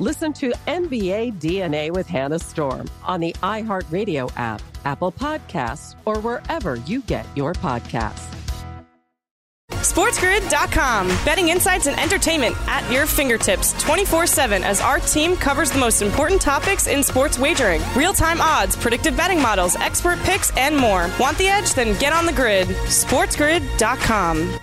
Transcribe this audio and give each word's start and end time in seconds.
Listen 0.00 0.32
to 0.34 0.50
NBA 0.66 1.34
DNA 1.40 1.90
with 1.92 2.08
Hannah 2.08 2.38
Storm 2.40 2.90
on 3.04 3.20
the 3.20 3.32
iHeartRadio 3.42 4.32
app, 4.36 4.60
Apple 4.84 5.12
Podcasts, 5.12 5.94
or 6.04 6.18
wherever 6.18 6.76
you 6.76 7.00
get 7.02 7.26
your 7.36 7.52
podcasts. 7.52 8.34
SportsGrid.com. 9.70 11.06
Betting 11.24 11.50
insights 11.50 11.86
and 11.86 11.98
entertainment 12.00 12.56
at 12.66 12.90
your 12.90 13.06
fingertips 13.06 13.72
24 13.82 14.26
7 14.26 14.64
as 14.64 14.80
our 14.80 14.98
team 14.98 15.36
covers 15.36 15.70
the 15.70 15.78
most 15.78 16.02
important 16.02 16.40
topics 16.40 16.88
in 16.88 17.04
sports 17.04 17.38
wagering 17.38 17.80
real 17.94 18.12
time 18.12 18.40
odds, 18.40 18.76
predictive 18.76 19.16
betting 19.16 19.40
models, 19.40 19.76
expert 19.76 20.18
picks, 20.20 20.50
and 20.56 20.76
more. 20.76 21.08
Want 21.20 21.38
the 21.38 21.46
edge? 21.46 21.72
Then 21.74 21.96
get 22.00 22.12
on 22.12 22.26
the 22.26 22.32
grid. 22.32 22.66
SportsGrid.com. 22.66 24.58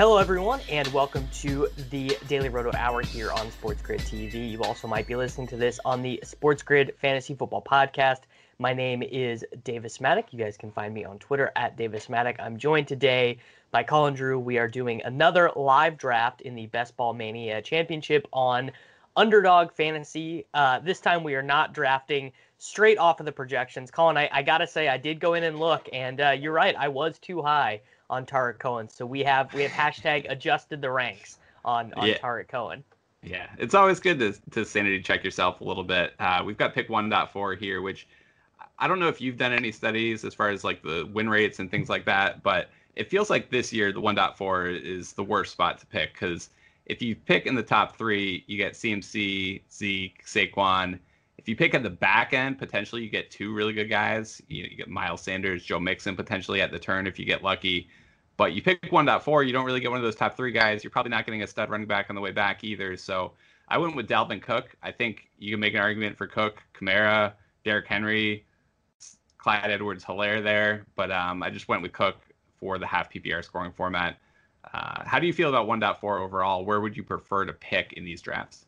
Hello, 0.00 0.16
everyone, 0.16 0.60
and 0.70 0.88
welcome 0.94 1.28
to 1.30 1.68
the 1.90 2.16
Daily 2.26 2.48
Roto 2.48 2.70
Hour 2.74 3.02
here 3.02 3.30
on 3.32 3.50
Sports 3.50 3.82
Grid 3.82 4.00
TV. 4.00 4.50
You 4.50 4.62
also 4.62 4.88
might 4.88 5.06
be 5.06 5.14
listening 5.14 5.46
to 5.48 5.58
this 5.58 5.78
on 5.84 6.00
the 6.00 6.18
Sports 6.24 6.62
Grid 6.62 6.94
Fantasy 7.02 7.34
Football 7.34 7.60
Podcast. 7.60 8.20
My 8.58 8.72
name 8.72 9.02
is 9.02 9.44
Davis 9.62 9.98
Mattek. 9.98 10.24
You 10.30 10.38
guys 10.38 10.56
can 10.56 10.72
find 10.72 10.94
me 10.94 11.04
on 11.04 11.18
Twitter 11.18 11.52
at 11.54 11.76
Davis 11.76 12.06
Mattek. 12.06 12.36
I'm 12.38 12.56
joined 12.56 12.88
today 12.88 13.36
by 13.72 13.82
Colin 13.82 14.14
Drew. 14.14 14.38
We 14.38 14.56
are 14.56 14.68
doing 14.68 15.02
another 15.04 15.50
live 15.54 15.98
draft 15.98 16.40
in 16.40 16.54
the 16.54 16.64
Best 16.64 16.96
Ball 16.96 17.12
Mania 17.12 17.60
Championship 17.60 18.26
on 18.32 18.70
Underdog 19.18 19.70
Fantasy. 19.70 20.46
Uh, 20.54 20.78
this 20.78 21.00
time 21.00 21.22
we 21.22 21.34
are 21.34 21.42
not 21.42 21.74
drafting 21.74 22.32
straight 22.56 22.96
off 22.96 23.20
of 23.20 23.26
the 23.26 23.32
projections. 23.32 23.90
Colin, 23.90 24.16
I, 24.16 24.30
I 24.32 24.42
gotta 24.44 24.66
say, 24.66 24.88
I 24.88 24.96
did 24.96 25.20
go 25.20 25.34
in 25.34 25.44
and 25.44 25.60
look, 25.60 25.90
and 25.92 26.22
uh, 26.22 26.30
you're 26.30 26.54
right, 26.54 26.74
I 26.74 26.88
was 26.88 27.18
too 27.18 27.42
high 27.42 27.82
on 28.10 28.26
Tarik 28.26 28.58
Cohen. 28.58 28.88
So 28.90 29.06
we 29.06 29.20
have 29.20 29.52
we 29.54 29.62
have 29.62 29.72
hashtag 29.72 30.30
adjusted 30.30 30.82
the 30.82 30.90
ranks 30.90 31.38
on 31.64 31.94
on 31.94 32.08
yeah. 32.08 32.18
Tarik 32.18 32.48
Cohen. 32.48 32.84
Yeah, 33.22 33.48
it's 33.58 33.74
always 33.74 34.00
good 34.00 34.18
to 34.18 34.34
to 34.50 34.64
sanity 34.64 35.00
check 35.00 35.24
yourself 35.24 35.60
a 35.60 35.64
little 35.64 35.84
bit. 35.84 36.12
Uh, 36.18 36.42
we've 36.44 36.58
got 36.58 36.74
pick 36.74 36.88
1.4 36.88 37.58
here, 37.58 37.80
which 37.80 38.06
I 38.78 38.88
don't 38.88 38.98
know 38.98 39.08
if 39.08 39.20
you've 39.20 39.36
done 39.36 39.52
any 39.52 39.72
studies 39.72 40.24
as 40.24 40.34
far 40.34 40.48
as 40.48 40.64
like 40.64 40.82
the 40.82 41.08
win 41.12 41.28
rates 41.28 41.58
and 41.58 41.70
things 41.70 41.88
like 41.88 42.04
that, 42.06 42.42
but 42.42 42.70
it 42.96 43.08
feels 43.10 43.30
like 43.30 43.50
this 43.50 43.72
year 43.72 43.92
the 43.92 44.00
1.4 44.00 44.82
is 44.82 45.12
the 45.12 45.22
worst 45.22 45.52
spot 45.52 45.78
to 45.78 45.86
pick 45.86 46.14
because 46.14 46.50
if 46.86 47.00
you 47.00 47.14
pick 47.14 47.46
in 47.46 47.54
the 47.54 47.62
top 47.62 47.96
three, 47.96 48.42
you 48.46 48.56
get 48.56 48.72
CMC, 48.72 49.62
Zeke, 49.70 50.24
Saquon. 50.24 50.98
If 51.38 51.48
you 51.48 51.54
pick 51.56 51.74
at 51.74 51.82
the 51.82 51.90
back 51.90 52.32
end, 52.32 52.58
potentially 52.58 53.02
you 53.02 53.10
get 53.10 53.30
two 53.30 53.54
really 53.54 53.72
good 53.72 53.88
guys. 53.88 54.42
You, 54.48 54.64
you 54.64 54.76
get 54.76 54.88
Miles 54.88 55.22
Sanders, 55.22 55.64
Joe 55.64 55.78
Mixon 55.78 56.16
potentially 56.16 56.60
at 56.60 56.72
the 56.72 56.78
turn 56.78 57.06
if 57.06 57.18
you 57.18 57.24
get 57.24 57.44
lucky. 57.44 57.88
But 58.40 58.54
you 58.54 58.62
pick 58.62 58.80
1.4, 58.90 59.46
you 59.46 59.52
don't 59.52 59.66
really 59.66 59.80
get 59.80 59.90
one 59.90 59.98
of 59.98 60.02
those 60.02 60.16
top 60.16 60.34
three 60.34 60.50
guys. 60.50 60.82
You're 60.82 60.90
probably 60.90 61.10
not 61.10 61.26
getting 61.26 61.42
a 61.42 61.46
stud 61.46 61.68
running 61.68 61.86
back 61.86 62.06
on 62.08 62.14
the 62.14 62.22
way 62.22 62.30
back 62.30 62.64
either. 62.64 62.96
So 62.96 63.32
I 63.68 63.76
went 63.76 63.94
with 63.94 64.08
Dalvin 64.08 64.40
Cook. 64.40 64.74
I 64.82 64.92
think 64.92 65.28
you 65.38 65.50
can 65.50 65.60
make 65.60 65.74
an 65.74 65.80
argument 65.80 66.16
for 66.16 66.26
Cook, 66.26 66.62
Kamara, 66.72 67.34
Derrick 67.66 67.86
Henry, 67.86 68.46
Clyde 69.36 69.70
Edwards 69.70 70.02
Helaire 70.02 70.42
there. 70.42 70.86
But 70.96 71.10
um, 71.10 71.42
I 71.42 71.50
just 71.50 71.68
went 71.68 71.82
with 71.82 71.92
Cook 71.92 72.16
for 72.58 72.78
the 72.78 72.86
half 72.86 73.12
PPR 73.12 73.44
scoring 73.44 73.72
format. 73.72 74.16
Uh, 74.72 75.02
how 75.04 75.18
do 75.18 75.26
you 75.26 75.34
feel 75.34 75.50
about 75.50 75.68
1.4 75.68 76.20
overall? 76.22 76.64
Where 76.64 76.80
would 76.80 76.96
you 76.96 77.02
prefer 77.02 77.44
to 77.44 77.52
pick 77.52 77.92
in 77.92 78.06
these 78.06 78.22
drafts? 78.22 78.64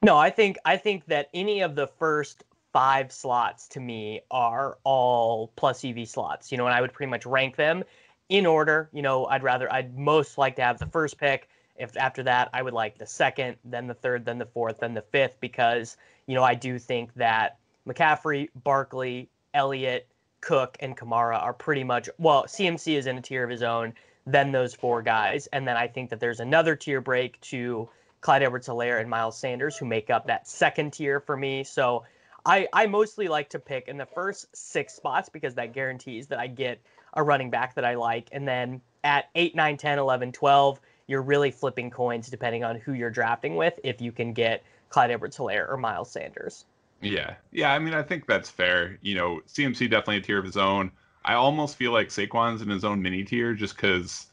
No, 0.00 0.16
I 0.16 0.30
think 0.30 0.56
I 0.64 0.78
think 0.78 1.04
that 1.08 1.28
any 1.34 1.60
of 1.60 1.74
the 1.74 1.88
first 1.88 2.42
five 2.72 3.12
slots 3.12 3.68
to 3.68 3.80
me 3.80 4.22
are 4.30 4.78
all 4.82 5.52
plus 5.56 5.84
EV 5.84 6.08
slots. 6.08 6.50
You 6.50 6.56
know, 6.56 6.64
and 6.64 6.74
I 6.74 6.80
would 6.80 6.94
pretty 6.94 7.10
much 7.10 7.26
rank 7.26 7.56
them 7.56 7.84
in 8.28 8.46
order. 8.46 8.88
You 8.92 9.02
know, 9.02 9.26
I'd 9.26 9.42
rather, 9.42 9.72
I'd 9.72 9.96
most 9.96 10.38
like 10.38 10.56
to 10.56 10.62
have 10.62 10.78
the 10.78 10.86
first 10.86 11.18
pick. 11.18 11.48
If 11.76 11.96
after 11.96 12.22
that, 12.22 12.50
I 12.52 12.62
would 12.62 12.74
like 12.74 12.98
the 12.98 13.06
second, 13.06 13.56
then 13.64 13.86
the 13.86 13.94
third, 13.94 14.24
then 14.24 14.38
the 14.38 14.46
fourth, 14.46 14.80
then 14.80 14.94
the 14.94 15.02
fifth, 15.02 15.38
because, 15.40 15.96
you 16.26 16.34
know, 16.34 16.44
I 16.44 16.54
do 16.54 16.78
think 16.78 17.12
that 17.14 17.58
McCaffrey, 17.86 18.48
Barkley, 18.62 19.28
Elliott, 19.54 20.06
Cook, 20.40 20.76
and 20.80 20.96
Kamara 20.96 21.42
are 21.42 21.52
pretty 21.52 21.82
much, 21.82 22.08
well, 22.18 22.44
CMC 22.44 22.96
is 22.96 23.06
in 23.06 23.18
a 23.18 23.20
tier 23.20 23.42
of 23.42 23.50
his 23.50 23.62
own, 23.62 23.92
then 24.26 24.52
those 24.52 24.74
four 24.74 25.02
guys. 25.02 25.48
And 25.48 25.66
then 25.66 25.76
I 25.76 25.88
think 25.88 26.10
that 26.10 26.20
there's 26.20 26.40
another 26.40 26.76
tier 26.76 27.00
break 27.00 27.40
to 27.42 27.88
Clyde 28.20 28.42
Edwards 28.42 28.68
Helaire 28.68 29.00
and 29.00 29.10
Miles 29.10 29.36
Sanders, 29.36 29.76
who 29.76 29.84
make 29.84 30.10
up 30.10 30.26
that 30.26 30.46
second 30.48 30.92
tier 30.92 31.20
for 31.20 31.36
me. 31.36 31.64
So 31.64 32.04
I, 32.46 32.68
I 32.72 32.86
mostly 32.86 33.28
like 33.28 33.48
to 33.50 33.58
pick 33.58 33.88
in 33.88 33.96
the 33.96 34.06
first 34.06 34.54
six 34.54 34.94
spots 34.94 35.28
because 35.28 35.54
that 35.54 35.72
guarantees 35.72 36.26
that 36.28 36.38
I 36.38 36.46
get 36.46 36.80
a 37.14 37.22
running 37.22 37.50
back 37.50 37.74
that 37.74 37.84
I 37.84 37.94
like. 37.94 38.28
And 38.32 38.46
then 38.46 38.80
at 39.02 39.30
8, 39.34 39.54
9, 39.54 39.76
10, 39.76 39.98
11, 39.98 40.32
12, 40.32 40.80
you're 41.06 41.22
really 41.22 41.50
flipping 41.50 41.90
coins 41.90 42.28
depending 42.28 42.64
on 42.64 42.76
who 42.76 42.92
you're 42.92 43.10
drafting 43.10 43.56
with 43.56 43.78
if 43.82 44.00
you 44.00 44.12
can 44.12 44.32
get 44.32 44.62
Clyde 44.88 45.10
Edwards 45.10 45.36
Helaire 45.36 45.68
or 45.68 45.76
Miles 45.76 46.10
Sanders. 46.10 46.64
Yeah. 47.00 47.34
Yeah. 47.52 47.72
I 47.72 47.78
mean, 47.78 47.94
I 47.94 48.02
think 48.02 48.26
that's 48.26 48.48
fair. 48.48 48.98
You 49.02 49.14
know, 49.14 49.40
CMC 49.48 49.90
definitely 49.90 50.18
a 50.18 50.20
tier 50.20 50.38
of 50.38 50.44
his 50.44 50.56
own. 50.56 50.90
I 51.24 51.34
almost 51.34 51.76
feel 51.76 51.92
like 51.92 52.08
Saquon's 52.08 52.62
in 52.62 52.68
his 52.68 52.84
own 52.84 53.00
mini 53.00 53.24
tier 53.24 53.54
just 53.54 53.76
because 53.76 54.26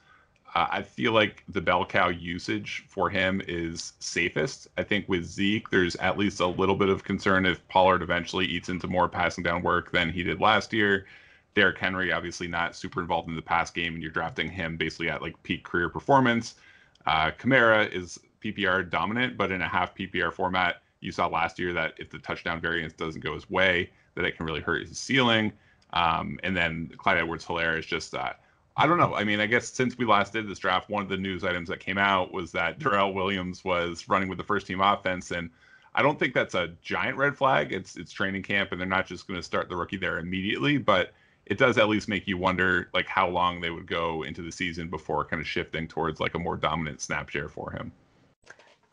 uh, 0.53 0.67
I 0.69 0.81
feel 0.81 1.13
like 1.13 1.43
the 1.47 1.61
bell 1.61 1.85
cow 1.85 2.09
usage 2.09 2.83
for 2.87 3.09
him 3.09 3.41
is 3.47 3.93
safest. 3.99 4.67
I 4.77 4.83
think 4.83 5.07
with 5.07 5.25
Zeke, 5.25 5.69
there's 5.69 5.95
at 5.97 6.17
least 6.17 6.41
a 6.41 6.47
little 6.47 6.75
bit 6.75 6.89
of 6.89 7.03
concern 7.03 7.45
if 7.45 7.65
Pollard 7.69 8.01
eventually 8.01 8.45
eats 8.45 8.67
into 8.67 8.87
more 8.87 9.07
passing 9.07 9.43
down 9.43 9.63
work 9.63 9.91
than 9.91 10.11
he 10.11 10.23
did 10.23 10.41
last 10.41 10.73
year. 10.73 11.05
Derrick 11.53 11.77
Henry, 11.77 12.11
obviously 12.11 12.47
not 12.47 12.75
super 12.75 13.01
involved 13.01 13.27
in 13.29 13.35
the 13.35 13.41
pass 13.41 13.71
game, 13.71 13.93
and 13.93 14.01
you're 14.01 14.11
drafting 14.11 14.49
him 14.49 14.77
basically 14.77 15.09
at 15.09 15.21
like 15.21 15.41
peak 15.43 15.63
career 15.63 15.89
performance. 15.89 16.55
Uh, 17.05 17.31
Kamara 17.31 17.91
is 17.91 18.19
PPR 18.43 18.89
dominant, 18.89 19.37
but 19.37 19.51
in 19.51 19.61
a 19.61 19.67
half 19.67 19.95
PPR 19.95 20.31
format, 20.31 20.81
you 21.01 21.11
saw 21.11 21.27
last 21.27 21.59
year 21.59 21.73
that 21.73 21.93
if 21.97 22.09
the 22.09 22.19
touchdown 22.19 22.61
variance 22.61 22.93
doesn't 22.93 23.21
go 23.21 23.33
his 23.33 23.49
way, 23.49 23.89
that 24.15 24.25
it 24.25 24.37
can 24.37 24.45
really 24.45 24.61
hurt 24.61 24.87
his 24.87 24.97
ceiling. 24.97 25.51
Um, 25.93 26.39
and 26.43 26.55
then 26.55 26.91
Clyde 26.97 27.17
Edwards 27.17 27.45
Helaire 27.45 27.77
is 27.77 27.85
just, 27.85 28.15
uh, 28.15 28.33
I 28.77 28.87
don't 28.87 28.97
know. 28.97 29.13
I 29.13 29.23
mean, 29.23 29.39
I 29.39 29.45
guess 29.45 29.67
since 29.67 29.97
we 29.97 30.05
last 30.05 30.31
did 30.31 30.47
this 30.47 30.59
draft, 30.59 30.89
one 30.89 31.03
of 31.03 31.09
the 31.09 31.17
news 31.17 31.43
items 31.43 31.67
that 31.69 31.79
came 31.79 31.97
out 31.97 32.31
was 32.31 32.51
that 32.53 32.79
Darrel 32.79 33.13
Williams 33.13 33.65
was 33.65 34.07
running 34.07 34.29
with 34.29 34.37
the 34.37 34.43
first 34.43 34.67
team 34.67 34.79
offense. 34.79 35.31
And 35.31 35.49
I 35.93 36.01
don't 36.01 36.17
think 36.17 36.33
that's 36.33 36.55
a 36.55 36.69
giant 36.81 37.17
red 37.17 37.35
flag. 37.35 37.73
It's 37.73 37.97
it's 37.97 38.13
training 38.13 38.43
camp, 38.43 38.71
and 38.71 38.79
they're 38.79 38.87
not 38.87 39.05
just 39.05 39.27
going 39.27 39.39
to 39.39 39.43
start 39.43 39.67
the 39.67 39.75
rookie 39.75 39.97
there 39.97 40.19
immediately. 40.19 40.77
But 40.77 41.11
it 41.51 41.57
does 41.57 41.77
at 41.77 41.89
least 41.89 42.07
make 42.07 42.29
you 42.29 42.37
wonder 42.37 42.89
like 42.93 43.05
how 43.07 43.27
long 43.27 43.59
they 43.59 43.69
would 43.69 43.85
go 43.85 44.23
into 44.23 44.41
the 44.41 44.53
season 44.53 44.87
before 44.87 45.25
kind 45.25 45.41
of 45.41 45.45
shifting 45.45 45.85
towards 45.85 46.21
like 46.21 46.33
a 46.33 46.39
more 46.39 46.55
dominant 46.55 47.01
snap 47.01 47.27
share 47.27 47.49
for 47.49 47.71
him. 47.71 47.91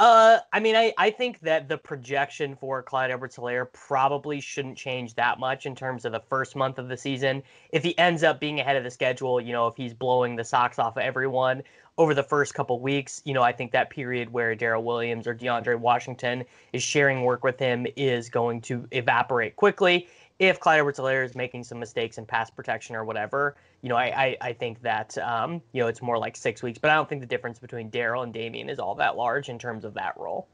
Uh, 0.00 0.38
I 0.52 0.58
mean, 0.58 0.74
I, 0.74 0.92
I 0.98 1.10
think 1.10 1.38
that 1.40 1.68
the 1.68 1.78
projection 1.78 2.56
for 2.56 2.82
Clyde 2.82 3.12
Edwards 3.12 3.36
Helaire 3.36 3.72
probably 3.72 4.40
shouldn't 4.40 4.76
change 4.76 5.14
that 5.14 5.38
much 5.38 5.66
in 5.66 5.76
terms 5.76 6.04
of 6.04 6.10
the 6.10 6.18
first 6.18 6.56
month 6.56 6.78
of 6.78 6.88
the 6.88 6.96
season. 6.96 7.44
If 7.70 7.84
he 7.84 7.96
ends 7.96 8.24
up 8.24 8.40
being 8.40 8.58
ahead 8.58 8.74
of 8.74 8.82
the 8.82 8.90
schedule, 8.90 9.40
you 9.40 9.52
know, 9.52 9.68
if 9.68 9.76
he's 9.76 9.94
blowing 9.94 10.34
the 10.34 10.44
socks 10.44 10.80
off 10.80 10.96
of 10.96 11.02
everyone 11.04 11.62
over 11.96 12.12
the 12.12 12.24
first 12.24 12.54
couple 12.54 12.80
weeks, 12.80 13.22
you 13.24 13.34
know, 13.34 13.42
I 13.42 13.52
think 13.52 13.70
that 13.72 13.90
period 13.90 14.32
where 14.32 14.56
Darrel 14.56 14.82
Williams 14.82 15.28
or 15.28 15.34
DeAndre 15.34 15.78
Washington 15.78 16.44
is 16.72 16.82
sharing 16.82 17.22
work 17.22 17.44
with 17.44 17.58
him 17.58 17.86
is 17.96 18.28
going 18.28 18.60
to 18.62 18.86
evaporate 18.90 19.54
quickly 19.54 20.08
if 20.38 20.60
Clyde 20.60 20.78
edwards 20.78 20.98
helaire 20.98 21.24
is 21.24 21.34
making 21.34 21.64
some 21.64 21.78
mistakes 21.80 22.18
in 22.18 22.24
pass 22.24 22.50
protection 22.50 22.94
or 22.94 23.04
whatever, 23.04 23.56
you 23.82 23.88
know, 23.88 23.96
I, 23.96 24.04
I, 24.04 24.36
I 24.40 24.52
think 24.52 24.80
that, 24.82 25.18
um, 25.18 25.60
you 25.72 25.82
know, 25.82 25.88
it's 25.88 26.00
more 26.00 26.18
like 26.18 26.36
six 26.36 26.62
weeks, 26.62 26.78
but 26.78 26.90
I 26.90 26.94
don't 26.94 27.08
think 27.08 27.20
the 27.20 27.26
difference 27.26 27.58
between 27.58 27.90
Darrel 27.90 28.22
and 28.22 28.32
Damien 28.32 28.68
is 28.68 28.78
all 28.78 28.94
that 28.96 29.16
large 29.16 29.48
in 29.48 29.58
terms 29.58 29.84
of 29.84 29.94
that 29.94 30.16
role. 30.16 30.46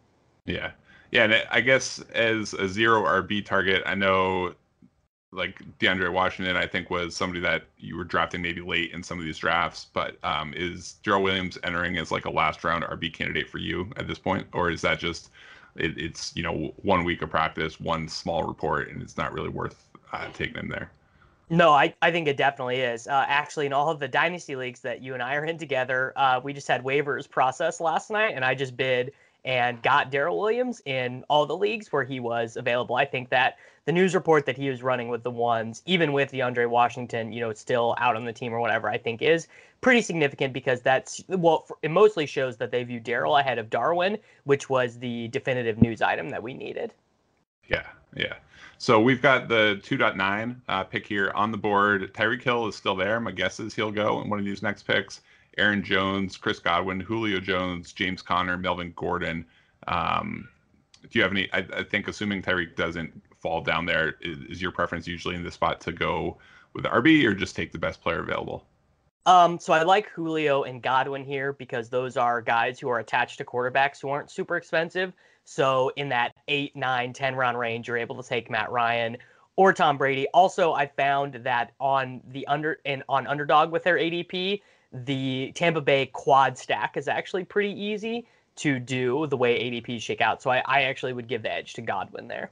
Yeah. 0.46 0.70
Yeah. 1.10 1.24
And 1.24 1.44
I 1.50 1.60
guess 1.60 2.00
as 2.14 2.54
a 2.54 2.66
zero 2.68 3.02
RB 3.02 3.44
target, 3.44 3.82
I 3.86 3.94
know 3.94 4.54
like 5.32 5.62
DeAndre 5.78 6.12
Washington, 6.12 6.56
I 6.56 6.66
think 6.66 6.90
was 6.90 7.14
somebody 7.14 7.40
that 7.40 7.64
you 7.76 7.96
were 7.96 8.04
drafting 8.04 8.40
maybe 8.40 8.60
late 8.60 8.92
in 8.92 9.02
some 9.02 9.18
of 9.18 9.24
these 9.24 9.38
drafts, 9.38 9.88
but 9.92 10.16
um, 10.22 10.54
is 10.54 10.94
Darrel 11.02 11.22
Williams 11.22 11.58
entering 11.64 11.98
as 11.98 12.10
like 12.10 12.24
a 12.24 12.30
last 12.30 12.64
round 12.64 12.84
RB 12.84 13.12
candidate 13.12 13.50
for 13.50 13.58
you 13.58 13.90
at 13.96 14.06
this 14.06 14.18
point? 14.18 14.46
Or 14.52 14.70
is 14.70 14.80
that 14.82 14.98
just 14.98 15.30
it, 15.76 15.98
it's 15.98 16.34
you 16.36 16.42
know 16.42 16.72
one 16.82 17.04
week 17.04 17.22
of 17.22 17.30
practice, 17.30 17.80
one 17.80 18.08
small 18.08 18.44
report, 18.44 18.88
and 18.88 19.02
it's 19.02 19.16
not 19.16 19.32
really 19.32 19.48
worth 19.48 19.88
uh, 20.12 20.28
taking 20.32 20.56
him 20.56 20.68
there. 20.68 20.90
No, 21.50 21.72
I, 21.72 21.94
I 22.00 22.10
think 22.10 22.26
it 22.26 22.36
definitely 22.36 22.80
is. 22.80 23.06
Uh, 23.06 23.24
actually, 23.28 23.66
in 23.66 23.72
all 23.72 23.90
of 23.90 24.00
the 24.00 24.08
dynasty 24.08 24.56
leagues 24.56 24.80
that 24.80 25.02
you 25.02 25.12
and 25.14 25.22
I 25.22 25.34
are 25.34 25.44
in 25.44 25.58
together, 25.58 26.12
uh, 26.16 26.40
we 26.42 26.52
just 26.52 26.66
had 26.66 26.82
waivers 26.82 27.28
process 27.28 27.80
last 27.80 28.10
night, 28.10 28.34
and 28.34 28.44
I 28.44 28.54
just 28.54 28.76
bid 28.76 29.12
and 29.44 29.82
got 29.82 30.10
Darrel 30.10 30.38
Williams 30.38 30.80
in 30.86 31.24
all 31.28 31.46
the 31.46 31.56
leagues 31.56 31.92
where 31.92 32.04
he 32.04 32.20
was 32.20 32.56
available. 32.56 32.96
I 32.96 33.04
think 33.04 33.28
that 33.28 33.58
the 33.84 33.92
news 33.92 34.14
report 34.14 34.46
that 34.46 34.56
he 34.56 34.70
was 34.70 34.82
running 34.82 35.08
with 35.08 35.22
the 35.22 35.30
ones, 35.30 35.82
even 35.84 36.12
with 36.12 36.32
DeAndre 36.32 36.68
Washington, 36.68 37.32
you 37.32 37.40
know, 37.40 37.52
still 37.52 37.94
out 37.98 38.16
on 38.16 38.24
the 38.24 38.32
team 38.32 38.54
or 38.54 38.60
whatever, 38.60 38.88
I 38.88 38.96
think 38.96 39.20
is 39.20 39.46
pretty 39.82 40.00
significant 40.00 40.54
because 40.54 40.80
that's 40.80 41.22
well, 41.28 41.66
it 41.82 41.90
mostly 41.90 42.24
shows 42.24 42.56
that 42.56 42.70
they 42.70 42.82
view 42.84 43.00
Darrel 43.00 43.36
ahead 43.36 43.58
of 43.58 43.68
Darwin, 43.68 44.16
which 44.44 44.70
was 44.70 44.98
the 44.98 45.28
definitive 45.28 45.80
news 45.80 46.00
item 46.00 46.30
that 46.30 46.42
we 46.42 46.54
needed. 46.54 46.94
Yeah, 47.68 47.86
yeah. 48.14 48.34
So 48.78 49.00
we've 49.00 49.22
got 49.22 49.48
the 49.48 49.80
2.9 49.82 50.56
uh, 50.68 50.84
pick 50.84 51.06
here 51.06 51.32
on 51.34 51.50
the 51.50 51.56
board. 51.56 52.12
Tyreek 52.14 52.42
Hill 52.42 52.66
is 52.66 52.76
still 52.76 52.96
there. 52.96 53.20
My 53.20 53.30
guess 53.30 53.60
is 53.60 53.74
he'll 53.74 53.92
go 53.92 54.20
in 54.22 54.30
one 54.30 54.38
of 54.38 54.44
these 54.44 54.62
next 54.62 54.84
picks. 54.84 55.20
Aaron 55.58 55.82
Jones, 55.82 56.36
Chris 56.36 56.58
Godwin, 56.58 57.00
Julio 57.00 57.40
Jones, 57.40 57.92
James 57.92 58.22
Conner, 58.22 58.56
Melvin 58.56 58.92
Gordon. 58.96 59.46
Um, 59.86 60.48
do 61.02 61.18
you 61.18 61.22
have 61.22 61.32
any? 61.32 61.52
I, 61.52 61.66
I, 61.76 61.82
think 61.84 62.08
assuming 62.08 62.42
Tyreek 62.42 62.76
doesn't 62.76 63.22
fall 63.38 63.60
down 63.60 63.86
there, 63.86 64.16
is, 64.20 64.38
is 64.44 64.62
your 64.62 64.72
preference 64.72 65.06
usually 65.06 65.34
in 65.34 65.42
the 65.42 65.50
spot 65.50 65.80
to 65.82 65.92
go 65.92 66.38
with 66.74 66.84
RB 66.84 67.24
or 67.24 67.34
just 67.34 67.54
take 67.54 67.72
the 67.72 67.78
best 67.78 68.00
player 68.00 68.20
available? 68.20 68.64
Um, 69.26 69.58
so 69.58 69.72
I 69.72 69.82
like 69.82 70.08
Julio 70.10 70.64
and 70.64 70.82
Godwin 70.82 71.24
here 71.24 71.52
because 71.54 71.88
those 71.88 72.16
are 72.16 72.42
guys 72.42 72.78
who 72.78 72.88
are 72.88 72.98
attached 72.98 73.38
to 73.38 73.44
quarterbacks 73.44 74.00
who 74.00 74.10
aren't 74.10 74.30
super 74.30 74.56
expensive. 74.56 75.12
So 75.44 75.92
in 75.96 76.08
that 76.10 76.32
eight, 76.48 76.74
nine, 76.76 77.12
10 77.12 77.34
round 77.34 77.58
range, 77.58 77.88
you're 77.88 77.96
able 77.96 78.22
to 78.22 78.28
take 78.28 78.50
Matt 78.50 78.70
Ryan 78.70 79.16
or 79.56 79.72
Tom 79.72 79.96
Brady. 79.96 80.26
Also, 80.34 80.72
I 80.72 80.86
found 80.86 81.34
that 81.34 81.72
on 81.80 82.20
the 82.28 82.46
under 82.46 82.80
and 82.84 83.02
on 83.08 83.26
underdog 83.26 83.70
with 83.70 83.84
their 83.84 83.96
ADP, 83.96 84.60
the 84.94 85.52
Tampa 85.54 85.80
Bay 85.80 86.06
quad 86.06 86.56
stack 86.56 86.96
is 86.96 87.08
actually 87.08 87.44
pretty 87.44 87.72
easy 87.78 88.26
to 88.56 88.78
do 88.78 89.26
the 89.26 89.36
way 89.36 89.58
ADPs 89.58 90.00
shake 90.00 90.20
out. 90.20 90.40
So 90.40 90.50
I, 90.50 90.62
I 90.66 90.82
actually 90.82 91.12
would 91.12 91.26
give 91.26 91.42
the 91.42 91.52
edge 91.52 91.74
to 91.74 91.82
Godwin 91.82 92.28
there. 92.28 92.50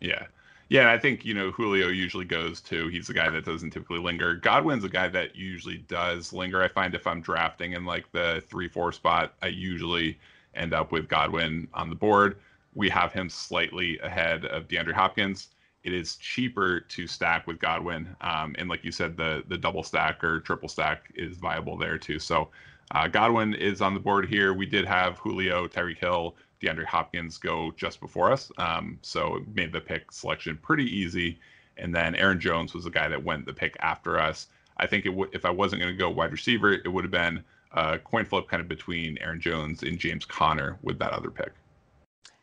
Yeah. 0.00 0.26
Yeah, 0.70 0.92
I 0.92 0.98
think 0.98 1.24
you 1.24 1.32
know 1.32 1.50
Julio 1.50 1.88
usually 1.88 2.26
goes 2.26 2.60
to. 2.62 2.88
He's 2.88 3.06
the 3.06 3.14
guy 3.14 3.30
that 3.30 3.46
doesn't 3.46 3.70
typically 3.70 4.00
linger. 4.00 4.34
Godwin's 4.34 4.84
a 4.84 4.88
guy 4.88 5.08
that 5.08 5.34
usually 5.34 5.78
does 5.78 6.30
linger. 6.32 6.62
I 6.62 6.68
find 6.68 6.94
if 6.94 7.06
I'm 7.06 7.22
drafting 7.22 7.72
in 7.72 7.86
like 7.86 8.10
the 8.12 8.42
three 8.50 8.68
four 8.68 8.92
spot, 8.92 9.32
I 9.40 9.46
usually 9.46 10.18
end 10.54 10.74
up 10.74 10.92
with 10.92 11.08
Godwin 11.08 11.68
on 11.72 11.88
the 11.88 11.94
board. 11.94 12.36
We 12.74 12.90
have 12.90 13.14
him 13.14 13.30
slightly 13.30 13.98
ahead 14.00 14.44
of 14.44 14.68
DeAndre 14.68 14.92
Hopkins. 14.92 15.48
It 15.88 15.94
is 15.94 16.16
cheaper 16.16 16.80
to 16.80 17.06
stack 17.06 17.46
with 17.46 17.58
Godwin, 17.58 18.14
um, 18.20 18.54
and 18.58 18.68
like 18.68 18.84
you 18.84 18.92
said, 18.92 19.16
the 19.16 19.42
the 19.48 19.56
double 19.56 19.82
stack 19.82 20.22
or 20.22 20.38
triple 20.40 20.68
stack 20.68 21.10
is 21.14 21.38
viable 21.38 21.78
there 21.78 21.96
too. 21.96 22.18
So 22.18 22.50
uh, 22.90 23.08
Godwin 23.08 23.54
is 23.54 23.80
on 23.80 23.94
the 23.94 24.00
board 24.00 24.28
here. 24.28 24.52
We 24.52 24.66
did 24.66 24.84
have 24.84 25.16
Julio, 25.16 25.66
Tyreek 25.66 25.96
Hill, 25.96 26.36
DeAndre 26.60 26.84
Hopkins 26.84 27.38
go 27.38 27.72
just 27.74 28.00
before 28.00 28.30
us, 28.30 28.52
um, 28.58 28.98
so 29.00 29.36
it 29.36 29.48
made 29.54 29.72
the 29.72 29.80
pick 29.80 30.12
selection 30.12 30.58
pretty 30.60 30.84
easy. 30.84 31.38
And 31.78 31.94
then 31.94 32.14
Aaron 32.16 32.38
Jones 32.38 32.74
was 32.74 32.84
the 32.84 32.90
guy 32.90 33.08
that 33.08 33.24
went 33.24 33.46
the 33.46 33.54
pick 33.54 33.74
after 33.80 34.18
us. 34.18 34.48
I 34.76 34.86
think 34.86 35.06
it 35.06 35.14
would 35.14 35.30
if 35.32 35.46
I 35.46 35.50
wasn't 35.50 35.80
going 35.80 35.94
to 35.94 35.98
go 35.98 36.10
wide 36.10 36.32
receiver, 36.32 36.74
it 36.74 36.92
would 36.92 37.04
have 37.04 37.10
been 37.10 37.42
a 37.72 37.98
coin 37.98 38.26
flip 38.26 38.46
kind 38.46 38.60
of 38.60 38.68
between 38.68 39.16
Aaron 39.22 39.40
Jones 39.40 39.84
and 39.84 39.98
James 39.98 40.26
Conner 40.26 40.76
with 40.82 40.98
that 40.98 41.14
other 41.14 41.30
pick. 41.30 41.52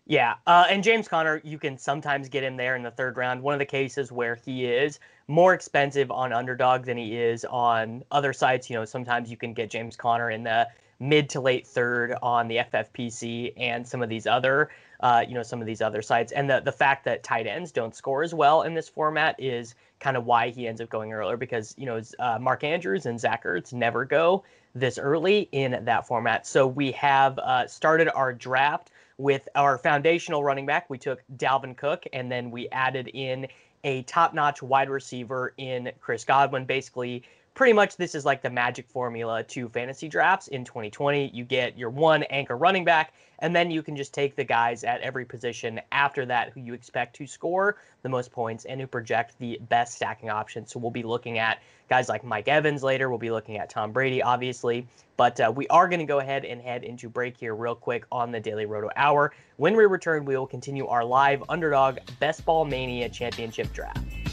Yeah, 0.07 0.35
uh, 0.45 0.67
and 0.69 0.83
James 0.83 1.07
Conner, 1.07 1.41
you 1.43 1.57
can 1.57 1.79
sometimes 1.79 2.29
get 2.29 2.43
him 2.43 2.57
there 2.57 2.75
in 2.75 2.83
the 2.83 2.91
third 2.91 3.17
round. 3.17 3.41
One 3.41 3.55
of 3.55 3.59
the 3.59 3.65
cases 3.65 4.11
where 4.11 4.35
he 4.35 4.65
is 4.65 4.99
more 5.27 5.55
expensive 5.55 6.11
on 6.11 6.31
underdog 6.31 6.85
than 6.85 6.97
he 6.97 7.17
is 7.17 7.43
on 7.45 8.03
other 8.11 8.31
sites. 8.31 8.69
You 8.69 8.75
know, 8.75 8.85
sometimes 8.85 9.31
you 9.31 9.37
can 9.37 9.53
get 9.53 9.71
James 9.71 9.95
Conner 9.95 10.29
in 10.29 10.43
the 10.43 10.67
mid 10.99 11.27
to 11.29 11.41
late 11.41 11.65
third 11.65 12.15
on 12.21 12.47
the 12.47 12.57
FFPC 12.57 13.53
and 13.57 13.85
some 13.87 14.03
of 14.03 14.09
these 14.09 14.27
other, 14.27 14.69
uh, 14.99 15.25
you 15.27 15.33
know, 15.33 15.41
some 15.41 15.59
of 15.59 15.65
these 15.65 15.81
other 15.81 16.03
sites. 16.03 16.31
And 16.31 16.47
the 16.47 16.59
the 16.59 16.71
fact 16.71 17.03
that 17.05 17.23
tight 17.23 17.47
ends 17.47 17.71
don't 17.71 17.95
score 17.95 18.21
as 18.21 18.33
well 18.33 18.61
in 18.61 18.75
this 18.75 18.87
format 18.87 19.35
is 19.39 19.73
kind 19.99 20.15
of 20.17 20.25
why 20.27 20.49
he 20.49 20.67
ends 20.67 20.81
up 20.81 20.89
going 20.89 21.13
earlier 21.13 21.37
because 21.37 21.73
you 21.79 21.87
know 21.87 21.99
uh, 22.19 22.37
Mark 22.39 22.63
Andrews 22.63 23.07
and 23.07 23.19
Zach 23.19 23.43
Ertz 23.43 23.73
never 23.73 24.05
go 24.05 24.43
this 24.75 24.99
early 24.99 25.49
in 25.51 25.83
that 25.85 26.05
format. 26.05 26.45
So 26.45 26.67
we 26.67 26.91
have 26.91 27.39
uh, 27.39 27.65
started 27.65 28.09
our 28.09 28.33
draft 28.33 28.91
with 29.17 29.47
our 29.55 29.77
foundational 29.77 30.43
running 30.43 30.65
back. 30.65 30.89
We 30.89 30.97
took 30.97 31.23
Dalvin 31.37 31.77
Cook 31.77 32.05
and 32.13 32.31
then 32.31 32.51
we 32.51 32.67
added 32.69 33.09
in 33.13 33.47
a 33.83 34.01
top-notch 34.03 34.61
wide 34.61 34.89
receiver 34.89 35.53
in 35.57 35.91
Chris 36.01 36.25
Godwin. 36.25 36.65
Basically, 36.65 37.23
pretty 37.55 37.71
much 37.73 37.95
this 37.95 38.13
is 38.13 38.25
like 38.25 38.41
the 38.41 38.49
magic 38.49 38.87
formula 38.89 39.41
to 39.41 39.69
fantasy 39.69 40.09
drafts 40.09 40.49
in 40.49 40.65
2020. 40.65 41.31
You 41.33 41.45
get 41.45 41.77
your 41.77 41.89
one 41.89 42.23
anchor 42.23 42.57
running 42.57 42.83
back 42.83 43.13
and 43.39 43.55
then 43.55 43.71
you 43.71 43.81
can 43.81 43.95
just 43.95 44.13
take 44.13 44.35
the 44.35 44.43
guys 44.43 44.83
at 44.83 45.01
every 45.01 45.25
position 45.25 45.79
after 45.91 46.25
that 46.25 46.51
who 46.51 46.59
you 46.59 46.73
expect 46.73 47.15
to 47.15 47.25
score 47.25 47.77
the 48.01 48.09
most 48.09 48.31
points 48.31 48.65
and 48.65 48.79
who 48.79 48.87
project 48.87 49.35
the 49.39 49.57
best 49.69 49.95
stacking 49.95 50.29
options. 50.29 50.71
So 50.71 50.79
we'll 50.79 50.91
be 50.91 51.03
looking 51.03 51.39
at 51.39 51.61
guys 51.89 52.09
like 52.09 52.25
Mike 52.25 52.49
Evans 52.49 52.83
later. 52.83 53.09
We'll 53.09 53.17
be 53.17 53.31
looking 53.31 53.57
at 53.57 53.69
Tom 53.69 53.91
Brady, 53.93 54.21
obviously. 54.21 54.85
But 55.17 55.39
uh, 55.39 55.51
we 55.55 55.65
are 55.69 55.87
going 55.87 55.99
to 55.99 56.05
go 56.05 56.19
ahead 56.19 56.43
and 56.43 56.61
head 56.61 56.83
into 56.83 57.07
break 57.07 57.37
here 57.37 57.55
real 57.55 57.75
quick 57.75 58.05
on 58.11 58.31
the 58.31 58.39
Daily 58.39 58.65
Roto 58.65 58.89
Hour. 58.97 59.31
When 59.55 59.77
we 59.77 59.85
return, 59.85 60.25
we 60.25 60.35
will 60.35 60.47
continue 60.47 60.87
our 60.87 61.05
live 61.05 61.41
underdog 61.47 61.99
Best 62.19 62.43
Ball 62.43 62.65
Mania 62.65 63.07
Championship 63.07 63.71
draft. 63.71 64.24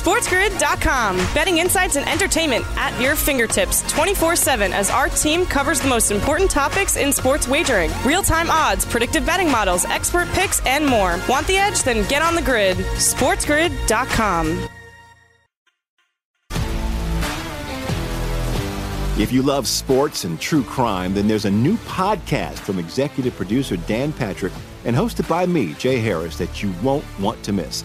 SportsGrid.com. 0.00 1.16
Betting 1.34 1.58
insights 1.58 1.96
and 1.96 2.08
entertainment 2.08 2.64
at 2.76 2.98
your 3.00 3.14
fingertips 3.14 3.82
24 3.92 4.34
7 4.34 4.72
as 4.72 4.88
our 4.88 5.10
team 5.10 5.44
covers 5.44 5.78
the 5.78 5.88
most 5.88 6.10
important 6.10 6.50
topics 6.50 6.96
in 6.96 7.12
sports 7.12 7.46
wagering 7.46 7.90
real 8.04 8.22
time 8.22 8.50
odds, 8.50 8.86
predictive 8.86 9.26
betting 9.26 9.50
models, 9.50 9.84
expert 9.84 10.26
picks, 10.28 10.64
and 10.64 10.86
more. 10.86 11.20
Want 11.28 11.46
the 11.46 11.58
edge? 11.58 11.82
Then 11.82 12.08
get 12.08 12.22
on 12.22 12.34
the 12.34 12.40
grid. 12.40 12.78
SportsGrid.com. 12.78 14.68
If 19.18 19.32
you 19.32 19.42
love 19.42 19.68
sports 19.68 20.24
and 20.24 20.40
true 20.40 20.62
crime, 20.62 21.12
then 21.12 21.28
there's 21.28 21.44
a 21.44 21.50
new 21.50 21.76
podcast 21.78 22.58
from 22.60 22.78
executive 22.78 23.36
producer 23.36 23.76
Dan 23.76 24.14
Patrick 24.14 24.54
and 24.86 24.96
hosted 24.96 25.28
by 25.28 25.44
me, 25.44 25.74
Jay 25.74 25.98
Harris, 25.98 26.38
that 26.38 26.62
you 26.62 26.72
won't 26.82 27.04
want 27.18 27.42
to 27.42 27.52
miss. 27.52 27.84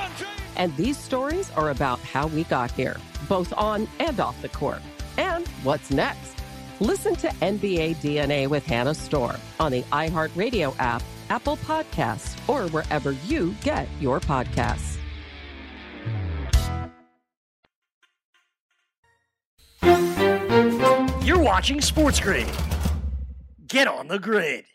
And 0.55 0.75
these 0.77 0.97
stories 0.97 1.49
are 1.51 1.69
about 1.69 1.99
how 1.99 2.27
we 2.27 2.43
got 2.45 2.71
here, 2.71 2.97
both 3.27 3.53
on 3.57 3.87
and 3.99 4.19
off 4.19 4.41
the 4.41 4.49
court. 4.49 4.81
And 5.17 5.47
what's 5.63 5.91
next? 5.91 6.35
Listen 6.79 7.15
to 7.17 7.27
NBA 7.27 7.97
DNA 7.97 8.47
with 8.47 8.65
Hannah 8.65 8.95
Storm 8.95 9.37
on 9.59 9.71
the 9.71 9.83
iHeartRadio 9.83 10.75
app, 10.79 11.03
Apple 11.29 11.57
Podcasts, 11.57 12.35
or 12.49 12.67
wherever 12.69 13.11
you 13.27 13.55
get 13.63 13.87
your 13.99 14.19
podcasts. 14.19 14.97
You're 21.23 21.41
watching 21.41 21.81
Sports 21.81 22.19
Grid. 22.19 22.47
Get 23.67 23.87
on 23.87 24.07
the 24.07 24.19
grid. 24.19 24.65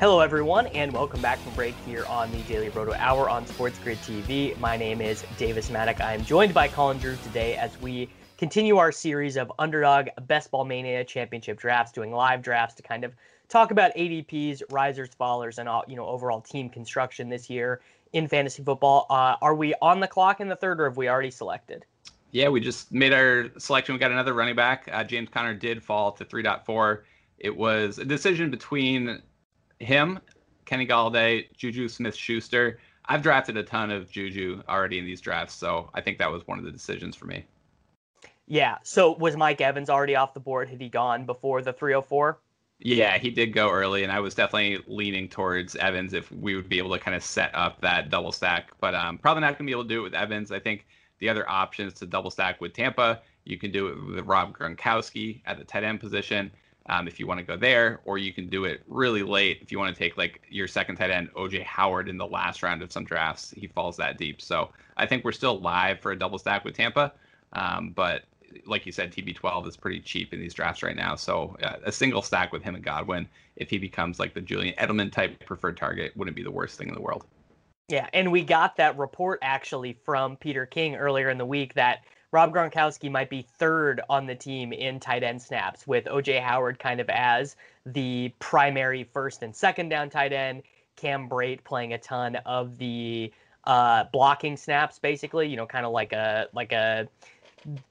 Hello, 0.00 0.18
everyone, 0.18 0.66
and 0.68 0.92
welcome 0.92 1.22
back 1.22 1.38
from 1.38 1.54
break 1.54 1.74
here 1.86 2.04
on 2.06 2.30
the 2.32 2.40
Daily 2.42 2.68
Roto 2.68 2.94
Hour 2.94 3.30
on 3.30 3.46
Sports 3.46 3.78
Grid 3.78 3.96
TV. 3.98 4.58
My 4.58 4.76
name 4.76 5.00
is 5.00 5.24
Davis 5.38 5.70
Mattek. 5.70 6.00
I 6.00 6.14
am 6.14 6.24
joined 6.24 6.52
by 6.52 6.66
Colin 6.66 6.98
Drew 6.98 7.14
today 7.22 7.54
as 7.54 7.80
we 7.80 8.10
continue 8.36 8.76
our 8.76 8.90
series 8.90 9.36
of 9.36 9.52
Underdog 9.56 10.08
Best 10.22 10.50
Ball 10.50 10.64
Mania 10.64 11.04
Championship 11.04 11.60
drafts, 11.60 11.92
doing 11.92 12.10
live 12.10 12.42
drafts 12.42 12.74
to 12.74 12.82
kind 12.82 13.04
of 13.04 13.14
talk 13.48 13.70
about 13.70 13.94
ADPs, 13.94 14.62
risers, 14.68 15.10
fallers, 15.18 15.58
and 15.58 15.68
all, 15.68 15.84
you 15.86 15.94
know 15.94 16.06
overall 16.06 16.40
team 16.40 16.68
construction 16.68 17.28
this 17.28 17.48
year 17.48 17.80
in 18.12 18.26
fantasy 18.26 18.64
football. 18.64 19.06
Uh, 19.08 19.36
are 19.42 19.54
we 19.54 19.74
on 19.80 20.00
the 20.00 20.08
clock 20.08 20.40
in 20.40 20.48
the 20.48 20.56
third, 20.56 20.80
or 20.80 20.86
have 20.86 20.96
we 20.96 21.08
already 21.08 21.30
selected? 21.30 21.86
Yeah, 22.32 22.48
we 22.48 22.58
just 22.58 22.90
made 22.90 23.12
our 23.12 23.48
selection. 23.58 23.94
We 23.94 24.00
got 24.00 24.10
another 24.10 24.34
running 24.34 24.56
back. 24.56 24.88
Uh, 24.90 25.04
James 25.04 25.28
Conner 25.28 25.54
did 25.54 25.80
fall 25.80 26.10
to 26.10 26.24
3.4. 26.24 27.02
It 27.38 27.56
was 27.56 27.98
a 27.98 28.04
decision 28.04 28.50
between 28.50 29.22
him, 29.80 30.18
Kenny 30.64 30.86
Golladay, 30.86 31.46
Juju 31.56 31.88
Smith 31.88 32.14
Schuster. 32.14 32.78
I've 33.06 33.22
drafted 33.22 33.56
a 33.56 33.62
ton 33.62 33.90
of 33.90 34.10
Juju 34.10 34.62
already 34.68 34.98
in 34.98 35.04
these 35.04 35.20
drafts, 35.20 35.54
so 35.54 35.90
I 35.94 36.00
think 36.00 36.18
that 36.18 36.30
was 36.30 36.46
one 36.46 36.58
of 36.58 36.64
the 36.64 36.70
decisions 36.70 37.14
for 37.14 37.26
me. 37.26 37.44
Yeah. 38.46 38.78
So 38.82 39.12
was 39.16 39.36
Mike 39.36 39.60
Evans 39.60 39.90
already 39.90 40.16
off 40.16 40.34
the 40.34 40.40
board? 40.40 40.68
Had 40.68 40.80
he 40.80 40.88
gone 40.88 41.26
before 41.26 41.62
the 41.62 41.72
304? 41.72 42.38
Yeah, 42.80 43.18
he 43.18 43.30
did 43.30 43.52
go 43.52 43.70
early, 43.70 44.02
and 44.02 44.12
I 44.12 44.20
was 44.20 44.34
definitely 44.34 44.82
leaning 44.86 45.28
towards 45.28 45.76
Evans 45.76 46.12
if 46.12 46.30
we 46.32 46.56
would 46.56 46.68
be 46.68 46.78
able 46.78 46.92
to 46.92 46.98
kind 46.98 47.14
of 47.16 47.22
set 47.22 47.50
up 47.54 47.80
that 47.80 48.10
double 48.10 48.32
stack. 48.32 48.72
But 48.80 48.94
um, 48.94 49.16
probably 49.18 49.42
not 49.42 49.58
going 49.58 49.66
to 49.66 49.70
be 49.70 49.72
able 49.72 49.84
to 49.84 49.88
do 49.88 50.00
it 50.00 50.02
with 50.02 50.14
Evans. 50.14 50.50
I 50.50 50.58
think 50.58 50.86
the 51.18 51.28
other 51.28 51.48
options 51.48 51.94
to 51.94 52.06
double 52.06 52.30
stack 52.30 52.60
with 52.60 52.72
Tampa, 52.72 53.22
you 53.44 53.58
can 53.58 53.70
do 53.70 53.86
it 53.88 54.16
with 54.16 54.26
Rob 54.26 54.56
Gronkowski 54.56 55.40
at 55.46 55.58
the 55.58 55.64
tight 55.64 55.84
end 55.84 56.00
position 56.00 56.50
um, 56.86 57.08
if 57.08 57.18
you 57.18 57.26
want 57.26 57.38
to 57.38 57.44
go 57.44 57.56
there, 57.56 58.00
or 58.04 58.18
you 58.18 58.32
can 58.32 58.48
do 58.48 58.64
it 58.64 58.82
really 58.86 59.22
late 59.22 59.58
if 59.62 59.72
you 59.72 59.78
want 59.78 59.94
to 59.94 59.98
take 59.98 60.16
like 60.16 60.42
your 60.50 60.68
second 60.68 60.96
tight 60.96 61.10
end, 61.10 61.32
OJ 61.34 61.62
Howard, 61.62 62.08
in 62.08 62.18
the 62.18 62.26
last 62.26 62.62
round 62.62 62.82
of 62.82 62.92
some 62.92 63.04
drafts. 63.04 63.52
He 63.56 63.66
falls 63.66 63.96
that 63.96 64.18
deep. 64.18 64.42
So 64.42 64.70
I 64.96 65.06
think 65.06 65.24
we're 65.24 65.32
still 65.32 65.58
live 65.60 66.00
for 66.00 66.12
a 66.12 66.18
double 66.18 66.38
stack 66.38 66.64
with 66.64 66.74
Tampa. 66.74 67.12
Um, 67.54 67.92
but 67.94 68.24
like 68.66 68.86
you 68.86 68.92
said, 68.92 69.12
TB12 69.12 69.66
is 69.66 69.76
pretty 69.76 70.00
cheap 70.00 70.32
in 70.34 70.40
these 70.40 70.54
drafts 70.54 70.82
right 70.82 70.96
now. 70.96 71.14
So 71.14 71.56
uh, 71.62 71.76
a 71.84 71.92
single 71.92 72.22
stack 72.22 72.52
with 72.52 72.62
him 72.62 72.74
and 72.74 72.84
Godwin, 72.84 73.28
if 73.56 73.70
he 73.70 73.78
becomes 73.78 74.20
like 74.20 74.34
the 74.34 74.40
Julian 74.40 74.74
Edelman 74.76 75.10
type 75.10 75.44
preferred 75.44 75.76
target, 75.76 76.16
wouldn't 76.16 76.36
be 76.36 76.42
the 76.42 76.50
worst 76.50 76.78
thing 76.78 76.88
in 76.88 76.94
the 76.94 77.00
world. 77.00 77.24
Yeah, 77.88 78.08
and 78.12 78.32
we 78.32 78.42
got 78.42 78.76
that 78.76 78.96
report 78.96 79.40
actually 79.42 79.98
from 80.04 80.36
Peter 80.36 80.64
King 80.64 80.96
earlier 80.96 81.28
in 81.28 81.36
the 81.36 81.44
week 81.44 81.74
that 81.74 82.04
Rob 82.34 82.52
Gronkowski 82.52 83.08
might 83.08 83.30
be 83.30 83.42
third 83.42 84.00
on 84.10 84.26
the 84.26 84.34
team 84.34 84.72
in 84.72 84.98
tight 84.98 85.22
end 85.22 85.40
snaps, 85.40 85.86
with 85.86 86.06
OJ 86.06 86.42
Howard 86.42 86.80
kind 86.80 86.98
of 86.98 87.08
as 87.08 87.54
the 87.86 88.32
primary 88.40 89.04
first 89.04 89.44
and 89.44 89.54
second 89.54 89.88
down 89.88 90.10
tight 90.10 90.32
end. 90.32 90.64
Cam 90.96 91.28
Brate 91.28 91.62
playing 91.62 91.92
a 91.92 91.98
ton 91.98 92.34
of 92.44 92.76
the 92.76 93.32
uh, 93.62 94.06
blocking 94.12 94.56
snaps, 94.56 94.98
basically. 94.98 95.46
You 95.46 95.56
know, 95.56 95.64
kind 95.64 95.86
of 95.86 95.92
like 95.92 96.12
a 96.12 96.48
like 96.52 96.72
a 96.72 97.06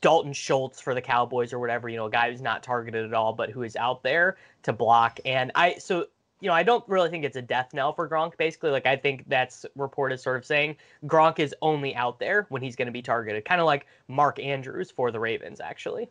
Dalton 0.02 0.34
Schultz 0.34 0.82
for 0.82 0.94
the 0.94 1.02
Cowboys 1.02 1.54
or 1.54 1.60
whatever. 1.60 1.88
You 1.88 1.96
know, 1.96 2.08
a 2.08 2.12
guy 2.12 2.30
who's 2.30 2.42
not 2.42 2.64
targeted 2.64 3.06
at 3.06 3.14
all, 3.14 3.32
but 3.32 3.50
who 3.50 3.64
is 3.64 3.78
out 3.78 4.04
there 4.04 4.36
to 4.64 4.74
block. 4.74 5.22
And 5.24 5.54
I 5.56 5.76
so 5.76 6.08
you 6.44 6.50
know, 6.50 6.54
I 6.54 6.64
don't 6.64 6.84
really 6.90 7.10
think 7.10 7.24
it's 7.24 7.38
a 7.38 7.42
death 7.42 7.70
knell 7.74 7.94
for 7.94 8.10
Gronk. 8.10 8.36
Basically, 8.36 8.70
like 8.70 8.86
I 8.86 8.98
think 8.98 9.24
that's 9.30 9.66
report 9.78 10.12
is 10.12 10.22
sort 10.22 10.36
of 10.36 10.46
saying 10.46 10.76
Gronk 11.06 11.40
is 11.40 11.56
only 11.62 11.96
out 11.96 12.20
there 12.20 12.48
when 12.50 12.62
he's 12.62 12.76
going 12.76 12.88
to 12.88 12.92
be 12.92 13.02
targeted, 13.02 13.46
kind 13.46 13.62
of 13.62 13.66
like 13.66 13.86
Mark 14.10 14.40
Andrews 14.40 14.92
for 14.92 15.10
the 15.10 15.22
Ravens, 15.22 15.62
actually. 15.62 16.10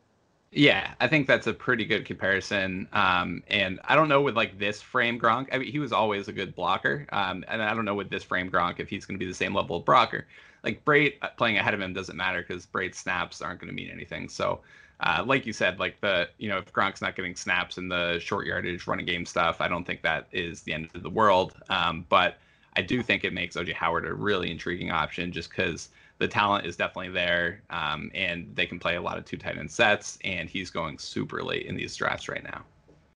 Yeah, 0.50 0.94
I 1.00 1.06
think 1.06 1.26
that's 1.26 1.46
a 1.48 1.52
pretty 1.52 1.84
good 1.84 2.06
comparison. 2.06 2.88
Um, 2.94 3.42
and 3.48 3.78
I 3.84 3.94
don't 3.94 4.08
know 4.08 4.22
with 4.22 4.34
like 4.34 4.58
this 4.58 4.80
frame 4.80 5.20
Gronk. 5.20 5.48
I 5.52 5.58
mean, 5.58 5.70
he 5.70 5.78
was 5.78 5.92
always 5.92 6.28
a 6.28 6.32
good 6.32 6.54
blocker. 6.54 7.06
Um, 7.12 7.44
and 7.46 7.62
I 7.62 7.74
don't 7.74 7.84
know 7.84 7.94
with 7.94 8.08
this 8.08 8.22
frame 8.22 8.50
Gronk 8.50 8.80
if 8.80 8.88
he's 8.88 9.04
going 9.04 9.18
to 9.18 9.22
be 9.22 9.28
the 9.28 9.36
same 9.36 9.54
level 9.54 9.76
of 9.76 9.84
blocker. 9.84 10.26
Like 10.64 10.82
Brate 10.86 11.16
uh, 11.20 11.28
playing 11.36 11.58
ahead 11.58 11.74
of 11.74 11.80
him 11.82 11.92
doesn't 11.92 12.16
matter 12.16 12.42
because 12.46 12.64
Brate's 12.64 12.98
snaps 12.98 13.42
aren't 13.42 13.60
going 13.60 13.68
to 13.68 13.74
mean 13.74 13.90
anything. 13.90 14.30
So 14.30 14.60
uh, 15.02 15.24
like 15.26 15.46
you 15.46 15.52
said, 15.52 15.78
like 15.80 16.00
the 16.00 16.28
you 16.38 16.48
know 16.48 16.58
if 16.58 16.72
Gronk's 16.72 17.02
not 17.02 17.16
getting 17.16 17.34
snaps 17.34 17.78
in 17.78 17.88
the 17.88 18.18
short 18.20 18.46
yardage 18.46 18.86
running 18.86 19.06
game 19.06 19.26
stuff, 19.26 19.60
I 19.60 19.68
don't 19.68 19.84
think 19.84 20.02
that 20.02 20.28
is 20.32 20.62
the 20.62 20.72
end 20.72 20.88
of 20.94 21.02
the 21.02 21.10
world. 21.10 21.54
Um, 21.68 22.06
but 22.08 22.38
I 22.76 22.82
do 22.82 23.02
think 23.02 23.24
it 23.24 23.32
makes 23.32 23.56
OJ 23.56 23.72
Howard 23.74 24.06
a 24.06 24.14
really 24.14 24.50
intriguing 24.50 24.90
option 24.90 25.32
just 25.32 25.50
because 25.50 25.88
the 26.18 26.28
talent 26.28 26.66
is 26.66 26.76
definitely 26.76 27.12
there, 27.12 27.62
um, 27.70 28.10
and 28.14 28.50
they 28.54 28.66
can 28.66 28.78
play 28.78 28.94
a 28.94 29.02
lot 29.02 29.18
of 29.18 29.24
two 29.24 29.36
tight 29.36 29.58
end 29.58 29.70
sets, 29.70 30.18
and 30.24 30.48
he's 30.48 30.70
going 30.70 30.98
super 30.98 31.42
late 31.42 31.66
in 31.66 31.74
these 31.74 31.96
drafts 31.96 32.28
right 32.28 32.44
now. 32.44 32.62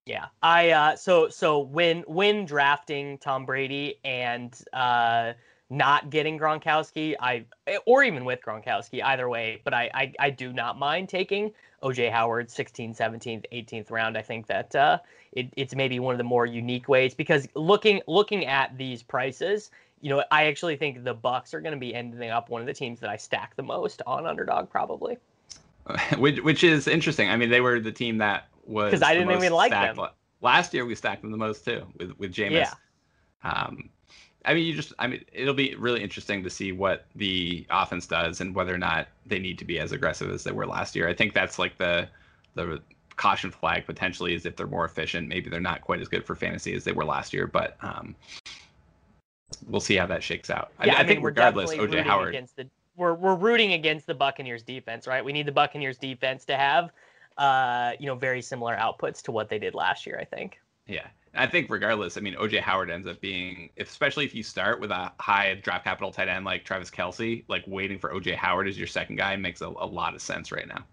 Yeah, 0.07 0.26
I 0.43 0.71
uh, 0.71 0.97
so 0.97 1.28
so 1.28 1.61
when 1.61 2.02
when 2.02 2.47
drafting 2.47 3.19
Tom 3.19 3.47
Brady 3.47 4.00
and 4.05 4.57
uh, 4.73 5.33
not 5.69 6.11
getting 6.11 6.39
Gronkowski, 6.39 7.15
I 7.21 7.45
or 7.87 8.05
even 8.05 8.25
with 8.25 8.41
Gronkowski, 8.41 9.03
either 9.03 9.29
way, 9.29 9.61
but 9.65 9.75
I 9.75 9.91
I, 9.95 10.13
I 10.19 10.31
do 10.31 10.53
not 10.53 10.79
mind 10.79 11.09
taking 11.09 11.53
OJ 11.83 12.11
Howard 12.11 12.49
16th, 12.49 12.97
17th, 12.97 13.45
18th 13.53 13.91
round. 13.91 14.17
I 14.17 14.23
think 14.23 14.47
that 14.47 14.75
uh, 14.75 14.99
it, 15.33 15.53
it's 15.57 15.75
maybe 15.75 15.99
one 16.01 16.15
of 16.15 16.19
the 16.19 16.25
more 16.25 16.47
unique 16.47 16.89
ways 16.89 17.15
because 17.15 17.49
looking 17.55 18.01
looking 18.07 18.47
at 18.47 18.77
these 18.79 19.03
prices, 19.03 19.71
you 20.01 20.11
know, 20.11 20.25
I 20.31 20.47
actually 20.47 20.77
think 20.77 21.05
the 21.05 21.15
Bucs 21.15 21.55
are 21.55 21.61
going 21.61 21.75
to 21.75 21.81
be 21.81 21.95
ending 21.95 22.31
up 22.31 22.49
one 22.49 22.61
of 22.61 22.67
the 22.67 22.75
teams 22.75 23.01
that 23.01 23.11
I 23.11 23.17
stack 23.17 23.57
the 23.57 23.63
most 23.63 24.03
on 24.07 24.27
underdog, 24.27 24.71
probably. 24.71 25.19
which, 26.19 26.41
which 26.41 26.65
is 26.65 26.89
interesting. 26.89 27.31
I 27.31 27.37
mean, 27.37 27.51
they 27.51 27.61
were 27.61 27.81
the 27.81 27.93
team 27.93 28.19
that 28.19 28.49
was 28.65 28.91
because 28.91 29.03
I 29.03 29.15
didn't 29.15 29.31
even 29.33 29.53
like 29.53 29.71
them. 29.71 29.99
Last 30.43 30.75
year 30.75 30.85
we 30.85 30.95
stacked 30.95 31.23
them 31.23 31.31
the 31.31 31.37
most 31.37 31.65
too 31.65 31.87
with 31.99 32.17
with 32.19 32.33
Jameis. 32.33 32.53
Yeah. 32.53 32.73
Um, 33.43 33.91
I 34.47 34.55
mean, 34.55 34.65
you 34.65 34.75
just, 34.75 34.93
I 34.99 35.09
mean, 35.09 35.25
it'll 35.33 35.55
be 35.55 35.75
really 35.75 36.03
interesting 36.03 36.43
to 36.45 36.50
see 36.50 36.71
what 36.71 37.07
the 37.17 37.67
offense 37.69 38.07
does 38.07 38.41
and 38.41 38.55
whether 38.55 38.73
or 38.73 38.79
not 38.79 39.09
they 39.26 39.41
need 39.41 39.59
to 39.59 39.65
be 39.65 39.81
as 39.81 39.93
aggressive 39.93 40.31
as 40.31 40.45
they 40.45 40.53
were 40.53 40.67
last 40.67 40.95
year. 40.95 41.09
I 41.09 41.15
think 41.15 41.35
that's 41.35 41.59
like 41.59 41.76
the 41.79 42.09
the 42.55 42.81
caution 43.17 43.50
flag 43.50 43.87
potentially 43.87 44.35
is 44.35 44.47
if 44.47 44.57
they're 44.57 44.67
more 44.67 44.85
efficient. 44.85 45.29
Maybe 45.29 45.50
they're 45.50 45.61
not 45.61 45.81
quite 45.81 46.00
as 46.00 46.09
good 46.09 46.25
for 46.25 46.35
fantasy 46.35 46.75
as 46.75 46.85
they 46.85 46.93
were 46.93 47.05
last 47.05 47.33
year, 47.33 47.47
but 47.47 47.76
um, 47.83 48.15
we'll 49.67 49.81
see 49.81 49.97
how 49.97 50.07
that 50.07 50.23
shakes 50.23 50.49
out. 50.49 50.71
Yeah, 50.85 50.95
I, 50.95 50.97
I, 50.97 50.99
I 50.99 51.03
mean, 51.03 51.09
think 51.09 51.25
regardless, 51.25 51.73
OJ 51.73 52.05
Howard. 52.05 52.29
Against 52.29 52.57
the, 52.57 52.69
we're 52.97 53.15
we're 53.15 53.35
rooting 53.35 53.73
against 53.73 54.07
the 54.07 54.15
Buccaneers 54.15 54.62
defense, 54.62 55.07
right? 55.07 55.25
We 55.25 55.33
need 55.33 55.47
the 55.47 55.53
Buccaneers 55.53 55.99
defense 55.99 56.45
to 56.47 56.57
have, 56.57 56.93
uh, 57.37 57.93
you 57.99 58.07
know, 58.07 58.15
very 58.15 58.41
similar 58.41 58.76
outputs 58.76 59.23
to 59.23 59.33
what 59.33 59.49
they 59.49 59.59
did 59.59 59.75
last 59.75 60.07
year. 60.07 60.19
I 60.21 60.25
think. 60.25 60.61
Yeah, 60.87 61.07
I 61.37 61.47
think 61.47 61.71
regardless, 61.71 62.16
I 62.16 62.21
mean, 62.21 62.35
OJ 62.35 62.61
Howard 62.61 62.90
ends 62.90 63.07
up 63.07 63.21
being, 63.21 63.71
especially 63.78 64.25
if 64.25 64.35
you 64.35 64.43
start 64.43 64.81
with 64.81 64.90
a 64.90 65.12
high 65.21 65.55
draft 65.62 65.85
capital 65.85 66.11
tight 66.11 66.28
end 66.28 66.45
like 66.45 66.64
Travis 66.64 66.90
Kelce, 66.90 67.45
like 67.49 67.64
waiting 67.66 67.99
for 67.99 68.12
OJ 68.12 68.35
Howard 68.37 68.69
as 68.69 68.78
your 68.78 68.87
second 68.87 69.16
guy 69.16 69.37
makes 69.37 69.61
a, 69.61 69.66
a 69.66 69.87
lot 69.87 70.14
of 70.14 70.23
sense 70.23 70.52
right 70.52 70.66
now. 70.66 70.85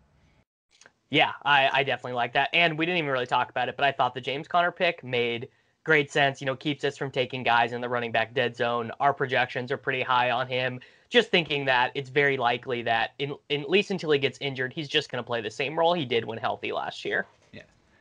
Yeah, 1.09 1.31
I, 1.45 1.69
I 1.71 1.83
definitely 1.83 2.13
like 2.13 2.33
that. 2.33 2.50
And 2.53 2.77
we 2.77 2.85
didn't 2.85 2.97
even 2.97 3.12
really 3.12 3.27
talk 3.27 3.50
about 3.50 3.69
it, 3.69 3.77
but 3.77 3.85
I 3.85 3.91
thought 3.91 4.15
the 4.15 4.21
James 4.21 4.47
Conner 4.47 4.71
pick 4.71 5.03
made 5.03 5.47
great 5.83 6.12
sense. 6.12 6.41
You 6.41 6.45
know, 6.45 6.55
keeps 6.55 6.83
us 6.83 6.97
from 6.97 7.12
taking 7.12 7.43
guys 7.43 7.71
in 7.71 7.81
the 7.81 7.89
running 7.89 8.12
back 8.12 8.33
dead 8.33 8.55
zone. 8.55 8.91
Our 9.00 9.13
projections 9.13 9.71
are 9.71 9.77
pretty 9.77 10.01
high 10.01 10.31
on 10.31 10.47
him. 10.47 10.79
Just 11.09 11.29
thinking 11.29 11.65
that 11.65 11.91
it's 11.93 12.09
very 12.09 12.38
likely 12.38 12.81
that, 12.83 13.12
in, 13.19 13.35
in 13.50 13.62
at 13.62 13.69
least 13.69 13.91
until 13.91 14.09
he 14.09 14.17
gets 14.17 14.39
injured, 14.41 14.73
he's 14.73 14.88
just 14.88 15.12
going 15.12 15.23
to 15.23 15.27
play 15.27 15.41
the 15.41 15.51
same 15.51 15.77
role 15.77 15.93
he 15.93 16.05
did 16.05 16.25
when 16.25 16.39
healthy 16.39 16.71
last 16.71 17.05
year. 17.05 17.27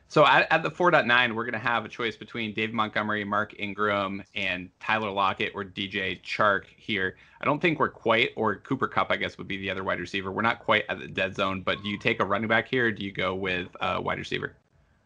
So 0.07 0.25
at, 0.27 0.47
at 0.51 0.61
the 0.61 0.69
4.9, 0.69 1.33
we're 1.33 1.43
going 1.43 1.53
to 1.53 1.59
have 1.59 1.85
a 1.85 1.89
choice 1.89 2.15
between 2.15 2.53
Dave 2.53 2.71
Montgomery, 2.71 3.23
Mark 3.23 3.55
Ingram, 3.57 4.23
and 4.35 4.69
Tyler 4.79 5.09
Lockett 5.09 5.53
or 5.55 5.63
DJ 5.63 6.21
Chark 6.21 6.65
here. 6.77 7.15
I 7.41 7.45
don't 7.45 7.59
think 7.59 7.79
we're 7.79 7.89
quite, 7.89 8.29
or 8.35 8.57
Cooper 8.57 8.87
Kupp, 8.87 9.11
I 9.11 9.17
guess, 9.17 9.37
would 9.39 9.47
be 9.47 9.57
the 9.57 9.71
other 9.71 9.83
wide 9.83 9.99
receiver. 9.99 10.31
We're 10.31 10.43
not 10.43 10.59
quite 10.59 10.83
at 10.87 10.99
the 10.99 11.07
dead 11.07 11.35
zone, 11.35 11.61
but 11.61 11.81
do 11.81 11.89
you 11.89 11.97
take 11.97 12.19
a 12.19 12.25
running 12.25 12.47
back 12.47 12.67
here? 12.67 12.87
Or 12.87 12.91
do 12.91 13.03
you 13.03 13.11
go 13.11 13.33
with 13.33 13.69
a 13.81 13.99
wide 13.99 14.19
receiver? 14.19 14.53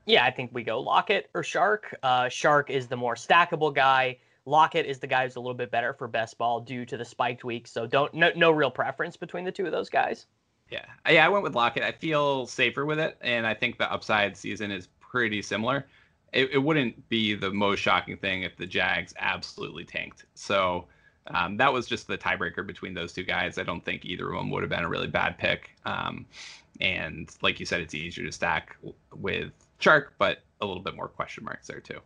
Yeah, 0.06 0.25
I 0.25 0.32
think 0.32 0.51
we 0.54 0.63
go 0.63 0.80
Lockett 0.80 1.30
or 1.34 1.42
Chark. 1.42 1.94
Uh, 2.04 2.24
Chark 2.24 2.70
is 2.70 2.88
the 2.88 2.98
more 2.98 3.16
stackable 3.16 3.74
guy. 3.74 4.18
Lockett 4.46 4.86
is 4.86 5.00
the 5.00 5.08
guy 5.08 5.25
who's 5.25 5.36
a 5.36 5.39
little 5.42 5.54
bit 5.54 5.72
better 5.72 5.94
for 5.94 6.08
best 6.08 6.38
ball 6.38 6.62
due 6.62 6.86
to 6.86 6.96
the 6.96 7.04
spiked 7.04 7.44
week. 7.44 7.68
So 7.68 7.86
don't 7.86 8.13
no, 8.13 8.32
no 8.36 8.51
real 8.51 8.72
preference 8.72 9.18
between 9.18 9.44
the 9.44 9.51
two 9.51 9.66
of 9.66 9.74
those 9.74 9.89
guys. 9.89 10.25
Yeah, 10.70 10.86
yeah, 11.10 11.26
I 11.26 11.30
went 11.30 11.44
with 11.44 11.56
Lockett. 11.56 11.84
I 11.84 11.92
feel 11.92 12.46
safer 12.46 12.86
with 12.86 13.00
it, 13.00 13.18
and 13.22 13.48
I 13.48 13.54
think 13.54 13.78
the 13.78 13.92
upside 13.92 14.36
season 14.36 14.72
is 14.72 14.88
pretty 15.00 15.42
similar. 15.42 15.86
It, 16.34 16.50
it 16.52 16.58
wouldn't 16.58 17.08
be 17.08 17.36
the 17.36 17.52
most 17.52 17.80
shocking 17.80 18.18
thing 18.18 18.44
if 18.44 18.58
the 18.58 18.66
Jags 18.66 19.14
absolutely 19.18 19.86
tanked. 19.86 20.26
So 20.36 20.86
um, 21.28 21.58
that 21.58 21.72
was 21.72 21.88
just 21.88 22.08
the 22.08 22.18
tiebreaker 22.18 22.66
between 22.66 22.94
those 22.94 23.14
two 23.14 23.24
guys. 23.24 23.58
I 23.58 23.64
don't 23.64 23.84
think 23.84 24.06
either 24.06 24.30
of 24.30 24.38
them 24.38 24.50
would 24.52 24.64
have 24.64 24.70
been 24.70 24.84
a 24.84 24.90
really 24.90 25.08
bad 25.08 25.38
pick. 25.38 25.72
Um, 25.86 26.26
and 26.82 27.30
like 27.42 27.60
you 27.60 27.66
said, 27.66 27.82
it's 27.82 27.94
easier 27.94 28.26
to 28.26 28.32
stack 28.32 28.78
with 29.16 29.52
Chark, 29.80 30.08
but 30.18 30.40
a 30.62 30.66
little 30.66 30.84
bit 30.84 30.96
more 30.96 31.08
question 31.08 31.44
marks 31.44 31.68
there 31.68 31.80
too. 31.80 32.00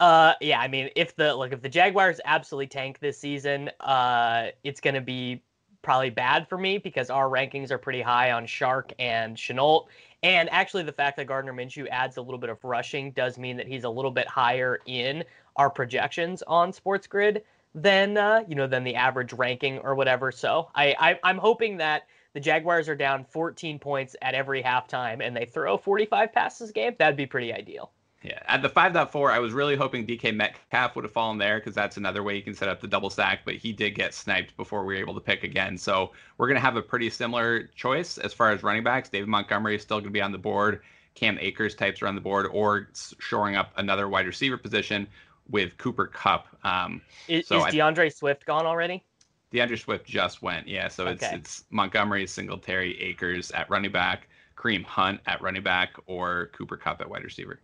Uh, 0.00 0.34
yeah, 0.40 0.60
I 0.60 0.68
mean, 0.68 0.90
if 0.96 1.14
the 1.16 1.34
like 1.34 1.52
if 1.52 1.62
the 1.62 1.68
Jaguars 1.68 2.20
absolutely 2.24 2.66
tank 2.66 2.98
this 2.98 3.18
season, 3.18 3.70
uh, 3.80 4.48
it's 4.64 4.80
gonna 4.80 5.00
be 5.00 5.42
probably 5.84 6.10
bad 6.10 6.48
for 6.48 6.58
me 6.58 6.78
because 6.78 7.10
our 7.10 7.28
rankings 7.28 7.70
are 7.70 7.78
pretty 7.78 8.02
high 8.02 8.32
on 8.32 8.46
Chark 8.46 8.92
and 8.98 9.36
Shenault. 9.36 9.86
and 10.22 10.48
actually, 10.50 10.82
the 10.82 10.92
fact 10.92 11.16
that 11.18 11.26
Gardner 11.26 11.52
Minshew 11.52 11.86
adds 11.88 12.16
a 12.16 12.22
little 12.22 12.38
bit 12.38 12.50
of 12.50 12.64
rushing 12.64 13.12
does 13.12 13.38
mean 13.38 13.56
that 13.58 13.68
he's 13.68 13.84
a 13.84 13.88
little 13.88 14.10
bit 14.10 14.26
higher 14.26 14.80
in 14.86 15.22
our 15.56 15.70
projections 15.70 16.42
on 16.42 16.72
Sports 16.72 17.06
Grid 17.06 17.44
than 17.74 18.16
uh, 18.16 18.42
you 18.48 18.54
know 18.54 18.66
than 18.66 18.82
the 18.84 18.94
average 18.94 19.32
ranking 19.32 19.78
or 19.78 19.94
whatever. 19.94 20.32
So 20.32 20.70
I, 20.74 20.96
I 20.98 21.20
I'm 21.22 21.38
hoping 21.38 21.76
that 21.76 22.06
the 22.32 22.40
Jaguars 22.40 22.88
are 22.88 22.96
down 22.96 23.24
14 23.24 23.78
points 23.78 24.16
at 24.22 24.34
every 24.34 24.62
halftime 24.62 25.24
and 25.24 25.36
they 25.36 25.44
throw 25.44 25.76
45 25.76 26.32
passes 26.32 26.70
a 26.70 26.72
game. 26.72 26.94
That'd 26.98 27.16
be 27.16 27.26
pretty 27.26 27.52
ideal. 27.52 27.92
Yeah, 28.24 28.38
at 28.46 28.62
the 28.62 28.70
5.4, 28.70 29.30
I 29.30 29.38
was 29.38 29.52
really 29.52 29.76
hoping 29.76 30.06
DK 30.06 30.34
Metcalf 30.34 30.96
would 30.96 31.04
have 31.04 31.12
fallen 31.12 31.36
there 31.36 31.58
because 31.58 31.74
that's 31.74 31.98
another 31.98 32.22
way 32.22 32.34
you 32.34 32.42
can 32.42 32.54
set 32.54 32.70
up 32.70 32.80
the 32.80 32.88
double 32.88 33.10
stack, 33.10 33.40
but 33.44 33.56
he 33.56 33.70
did 33.70 33.90
get 33.90 34.14
sniped 34.14 34.56
before 34.56 34.82
we 34.86 34.94
were 34.94 35.00
able 35.00 35.12
to 35.12 35.20
pick 35.20 35.44
again. 35.44 35.76
So 35.76 36.10
we're 36.38 36.46
going 36.46 36.56
to 36.56 36.62
have 36.62 36.76
a 36.76 36.82
pretty 36.82 37.10
similar 37.10 37.64
choice 37.74 38.16
as 38.16 38.32
far 38.32 38.50
as 38.50 38.62
running 38.62 38.82
backs. 38.82 39.10
David 39.10 39.28
Montgomery 39.28 39.76
is 39.76 39.82
still 39.82 39.98
going 39.98 40.08
to 40.08 40.10
be 40.10 40.22
on 40.22 40.32
the 40.32 40.38
board. 40.38 40.80
Cam 41.14 41.38
Akers 41.38 41.74
types 41.74 42.00
are 42.00 42.06
on 42.06 42.14
the 42.14 42.20
board, 42.20 42.46
or 42.50 42.88
shoring 42.94 43.56
up 43.56 43.72
another 43.76 44.08
wide 44.08 44.26
receiver 44.26 44.56
position 44.56 45.06
with 45.50 45.76
Cooper 45.76 46.06
Kupp. 46.06 46.46
Um, 46.64 47.02
is, 47.28 47.46
so 47.46 47.66
is 47.66 47.74
DeAndre 47.74 48.06
I, 48.06 48.08
Swift 48.08 48.46
gone 48.46 48.64
already? 48.64 49.04
DeAndre 49.52 49.78
Swift 49.78 50.06
just 50.06 50.40
went, 50.40 50.66
yeah. 50.66 50.88
So 50.88 51.06
it's 51.08 51.22
okay. 51.22 51.36
it's 51.36 51.64
Montgomery, 51.68 52.26
Singletary, 52.26 52.98
Akers 53.02 53.50
at 53.50 53.68
running 53.68 53.92
back, 53.92 54.28
Kareem 54.56 54.82
Hunt 54.82 55.20
at 55.26 55.42
running 55.42 55.62
back, 55.62 55.90
or 56.06 56.50
Cooper 56.54 56.78
Kupp 56.78 57.02
at 57.02 57.08
wide 57.10 57.22
receiver. 57.22 57.60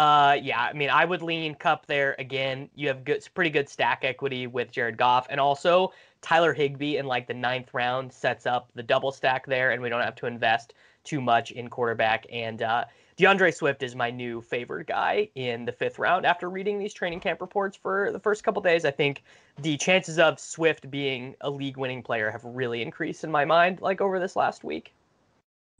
Uh, 0.00 0.32
yeah, 0.40 0.62
I 0.62 0.72
mean, 0.72 0.88
I 0.88 1.04
would 1.04 1.20
lean 1.20 1.54
Kupp 1.54 1.84
there 1.84 2.16
again. 2.18 2.70
You 2.74 2.88
have 2.88 3.04
good, 3.04 3.22
pretty 3.34 3.50
good 3.50 3.68
stack 3.68 4.02
equity 4.02 4.46
with 4.46 4.70
Jared 4.70 4.96
Goff, 4.96 5.26
and 5.28 5.38
also 5.38 5.92
Tyler 6.22 6.54
Higbee 6.54 6.96
in 6.96 7.04
like 7.04 7.26
the 7.26 7.34
ninth 7.34 7.74
round 7.74 8.10
sets 8.10 8.46
up 8.46 8.70
the 8.74 8.82
double 8.82 9.12
stack 9.12 9.44
there, 9.44 9.72
and 9.72 9.82
we 9.82 9.90
don't 9.90 10.00
have 10.00 10.14
to 10.14 10.26
invest 10.26 10.72
too 11.04 11.20
much 11.20 11.50
in 11.50 11.68
quarterback. 11.68 12.24
And 12.32 12.62
uh, 12.62 12.86
DeAndre 13.18 13.54
Swift 13.54 13.82
is 13.82 13.94
my 13.94 14.10
new 14.10 14.40
favorite 14.40 14.86
guy 14.86 15.28
in 15.34 15.66
the 15.66 15.72
fifth 15.72 15.98
round. 15.98 16.24
After 16.24 16.48
reading 16.48 16.78
these 16.78 16.94
training 16.94 17.20
camp 17.20 17.42
reports 17.42 17.76
for 17.76 18.10
the 18.10 18.18
first 18.18 18.42
couple 18.42 18.62
days, 18.62 18.86
I 18.86 18.90
think 18.90 19.22
the 19.60 19.76
chances 19.76 20.18
of 20.18 20.40
Swift 20.40 20.90
being 20.90 21.34
a 21.42 21.50
league-winning 21.50 22.02
player 22.02 22.30
have 22.30 22.42
really 22.46 22.80
increased 22.80 23.22
in 23.22 23.30
my 23.30 23.44
mind, 23.44 23.82
like 23.82 24.00
over 24.00 24.18
this 24.18 24.34
last 24.34 24.64
week. 24.64 24.94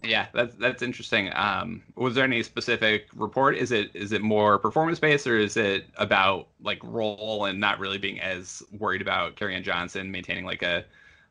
Yeah, 0.03 0.29
that's 0.33 0.55
that's 0.55 0.83
interesting. 0.83 1.31
Um, 1.35 1.83
was 1.95 2.15
there 2.15 2.25
any 2.25 2.43
specific 2.43 3.09
report? 3.15 3.57
Is 3.57 3.71
it 3.71 3.91
is 3.95 4.13
it 4.13 4.23
more 4.23 4.59
performance 4.59 4.99
based 4.99 5.27
or 5.27 5.39
is 5.39 5.59
it 5.59 5.87
about 5.97 6.49
like 6.63 6.79
role 6.83 7.45
and 7.45 7.61
not 7.61 7.79
really 7.79 7.99
being 7.99 8.19
as 8.21 8.63
worried 8.79 9.03
about 9.03 9.37
Kerryon 9.37 9.63
Johnson 9.63 10.11
maintaining 10.11 10.47
like 10.47 10.63
a, 10.63 10.85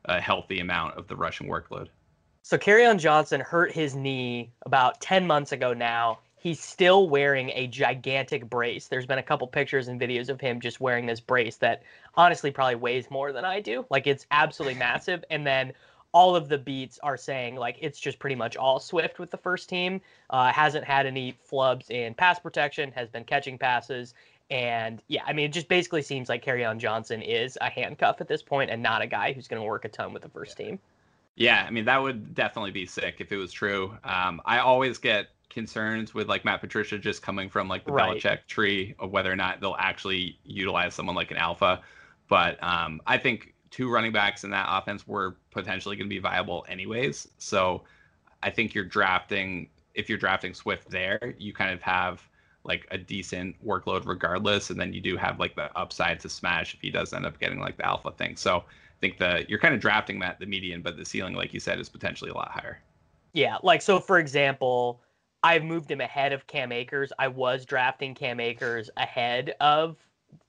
a 0.04 0.20
healthy 0.20 0.60
amount 0.60 0.96
of 0.96 1.08
the 1.08 1.16
rushing 1.16 1.48
workload? 1.48 1.88
So 2.42 2.56
Kerryon 2.56 2.98
Johnson 3.00 3.40
hurt 3.40 3.72
his 3.72 3.96
knee 3.96 4.52
about 4.66 5.00
ten 5.00 5.26
months 5.26 5.50
ago 5.50 5.72
now. 5.72 6.20
He's 6.36 6.60
still 6.60 7.08
wearing 7.08 7.50
a 7.50 7.66
gigantic 7.66 8.48
brace. 8.48 8.86
There's 8.86 9.04
been 9.04 9.18
a 9.18 9.22
couple 9.22 9.46
pictures 9.48 9.88
and 9.88 10.00
videos 10.00 10.28
of 10.28 10.40
him 10.40 10.60
just 10.60 10.80
wearing 10.80 11.06
this 11.06 11.20
brace 11.20 11.56
that 11.56 11.82
honestly 12.14 12.50
probably 12.50 12.76
weighs 12.76 13.10
more 13.10 13.32
than 13.32 13.44
I 13.44 13.60
do. 13.60 13.84
Like 13.90 14.06
it's 14.06 14.26
absolutely 14.30 14.78
massive. 14.78 15.24
And 15.28 15.44
then 15.46 15.72
all 16.12 16.34
of 16.34 16.48
the 16.48 16.58
beats 16.58 16.98
are 17.02 17.16
saying 17.16 17.56
like 17.56 17.76
it's 17.80 18.00
just 18.00 18.18
pretty 18.18 18.34
much 18.34 18.56
all 18.56 18.80
Swift 18.80 19.18
with 19.18 19.30
the 19.30 19.36
first 19.36 19.68
team. 19.68 20.00
Uh, 20.30 20.52
hasn't 20.52 20.84
had 20.84 21.06
any 21.06 21.36
flubs 21.50 21.90
in 21.90 22.14
pass 22.14 22.38
protection, 22.38 22.90
has 22.92 23.08
been 23.08 23.24
catching 23.24 23.58
passes. 23.58 24.14
And 24.50 25.00
yeah, 25.06 25.22
I 25.26 25.32
mean, 25.32 25.46
it 25.46 25.52
just 25.52 25.68
basically 25.68 26.02
seems 26.02 26.28
like 26.28 26.44
Kerryon 26.44 26.78
Johnson 26.78 27.22
is 27.22 27.56
a 27.60 27.70
handcuff 27.70 28.20
at 28.20 28.26
this 28.26 28.42
point 28.42 28.70
and 28.70 28.82
not 28.82 29.00
a 29.00 29.06
guy 29.06 29.32
who's 29.32 29.46
going 29.46 29.62
to 29.62 29.66
work 29.66 29.84
a 29.84 29.88
ton 29.88 30.12
with 30.12 30.22
the 30.22 30.28
first 30.28 30.56
team. 30.56 30.80
Yeah, 31.36 31.64
I 31.66 31.70
mean, 31.70 31.84
that 31.84 32.02
would 32.02 32.34
definitely 32.34 32.72
be 32.72 32.84
sick 32.84 33.16
if 33.20 33.30
it 33.30 33.36
was 33.36 33.52
true. 33.52 33.96
Um, 34.02 34.42
I 34.44 34.58
always 34.58 34.98
get 34.98 35.28
concerns 35.48 36.14
with 36.14 36.28
like 36.28 36.44
Matt 36.44 36.60
Patricia 36.60 36.98
just 36.98 37.22
coming 37.22 37.48
from 37.48 37.68
like 37.68 37.84
the 37.84 37.92
right. 37.92 38.16
Belichick 38.16 38.46
tree 38.48 38.94
of 38.98 39.10
whether 39.10 39.30
or 39.30 39.36
not 39.36 39.60
they'll 39.60 39.76
actually 39.78 40.38
utilize 40.44 40.94
someone 40.94 41.14
like 41.14 41.30
an 41.30 41.36
alpha. 41.36 41.80
But 42.28 42.62
um, 42.62 43.00
I 43.06 43.18
think 43.18 43.54
two 43.70 43.90
running 43.90 44.12
backs 44.12 44.44
in 44.44 44.50
that 44.50 44.66
offense 44.68 45.06
were 45.06 45.36
potentially 45.50 45.96
going 45.96 46.08
to 46.08 46.14
be 46.14 46.18
viable 46.18 46.64
anyways. 46.68 47.28
So 47.38 47.82
I 48.42 48.50
think 48.50 48.74
you're 48.74 48.84
drafting 48.84 49.68
if 49.94 50.08
you're 50.08 50.18
drafting 50.18 50.54
Swift 50.54 50.88
there, 50.88 51.34
you 51.38 51.52
kind 51.52 51.72
of 51.72 51.82
have 51.82 52.26
like 52.64 52.86
a 52.90 52.98
decent 52.98 53.56
workload 53.66 54.06
regardless, 54.06 54.70
and 54.70 54.78
then 54.78 54.92
you 54.92 55.00
do 55.00 55.16
have 55.16 55.38
like 55.38 55.54
the 55.56 55.76
upside 55.76 56.20
to 56.20 56.28
smash 56.28 56.74
if 56.74 56.80
he 56.80 56.90
does 56.90 57.12
end 57.12 57.26
up 57.26 57.38
getting 57.40 57.58
like 57.58 57.76
the 57.76 57.86
alpha 57.86 58.12
thing. 58.12 58.36
So 58.36 58.58
I 58.58 59.00
think 59.00 59.18
the 59.18 59.44
you're 59.48 59.58
kind 59.58 59.74
of 59.74 59.80
drafting 59.80 60.18
that 60.20 60.38
the 60.38 60.46
median, 60.46 60.82
but 60.82 60.96
the 60.96 61.04
ceiling, 61.04 61.34
like 61.34 61.54
you 61.54 61.60
said, 61.60 61.80
is 61.80 61.88
potentially 61.88 62.30
a 62.30 62.34
lot 62.34 62.50
higher. 62.50 62.80
Yeah, 63.32 63.56
like 63.62 63.82
so 63.82 63.98
for 63.98 64.18
example, 64.18 65.00
I've 65.42 65.64
moved 65.64 65.90
him 65.90 66.00
ahead 66.00 66.32
of 66.32 66.46
Cam 66.46 66.70
Akers. 66.70 67.12
I 67.18 67.28
was 67.28 67.64
drafting 67.64 68.14
Cam 68.14 68.40
Akers 68.40 68.90
ahead 68.96 69.54
of 69.60 69.96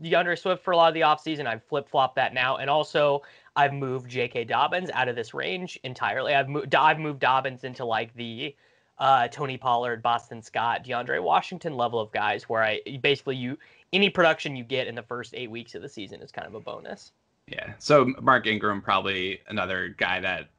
DeAndre 0.02 0.38
Swift 0.38 0.64
for 0.64 0.72
a 0.72 0.78
lot 0.78 0.88
of 0.88 0.94
the 0.94 1.02
offseason. 1.02 1.46
I've 1.46 1.64
flip 1.64 1.90
flopped 1.90 2.16
that 2.16 2.34
now. 2.34 2.58
And 2.58 2.70
also, 2.70 3.22
I've 3.56 3.74
moved 3.74 4.10
J.K. 4.10 4.46
Dobbins 4.46 4.90
out 4.92 5.08
of 5.08 5.16
this 5.16 5.34
range 5.34 5.80
entirely. 5.84 6.34
I've 6.34 6.50
moved, 6.50 6.74
I've 6.74 7.00
moved 7.00 7.20
Dobbins 7.20 7.64
into 7.64 7.86
like 7.86 8.14
the 8.16 8.56
uh, 8.98 9.28
Tony 9.30 9.58
Pollard, 9.58 10.02
Boston 10.02 10.42
Scott, 10.42 10.86
DeAndre 10.86 11.22
Washington 11.22 11.76
level 11.76 12.00
of 12.00 12.12
guys, 12.12 12.44
where 12.44 12.64
I 12.64 12.82
basically 13.02 13.36
you 13.36 13.58
any 13.94 14.10
production 14.10 14.56
you 14.56 14.64
get 14.64 14.88
in 14.88 14.96
the 14.96 15.04
first 15.04 15.34
eight 15.36 15.50
weeks 15.50 15.76
of 15.76 15.82
the 15.82 15.90
season 15.90 16.22
is 16.22 16.32
kind 16.32 16.48
of 16.48 16.54
a 16.54 16.60
bonus. 16.60 17.12
Yeah. 17.48 17.74
So 17.80 18.14
Mark 18.22 18.48
Ingram 18.48 18.82
probably 18.82 19.42
another 19.48 19.90
guy 19.90 20.20
that 20.22 20.50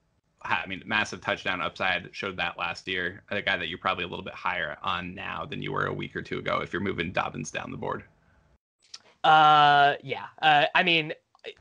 I 0.43 0.67
mean 0.67 0.83
massive 0.85 1.21
touchdown 1.21 1.63
upside 1.63 2.09
showed 2.13 2.37
that 2.37 2.59
last 2.59 2.89
year. 2.89 3.23
A 3.31 3.41
guy 3.41 3.57
that 3.57 3.69
you're 3.69 3.79
probably 3.79 4.05
a 4.05 4.09
little 4.09 4.25
bit 4.25 4.35
higher 4.35 4.77
on 4.83 5.15
now 5.15 5.47
than 5.47 5.63
you 5.63 5.73
were 5.73 5.87
a 5.87 5.95
week 5.95 6.17
or 6.17 6.23
two 6.23 6.39
ago 6.39 6.61
if 6.61 6.73
you're 6.73 6.83
moving 6.83 7.13
Dobbins 7.13 7.51
down 7.51 7.71
the 7.71 7.77
board. 7.77 8.05
Uh, 9.25 9.95
yeah. 10.03 10.27
Uh, 10.41 10.67
I 10.75 10.83
mean, 10.83 11.13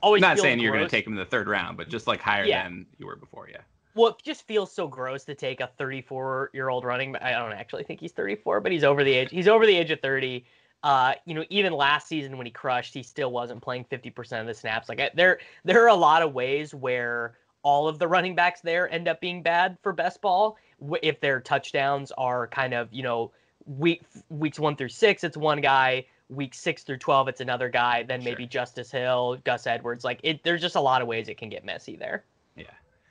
always 0.02 0.22
not 0.22 0.40
saying 0.40 0.58
gross. 0.58 0.64
you're 0.64 0.74
going 0.74 0.86
to 0.86 0.90
take 0.90 1.06
him 1.06 1.14
in 1.14 1.20
the 1.20 1.26
third 1.26 1.48
round, 1.48 1.78
but 1.78 1.90
just 1.90 2.08
like 2.08 2.22
higher 2.22 2.46
yeah. 2.46 2.64
than 2.64 2.86
you 2.98 3.06
were 3.06 3.16
before. 3.16 3.50
Yeah. 3.50 3.62
Well, 3.94 4.12
it 4.12 4.22
just 4.24 4.48
feels 4.48 4.72
so 4.72 4.88
gross 4.88 5.26
to 5.26 5.36
take 5.36 5.60
a 5.60 5.70
34 5.78 6.52
year 6.54 6.70
old 6.70 6.86
running. 6.86 7.16
I 7.18 7.32
don't 7.32 7.52
actually 7.52 7.84
think 7.84 8.00
he's 8.00 8.14
34, 8.14 8.62
but 8.62 8.72
he's 8.72 8.84
over 8.84 9.04
the 9.04 9.14
age. 9.14 9.30
He's 9.32 9.48
over 9.48 9.66
the 9.66 9.76
age 9.76 9.92
of 9.92 10.00
30. 10.00 10.46
Uh, 10.84 11.14
you 11.26 11.36
know, 11.36 11.46
even 11.50 11.74
last 11.74 12.08
season 12.08 12.38
when 12.38 12.48
he 12.48 12.52
crushed, 12.52 12.94
he 12.94 13.04
still 13.04 13.32
wasn't 13.32 13.62
playing 13.62 13.86
50% 13.92 14.42
of 14.42 14.48
the 14.48 14.54
snaps. 14.54 14.90
Like 14.90 15.14
there, 15.14 15.40
there 15.64 15.84
are 15.84 15.90
a 15.90 15.96
lot 15.96 16.22
of 16.22 16.34
ways 16.34 16.74
where 16.74 17.36
all 17.64 17.88
of 17.88 18.00
the 18.00 18.08
running 18.08 18.34
backs 18.34 18.62
there 18.62 18.90
end 18.92 19.08
up 19.08 19.22
being 19.22 19.44
bad 19.44 19.78
for 19.84 19.94
best 19.94 20.22
ball 20.22 20.58
if 21.02 21.20
their 21.20 21.40
touchdowns 21.40 22.12
are 22.18 22.48
kind 22.48 22.74
of 22.74 22.92
you 22.92 23.04
know 23.04 23.32
week 23.66 24.02
weeks 24.30 24.60
one 24.60 24.76
through 24.76 24.90
six, 24.90 25.24
it's 25.24 25.38
one 25.38 25.62
guy. 25.62 26.06
Week 26.32 26.54
six 26.54 26.84
through 26.84 26.98
twelve, 26.98 27.28
it's 27.28 27.42
another 27.42 27.70
guy. 27.70 28.04
Then 28.04 28.24
maybe 28.24 28.44
sure. 28.44 28.50
Justice 28.50 28.90
Hill, 28.90 29.38
Gus 29.44 29.68
Edwards. 29.68 30.04
Like 30.04 30.20
it, 30.24 30.44
there's 30.44 30.62
just 30.62 30.76
a 30.76 30.82
lot 30.82 31.02
of 31.02 31.08
ways 31.08 31.28
it 31.28 31.38
can 31.38 31.50
get 31.50 31.64
messy 31.64 31.96
there. 31.96 32.24
Yeah, 32.56 32.66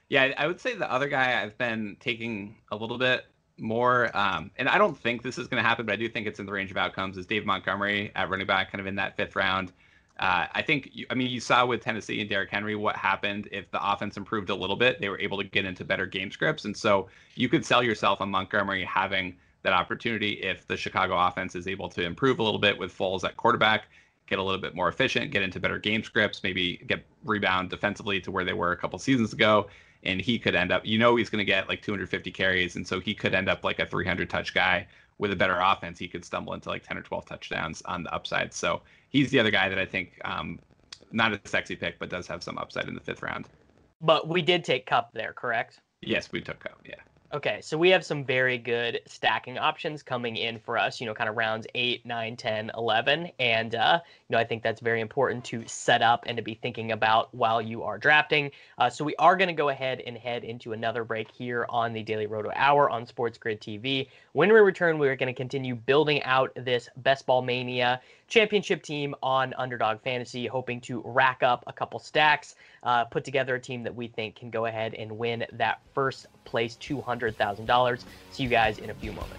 yeah. 0.09 0.35
I 0.37 0.47
would 0.47 0.59
say 0.59 0.75
the 0.75 0.91
other 0.91 1.09
guy 1.09 1.43
I've 1.43 1.57
been 1.59 1.97
taking 2.01 2.57
a 2.73 2.77
little 2.77 2.99
bit 2.99 3.27
more, 3.59 4.11
um, 4.17 4.51
and 4.57 4.69
I 4.69 4.79
don't 4.79 4.97
think 4.99 5.23
this 5.23 5.37
is 5.37 5.47
going 5.47 5.63
to 5.63 5.69
happen, 5.69 5.85
but 5.87 5.93
I 5.93 5.97
do 5.97 6.09
think 6.09 6.27
it's 6.27 6.41
in 6.41 6.47
the 6.47 6.53
range 6.53 6.71
of 6.71 6.79
outcomes. 6.79 7.19
Is 7.19 7.27
Dave 7.27 7.45
Montgomery 7.45 8.11
at 8.17 8.31
running 8.31 8.47
back, 8.47 8.73
kind 8.73 8.81
of 8.81 8.87
in 8.87 8.97
that 8.97 9.17
fifth 9.17 9.37
round. 9.37 9.73
Uh, 10.19 10.47
I 10.55 10.61
think, 10.61 10.91
I 11.09 11.15
mean, 11.15 11.31
you 11.31 11.41
saw 11.41 11.65
with 11.65 11.83
Tennessee 11.83 12.21
and 12.21 12.29
Derrick 12.29 12.51
Henry 12.51 12.77
what 12.77 12.95
happened 12.95 13.49
if 13.53 13.71
the 13.71 13.83
offense 13.83 14.19
improved 14.19 14.51
a 14.51 14.55
little 14.55 14.77
bit. 14.77 15.01
They 15.01 15.09
were 15.09 15.19
able 15.19 15.39
to 15.39 15.45
get 15.45 15.65
into 15.65 15.83
better 15.83 16.05
game 16.05 16.31
scripts. 16.31 16.67
And 16.67 16.77
so 16.77 17.09
you 17.37 17.49
could 17.49 17.65
sell 17.65 17.83
yourself 17.83 18.21
on 18.21 18.29
Montgomery 18.31 18.85
having 18.85 19.35
that 19.63 19.73
opportunity 19.73 20.33
if 20.43 20.67
the 20.67 20.77
Chicago 20.77 21.19
offense 21.19 21.55
is 21.55 21.67
able 21.69 21.89
to 21.91 22.03
improve 22.03 22.39
a 22.39 22.43
little 22.43 22.59
bit 22.59 22.79
with 22.79 22.97
Foles 22.97 23.25
at 23.25 23.37
quarterback, 23.37 23.89
get 24.27 24.39
a 24.39 24.43
little 24.43 24.61
bit 24.61 24.75
more 24.75 24.89
efficient, 24.89 25.31
get 25.31 25.43
into 25.43 25.61
better 25.61 25.79
game 25.79 26.03
scripts, 26.03 26.43
maybe 26.43 26.79
get 26.87 27.05
rebound 27.25 27.69
defensively 27.69 28.21
to 28.21 28.31
where 28.31 28.45
they 28.45 28.53
were 28.53 28.73
a 28.73 28.77
couple 28.77 28.99
seasons 28.99 29.33
ago. 29.33 29.67
And 30.03 30.21
he 30.21 30.39
could 30.39 30.55
end 30.55 30.73
up, 30.73 30.87
you 30.87 30.99
know, 30.99 31.17
he's 31.17 31.29
going 31.29 31.41
to 31.41 31.45
get 31.45 31.69
like 31.69 31.83
250 31.83 32.31
carries. 32.31 32.77
And 32.77 32.87
so 32.87 33.01
he 33.01 33.15
could 33.15 33.35
end 33.35 33.51
up 33.51 33.65
like 33.65 33.81
a 33.81 33.87
300 33.87 34.31
touch 34.31 34.55
guy 34.55 34.87
with 35.19 35.31
a 35.31 35.37
better 35.37 35.59
offense. 35.61 35.99
He 35.99 36.09
could 36.09 36.25
stumble 36.25 36.55
into 36.55 36.71
like 36.71 36.87
10 36.87 36.97
or 36.97 37.03
12 37.03 37.27
touchdowns 37.27 37.83
on 37.83 38.03
the 38.03 38.15
upside. 38.15 38.55
So 38.55 38.81
he's 39.11 39.31
the 39.31 39.39
other 39.39 39.51
guy 39.51 39.69
that 39.69 39.79
I 39.79 39.85
think 39.85 40.19
um, 40.25 40.59
not 41.13 41.33
a 41.33 41.41
sexy 41.45 41.77
pick, 41.77 41.99
but 41.99 42.09
does 42.09 42.27
have 42.29 42.43
some 42.43 42.57
upside 42.57 42.89
in 42.89 42.95
the 42.95 43.01
fifth 43.01 43.23
round. 43.23 43.47
But 44.01 44.29
we 44.29 44.41
did 44.41 44.65
take 44.65 44.87
Kupp 44.87 45.13
there, 45.13 45.35
correct? 45.35 45.81
Yes, 46.01 46.33
we 46.33 46.41
took 46.41 46.61
Kupp. 46.61 46.81
Yeah. 46.87 46.95
Okay, 47.33 47.61
so 47.61 47.79
we 47.79 47.91
have 47.91 48.05
some 48.05 48.25
very 48.25 48.59
good 48.59 49.03
stacking 49.07 49.57
options 49.57 50.03
coming 50.03 50.35
in 50.35 50.59
for 50.59 50.77
us, 50.77 51.01
you 51.01 51.07
know, 51.07 51.15
kind 51.15 51.31
of 51.31 51.37
rounds 51.37 51.65
8, 51.77 52.05
9, 52.05 52.37
10, 52.37 52.73
11. 52.77 53.31
And, 53.39 53.73
uh, 53.73 54.01
you 54.29 54.35
know, 54.35 54.39
I 54.41 54.43
think 54.43 54.65
that's 54.65 54.81
very 54.81 55.01
important 55.01 55.45
to 55.45 55.65
set 55.65 56.03
up 56.03 56.25
and 56.27 56.37
to 56.37 56.43
be 56.43 56.55
thinking 56.55 56.91
about 56.91 57.33
while 57.33 57.63
you 57.63 57.85
are 57.85 57.99
drafting. 57.99 58.51
Uh, 58.79 58.91
so 58.91 59.05
we 59.05 59.15
are 59.21 59.37
going 59.37 59.47
to 59.47 59.55
go 59.55 59.69
ahead 59.69 60.01
and 60.05 60.19
head 60.19 60.43
into 60.43 60.73
another 60.73 61.05
break 61.05 61.31
here 61.31 61.67
on 61.69 61.93
the 61.93 62.03
Daily 62.03 62.27
Roto 62.27 62.51
Hour 62.53 62.91
on 62.91 63.07
Sports 63.07 63.39
Grid 63.39 63.61
TV. 63.61 64.09
When 64.33 64.53
we 64.53 64.59
return, 64.59 64.99
we 64.99 65.09
are 65.09 65.15
going 65.15 65.33
to 65.33 65.37
continue 65.37 65.77
building 65.77 66.25
out 66.25 66.51
this 66.57 66.89
Best 66.97 67.27
Ball 67.27 67.43
Mania 67.43 68.01
championship 68.27 68.83
team 68.83 69.15
on 69.23 69.55
Underdog 69.57 70.01
Fantasy, 70.01 70.47
hoping 70.47 70.81
to 70.81 71.01
rack 71.05 71.45
up 71.45 71.63
a 71.69 71.73
couple 71.73 72.01
stacks, 72.01 72.57
uh, 72.83 73.05
put 73.05 73.25
together 73.25 73.55
a 73.55 73.61
team 73.61 73.83
that 73.83 73.95
we 73.95 74.09
think 74.09 74.37
can 74.37 74.51
go 74.51 74.67
ahead 74.67 74.95
and 74.95 75.11
win 75.11 75.45
that 75.53 75.81
first 75.95 76.27
place 76.45 76.77
$200,000. 76.81 78.05
See 78.31 78.43
you 78.43 78.49
guys 78.49 78.79
in 78.79 78.91
a 78.91 78.95
few 78.95 79.13
moments. 79.13 79.37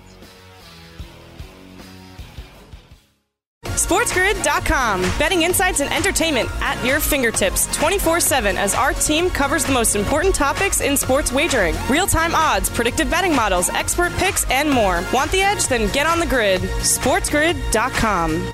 SportsGrid.com. 3.92 5.02
Betting 5.20 5.42
insights 5.42 5.82
and 5.82 5.92
entertainment 5.92 6.50
at 6.62 6.82
your 6.86 7.02
fingertips 7.02 7.68
24 7.76 8.22
7 8.22 8.58
as 8.58 8.74
our 8.74 8.94
team 8.94 9.30
covers 9.30 9.66
the 9.66 9.74
most 9.74 9.98
important 9.98 10.34
topics 10.34 10.80
in 10.80 10.96
sports 10.96 11.34
wagering 11.34 11.76
real 11.90 12.08
time 12.08 12.34
odds, 12.34 12.70
predictive 12.70 13.10
betting 13.10 13.36
models, 13.36 13.70
expert 13.70 14.14
picks, 14.14 14.50
and 14.50 14.72
more. 14.72 15.04
Want 15.14 15.30
the 15.32 15.42
edge? 15.42 15.68
Then 15.68 15.92
get 15.92 16.06
on 16.06 16.22
the 16.22 16.26
grid. 16.26 16.62
SportsGrid.com. 16.62 18.54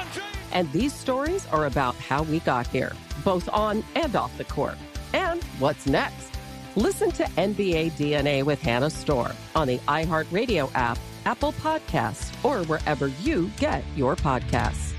And 0.51 0.71
these 0.71 0.93
stories 0.93 1.47
are 1.47 1.65
about 1.65 1.95
how 1.95 2.23
we 2.23 2.39
got 2.39 2.67
here, 2.67 2.93
both 3.23 3.47
on 3.49 3.83
and 3.95 4.15
off 4.15 4.37
the 4.37 4.43
court. 4.43 4.77
And 5.13 5.43
what's 5.59 5.85
next? 5.85 6.29
Listen 6.75 7.11
to 7.11 7.23
NBA 7.23 7.91
DNA 7.91 8.43
with 8.43 8.61
Hannah 8.61 8.89
Storm 8.89 9.33
on 9.55 9.67
the 9.67 9.77
iHeartRadio 9.79 10.71
app, 10.73 10.97
Apple 11.25 11.53
Podcasts, 11.53 12.31
or 12.45 12.65
wherever 12.65 13.07
you 13.07 13.51
get 13.57 13.83
your 13.95 14.15
podcasts. 14.15 14.93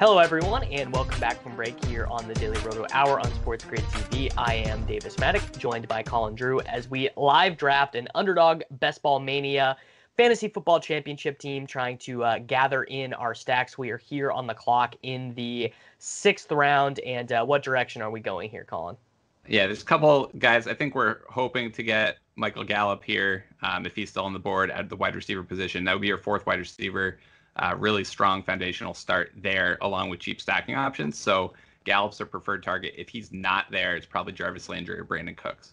Hello, 0.00 0.16
everyone, 0.16 0.64
and 0.64 0.90
welcome 0.94 1.20
back 1.20 1.42
from 1.42 1.54
break 1.54 1.84
here 1.84 2.06
on 2.06 2.26
the 2.26 2.32
Daily 2.32 2.58
Roto 2.60 2.86
Hour 2.90 3.20
on 3.20 3.30
Sports 3.34 3.66
Grid 3.66 3.82
TV. 3.82 4.32
I 4.34 4.54
am 4.54 4.86
Davis 4.86 5.16
Mattek, 5.16 5.58
joined 5.58 5.86
by 5.88 6.02
Colin 6.02 6.34
Drew 6.34 6.60
as 6.62 6.88
we 6.88 7.10
live 7.18 7.58
draft 7.58 7.94
an 7.94 8.08
underdog 8.14 8.62
best 8.70 9.02
ball 9.02 9.20
mania 9.20 9.76
fantasy 10.20 10.48
football 10.48 10.78
championship 10.78 11.38
team 11.38 11.66
trying 11.66 11.96
to 11.96 12.22
uh, 12.22 12.38
gather 12.40 12.84
in 12.84 13.14
our 13.14 13.34
stacks. 13.34 13.78
We 13.78 13.88
are 13.88 13.96
here 13.96 14.30
on 14.30 14.46
the 14.46 14.52
clock 14.52 14.94
in 15.02 15.34
the 15.34 15.72
sixth 15.98 16.52
round. 16.52 16.98
And 17.00 17.32
uh, 17.32 17.42
what 17.42 17.62
direction 17.62 18.02
are 18.02 18.10
we 18.10 18.20
going 18.20 18.50
here, 18.50 18.64
Colin? 18.64 18.98
Yeah, 19.48 19.64
there's 19.64 19.80
a 19.80 19.86
couple 19.86 20.30
guys. 20.38 20.66
I 20.66 20.74
think 20.74 20.94
we're 20.94 21.20
hoping 21.30 21.72
to 21.72 21.82
get 21.82 22.18
Michael 22.36 22.64
Gallup 22.64 23.02
here 23.02 23.46
um, 23.62 23.86
if 23.86 23.96
he's 23.96 24.10
still 24.10 24.24
on 24.24 24.34
the 24.34 24.38
board 24.38 24.70
at 24.70 24.90
the 24.90 24.96
wide 24.96 25.14
receiver 25.16 25.42
position. 25.42 25.84
That 25.84 25.94
would 25.94 26.02
be 26.02 26.08
your 26.08 26.18
fourth 26.18 26.44
wide 26.44 26.58
receiver 26.58 27.18
uh, 27.56 27.74
really 27.78 28.04
strong 28.04 28.42
foundational 28.42 28.92
start 28.92 29.32
there, 29.38 29.78
along 29.80 30.10
with 30.10 30.20
cheap 30.20 30.38
stacking 30.38 30.74
options. 30.74 31.16
So 31.16 31.54
Gallup's 31.84 32.20
a 32.20 32.26
preferred 32.26 32.62
target. 32.62 32.92
If 32.94 33.08
he's 33.08 33.32
not 33.32 33.70
there, 33.70 33.96
it's 33.96 34.04
probably 34.04 34.34
Jarvis 34.34 34.68
Landry 34.68 34.98
or 34.98 35.04
Brandin 35.06 35.38
Cooks. 35.38 35.72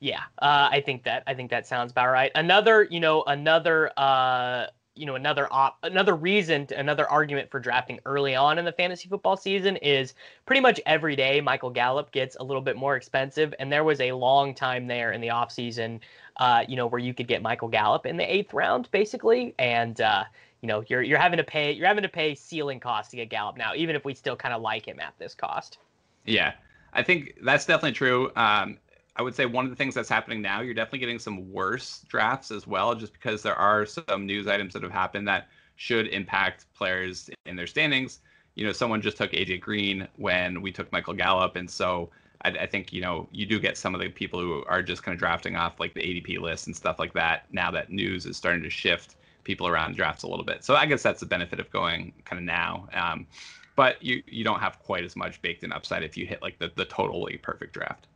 Yeah, 0.00 0.22
uh, 0.40 0.68
I 0.70 0.80
think 0.80 1.02
that 1.04 1.24
I 1.26 1.34
think 1.34 1.50
that 1.50 1.66
sounds 1.66 1.90
about 1.90 2.08
right. 2.08 2.30
Another, 2.34 2.84
you 2.84 3.00
know, 3.00 3.24
another, 3.26 3.90
uh, 3.96 4.66
you 4.94 5.06
know, 5.06 5.16
another 5.16 5.48
op, 5.52 5.78
another 5.82 6.14
reason, 6.14 6.66
to, 6.68 6.78
another 6.78 7.08
argument 7.08 7.50
for 7.50 7.58
drafting 7.58 7.98
early 8.04 8.36
on 8.36 8.58
in 8.58 8.64
the 8.64 8.72
fantasy 8.72 9.08
football 9.08 9.36
season 9.36 9.76
is 9.76 10.14
pretty 10.46 10.60
much 10.60 10.80
every 10.86 11.16
day 11.16 11.40
Michael 11.40 11.70
Gallup 11.70 12.12
gets 12.12 12.36
a 12.38 12.44
little 12.44 12.62
bit 12.62 12.76
more 12.76 12.96
expensive, 12.96 13.52
and 13.58 13.72
there 13.72 13.82
was 13.82 14.00
a 14.00 14.12
long 14.12 14.54
time 14.54 14.86
there 14.86 15.12
in 15.12 15.20
the 15.20 15.28
offseason, 15.28 15.98
uh, 16.36 16.64
you 16.68 16.76
know, 16.76 16.86
where 16.86 17.00
you 17.00 17.12
could 17.12 17.26
get 17.26 17.42
Michael 17.42 17.68
Gallup 17.68 18.06
in 18.06 18.16
the 18.16 18.32
eighth 18.32 18.54
round, 18.54 18.88
basically, 18.92 19.52
and 19.58 20.00
uh, 20.00 20.22
you 20.60 20.68
know 20.68 20.84
you're 20.86 21.02
you're 21.02 21.18
having 21.18 21.38
to 21.38 21.44
pay 21.44 21.72
you're 21.72 21.88
having 21.88 22.02
to 22.02 22.08
pay 22.08 22.36
ceiling 22.36 22.78
cost 22.78 23.10
to 23.10 23.16
get 23.16 23.30
Gallup 23.30 23.56
now, 23.56 23.74
even 23.74 23.96
if 23.96 24.04
we 24.04 24.14
still 24.14 24.36
kind 24.36 24.54
of 24.54 24.62
like 24.62 24.86
him 24.86 25.00
at 25.00 25.14
this 25.18 25.34
cost. 25.34 25.78
Yeah, 26.24 26.52
I 26.92 27.02
think 27.02 27.34
that's 27.42 27.66
definitely 27.66 27.92
true. 27.92 28.30
Um, 28.36 28.78
I 29.18 29.22
would 29.22 29.34
say 29.34 29.46
one 29.46 29.64
of 29.64 29.70
the 29.70 29.76
things 29.76 29.94
that's 29.94 30.08
happening 30.08 30.40
now, 30.40 30.60
you're 30.60 30.74
definitely 30.74 31.00
getting 31.00 31.18
some 31.18 31.52
worse 31.52 32.04
drafts 32.08 32.52
as 32.52 32.68
well, 32.68 32.94
just 32.94 33.12
because 33.12 33.42
there 33.42 33.56
are 33.56 33.84
some 33.84 34.26
news 34.26 34.46
items 34.46 34.72
that 34.74 34.82
have 34.84 34.92
happened 34.92 35.26
that 35.26 35.48
should 35.74 36.06
impact 36.08 36.66
players 36.74 37.28
in 37.44 37.56
their 37.56 37.66
standings. 37.66 38.20
You 38.54 38.64
know, 38.64 38.72
someone 38.72 39.00
just 39.00 39.16
took 39.16 39.32
AJ 39.32 39.60
Green 39.60 40.06
when 40.16 40.62
we 40.62 40.70
took 40.70 40.90
Michael 40.92 41.14
Gallup, 41.14 41.56
and 41.56 41.68
so 41.68 42.10
I, 42.42 42.50
I, 42.50 42.66
think 42.66 42.92
you 42.92 43.00
know 43.00 43.28
you 43.32 43.44
do 43.44 43.58
get 43.58 43.76
some 43.76 43.94
of 43.94 44.00
the 44.00 44.08
people 44.08 44.40
who 44.40 44.64
are 44.66 44.82
just 44.82 45.02
kind 45.02 45.14
of 45.14 45.18
drafting 45.18 45.56
off 45.56 45.80
like 45.80 45.94
the 45.94 46.00
ADP 46.00 46.38
list 46.38 46.68
and 46.68 46.76
stuff 46.76 47.00
like 47.00 47.12
that. 47.14 47.46
Now 47.52 47.72
that 47.72 47.90
news 47.90 48.24
is 48.24 48.36
starting 48.36 48.62
to 48.62 48.70
shift 48.70 49.16
people 49.42 49.66
around 49.66 49.96
drafts 49.96 50.22
a 50.22 50.28
little 50.28 50.44
bit. 50.44 50.64
So 50.64 50.76
I 50.76 50.86
guess 50.86 51.02
that's 51.02 51.20
the 51.20 51.26
benefit 51.26 51.58
of 51.58 51.70
going 51.70 52.12
kind 52.24 52.38
of 52.38 52.44
now. 52.44 52.88
Um, 52.92 53.26
but 53.74 54.00
you 54.02 54.22
you 54.26 54.44
don't 54.44 54.60
have 54.60 54.78
quite 54.78 55.04
as 55.04 55.16
much 55.16 55.42
baked 55.42 55.64
in 55.64 55.72
upside 55.72 56.04
if 56.04 56.16
you 56.16 56.26
hit 56.26 56.40
like 56.40 56.58
the 56.58 56.70
the 56.76 56.84
totally 56.84 57.36
perfect 57.38 57.74
draft. 57.74 58.06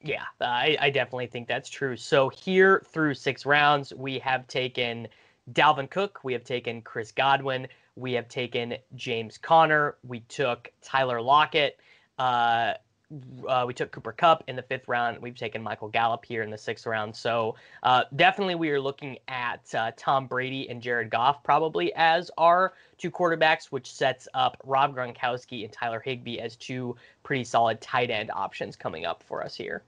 Yeah, 0.00 0.24
I, 0.40 0.76
I 0.80 0.90
definitely 0.90 1.26
think 1.26 1.48
that's 1.48 1.68
true. 1.68 1.96
So 1.96 2.28
here 2.28 2.82
through 2.86 3.14
six 3.14 3.44
rounds, 3.44 3.92
we 3.94 4.18
have 4.20 4.46
taken 4.46 5.08
Dalvin 5.52 5.90
Cook, 5.90 6.20
we 6.22 6.32
have 6.32 6.44
taken 6.44 6.82
Chris 6.82 7.10
Godwin, 7.10 7.66
we 7.96 8.12
have 8.12 8.28
taken 8.28 8.76
James 8.94 9.38
Conner, 9.38 9.96
we 10.06 10.20
took 10.20 10.70
Tyler 10.82 11.20
Lockett, 11.20 11.80
uh, 12.18 12.74
uh, 13.48 13.64
we 13.66 13.72
took 13.72 13.90
Cooper 13.90 14.12
Kupp 14.12 14.44
in 14.48 14.56
the 14.56 14.62
fifth 14.62 14.86
round. 14.86 15.18
We've 15.18 15.34
taken 15.34 15.62
Michael 15.62 15.88
Gallup 15.88 16.24
here 16.24 16.42
in 16.42 16.50
the 16.50 16.58
sixth 16.58 16.86
round. 16.86 17.16
So 17.16 17.54
uh, 17.82 18.04
definitely 18.16 18.54
we 18.54 18.70
are 18.70 18.80
looking 18.80 19.18
at 19.28 19.74
uh, 19.74 19.92
Tom 19.96 20.26
Brady 20.26 20.68
and 20.68 20.82
Jared 20.82 21.10
Goff 21.10 21.42
probably 21.42 21.92
as 21.94 22.30
our 22.36 22.74
two 22.98 23.10
quarterbacks, 23.10 23.66
which 23.66 23.90
sets 23.90 24.28
up 24.34 24.60
Rob 24.64 24.94
Gronkowski 24.94 25.64
and 25.64 25.72
Tyler 25.72 26.00
Higbee 26.00 26.38
as 26.38 26.56
two 26.56 26.96
pretty 27.22 27.44
solid 27.44 27.80
tight 27.80 28.10
end 28.10 28.30
options 28.32 28.76
coming 28.76 29.06
up 29.06 29.22
for 29.22 29.42
us 29.42 29.54
here. 29.54 29.82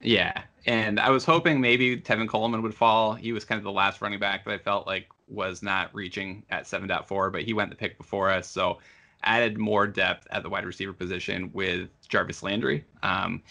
Yeah, 0.00 0.42
and 0.66 0.98
I 0.98 1.10
was 1.10 1.24
hoping 1.24 1.60
maybe 1.60 1.96
Tevin 1.96 2.28
Coleman 2.28 2.62
would 2.62 2.74
fall. 2.74 3.14
He 3.14 3.32
was 3.32 3.44
kind 3.44 3.58
of 3.58 3.64
the 3.64 3.70
last 3.70 4.00
running 4.00 4.18
back 4.18 4.44
that 4.44 4.52
I 4.52 4.58
felt 4.58 4.86
like 4.86 5.06
was 5.28 5.62
not 5.62 5.94
reaching 5.94 6.42
at 6.50 6.64
7.4, 6.64 7.30
but 7.30 7.42
he 7.42 7.52
went 7.52 7.70
the 7.70 7.76
pick 7.76 7.98
before 7.98 8.28
us. 8.28 8.48
So 8.48 8.78
added 9.24 9.58
more 9.58 9.86
depth 9.86 10.26
at 10.30 10.42
the 10.42 10.48
wide 10.48 10.64
receiver 10.64 10.92
position 10.92 11.50
with 11.52 11.88
Jarvis 12.08 12.42
Landry. 12.42 12.84
Um, 13.02 13.42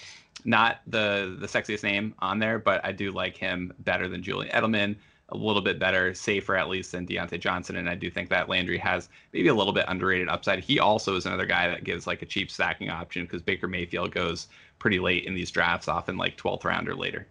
not 0.45 0.81
the 0.88 1.38
the 1.39 1.47
sexiest 1.47 1.84
name 1.84 2.15
on 2.19 2.39
there, 2.39 2.60
but 2.60 2.84
I 2.84 2.91
do 2.91 3.12
like 3.12 3.38
him 3.38 3.73
better 3.79 4.07
than 4.07 4.23
Julian 4.23 4.51
Edelman, 4.53 4.95
a 5.29 5.38
little 5.38 5.62
bit 5.62 5.79
better, 5.79 6.13
safer 6.13 6.55
at 6.55 6.69
least 6.69 6.91
than 6.91 7.05
Diontae 7.05 7.39
Johnson, 7.39 7.77
and 7.77 7.89
I 7.89 7.95
do 7.95 8.10
think 8.10 8.29
that 8.29 8.49
Landry 8.49 8.77
has 8.77 9.10
maybe 9.34 9.49
a 9.49 9.53
little 9.53 9.73
bit 9.73 9.86
underrated 9.88 10.29
upside. 10.29 10.60
He 10.60 10.79
also 10.79 11.15
is 11.15 11.25
another 11.25 11.45
guy 11.45 11.67
that 11.67 11.84
gives 11.84 12.07
like 12.07 12.21
a 12.21 12.25
cheap 12.25 12.49
stacking 12.51 12.89
option 12.89 13.23
because 13.23 13.41
Baker 13.41 13.67
Mayfield 13.67 14.12
goes 14.12 14.47
pretty 14.79 14.99
late 14.99 15.25
in 15.25 15.34
these 15.34 15.51
drafts, 15.51 15.88
often 15.88 16.17
like 16.17 16.38
12th 16.38 16.65
round 16.65 16.89
or 16.89 16.95
later. 16.95 17.27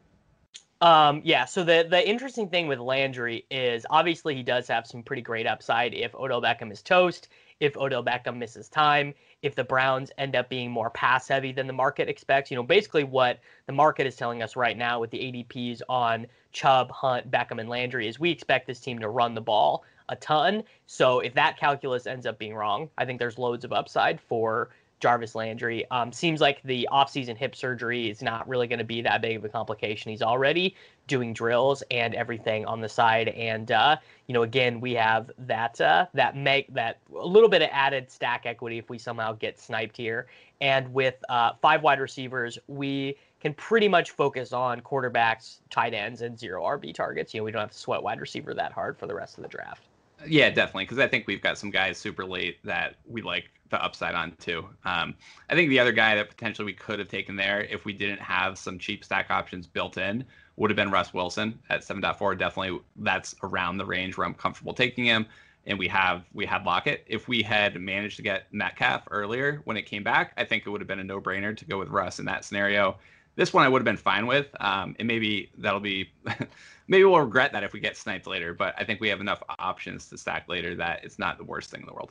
Um, 0.81 1.21
yeah, 1.25 1.45
so 1.45 1.63
the 1.63 1.87
the 1.89 2.09
interesting 2.09 2.49
thing 2.49 2.67
with 2.67 2.79
Landry 2.79 3.45
is 3.51 3.85
obviously 3.91 4.35
he 4.35 4.43
does 4.43 4.67
have 4.69 4.87
some 4.87 5.03
pretty 5.03 5.21
great 5.21 5.47
upside 5.47 5.93
if 5.93 6.15
Odell 6.15 6.41
Beckham 6.41 6.73
is 6.73 6.81
toast 6.81 7.29
if 7.61 7.77
Odell 7.77 8.03
Beckham 8.03 8.39
misses 8.39 8.69
time, 8.69 9.15
if 9.43 9.55
the 9.55 9.65
Browns 9.65 10.11
end 10.19 10.35
up 10.35 10.49
being 10.49 10.71
more 10.71 10.91
pass 10.91 11.29
heavy 11.29 11.53
than 11.53 11.67
the 11.67 11.73
market 11.73 12.09
expects. 12.09 12.51
You 12.51 12.57
know, 12.57 12.63
basically 12.63 13.05
what 13.05 13.39
the 13.67 13.73
market 13.73 14.07
is 14.07 14.17
telling 14.17 14.43
us 14.43 14.57
right 14.57 14.77
now 14.77 14.99
with 14.99 15.11
the 15.11 15.19
ADPs 15.19 15.83
on 15.89 16.27
Chubb, 16.53 16.91
Hunt, 16.91 17.31
Beckham, 17.31 17.61
and 17.61 17.69
Landry 17.69 18.09
is 18.09 18.19
we 18.19 18.31
expect 18.31 18.67
this 18.67 18.81
team 18.81 18.99
to 18.99 19.09
run 19.09 19.35
the 19.35 19.41
ball 19.41 19.85
a 20.09 20.17
ton. 20.17 20.65
So 20.87 21.21
if 21.21 21.35
that 21.35 21.57
calculus 21.57 22.07
ends 22.07 22.27
up 22.27 22.39
being 22.39 22.55
wrong, 22.55 22.91
I 22.99 23.05
think 23.05 23.19
there's 23.19 23.39
loads 23.39 23.65
of 23.65 23.73
upside 23.73 24.21
for 24.21 24.71
Jarvis 25.01 25.35
Landry. 25.35 25.91
Um, 25.91 26.13
seems 26.13 26.41
like 26.41 26.63
the 26.63 26.89
offseason 26.93 27.37
hip 27.37 27.57
surgery 27.57 28.09
is 28.09 28.23
not 28.23 28.49
really 28.49 28.67
going 28.67 28.79
to 28.79 28.85
be 28.85 29.01
that 29.03 29.23
big 29.23 29.37
of 29.37 29.45
a 29.45 29.49
complication. 29.49 30.11
He's 30.11 30.23
already 30.23 30.77
doing 31.07 31.33
drills 31.33 31.83
and 31.91 32.15
everything 32.15 32.65
on 32.67 32.81
the 32.81 32.89
side, 32.89 33.29
and 33.29 33.73
uh, 33.73 33.97
you 34.27 34.35
know, 34.35 34.43
again, 34.43 34.81
we 34.81 34.93
have 34.95 35.31
that 35.39 35.81
uh, 35.81 36.07
that 36.15 36.37
make 36.37 36.73
that 36.75 36.99
a 37.19 37.27
little 37.27 37.49
bit 37.49 37.63
of 37.63 37.69
added 37.73 38.11
stack 38.11 38.47
equity 38.47 38.79
if 38.79 38.89
we 38.89 38.99
somehow 38.99 39.33
get 39.33 39.59
sniped 39.59 39.97
here. 39.97 40.29
And 40.61 40.93
with 40.93 41.17
uh, 41.29 41.53
five 41.63 41.83
wide 41.83 42.01
receivers, 42.01 42.59
we 42.69 43.17
can 43.41 43.55
pretty 43.55 43.89
much 43.89 44.11
focus 44.11 44.53
on 44.53 44.83
quarterbacks, 44.83 45.61
tight 45.71 45.95
ends, 45.95 46.21
and 46.21 46.39
zero 46.39 46.63
RB 46.63 46.95
targets. 46.95 47.33
You 47.33 47.41
know, 47.41 47.45
we 47.45 47.53
don't 47.53 47.61
have 47.61 47.71
to 47.71 47.79
sweat 47.79 48.03
wide 48.03 48.21
receiver 48.21 48.53
that 48.55 48.73
hard 48.73 48.99
for 48.99 49.07
the 49.07 49.15
rest 49.15 49.39
of 49.39 49.43
the 49.43 49.49
draft. 49.49 49.85
Yeah, 50.27 50.51
definitely. 50.51 50.85
Because 50.85 50.99
I 50.99 51.09
think 51.09 51.27
we've 51.27 51.41
got 51.41 51.57
some 51.57 51.71
guys 51.71 51.97
super 51.97 52.27
late 52.27 52.59
that 52.65 52.97
we 53.09 53.23
like 53.23 53.51
the 53.71 53.83
upside 53.83 54.15
on 54.15 54.33
too. 54.39 54.69
Um, 54.85 55.15
I 55.49 55.55
think 55.55 55.69
the 55.69 55.79
other 55.79 55.93
guy 55.93 56.15
that 56.17 56.29
potentially 56.29 56.67
we 56.67 56.73
could 56.73 56.99
have 56.99 57.09
taken 57.09 57.37
there 57.37 57.63
if 57.63 57.85
we 57.85 57.93
didn't 57.93 58.21
have 58.21 58.59
some 58.59 58.79
cheap 58.79 59.05
stack 59.05 59.31
options 59.31 59.67
built 59.67 59.97
in 59.97 60.25
would 60.57 60.71
have 60.71 60.77
been 60.77 60.91
Russ 60.91 61.15
Wilson 61.15 61.59
at 61.71 61.81
7.4. 61.81 62.39
Definitely 62.39 62.81
that's 62.97 63.35
around 63.43 63.79
the 63.79 63.87
range 63.87 64.17
where 64.17 64.27
I'm 64.27 64.35
comfortable 64.35 64.75
taking 64.75 65.07
him. 65.07 65.27
And 65.67 65.79
we 65.79 65.89
have 65.89 66.25
we 66.33 66.47
have 66.47 66.65
Lockett. 66.65 67.05
If 67.07 67.29
we 67.29 67.43
had 67.43 67.81
managed 67.81 68.17
to 68.17 68.23
get 68.23 68.53
Metcalf 68.53 69.05
earlier 69.11 69.61
when 69.65 69.77
it 69.77 69.83
came 69.83 70.03
back, 70.03 70.33
I 70.37 70.45
think 70.45 70.67
it 70.67 70.71
would 70.71 70.81
have 70.81 70.89
been 70.89 71.01
a 71.01 71.05
no-brainer 71.05 71.57
to 71.57 71.65
go 71.65 71.79
with 71.79 71.89
Russ 71.89 72.19
in 72.19 72.25
that 72.27 72.45
scenario. 72.45 72.97
This 73.37 73.53
one 73.53 73.65
I 73.65 73.69
would 73.69 73.81
have 73.81 73.85
been 73.85 73.97
fine 73.97 74.27
with. 74.27 74.49
Um, 74.61 74.97
and 74.99 75.07
maybe 75.07 75.51
that'll 75.59 75.81
be 75.81 76.11
maybe 76.89 77.05
we'll 77.05 77.21
regret 77.21 77.53
that 77.53 77.63
if 77.63 77.73
we 77.73 77.81
get 77.81 77.97
sniped 77.97 78.27
later. 78.27 78.53
But 78.53 78.75
I 78.79 78.85
think 78.85 79.01
we 79.01 79.09
have 79.09 79.21
enough 79.21 79.43
options 79.59 80.09
to 80.09 80.19
stack 80.19 80.49
later 80.49 80.75
that 80.77 81.05
it's 81.05 81.19
not 81.19 81.39
the 81.39 81.45
worst 81.45 81.71
thing 81.71 81.81
in 81.81 81.87
the 81.87 81.95
world. 81.95 82.11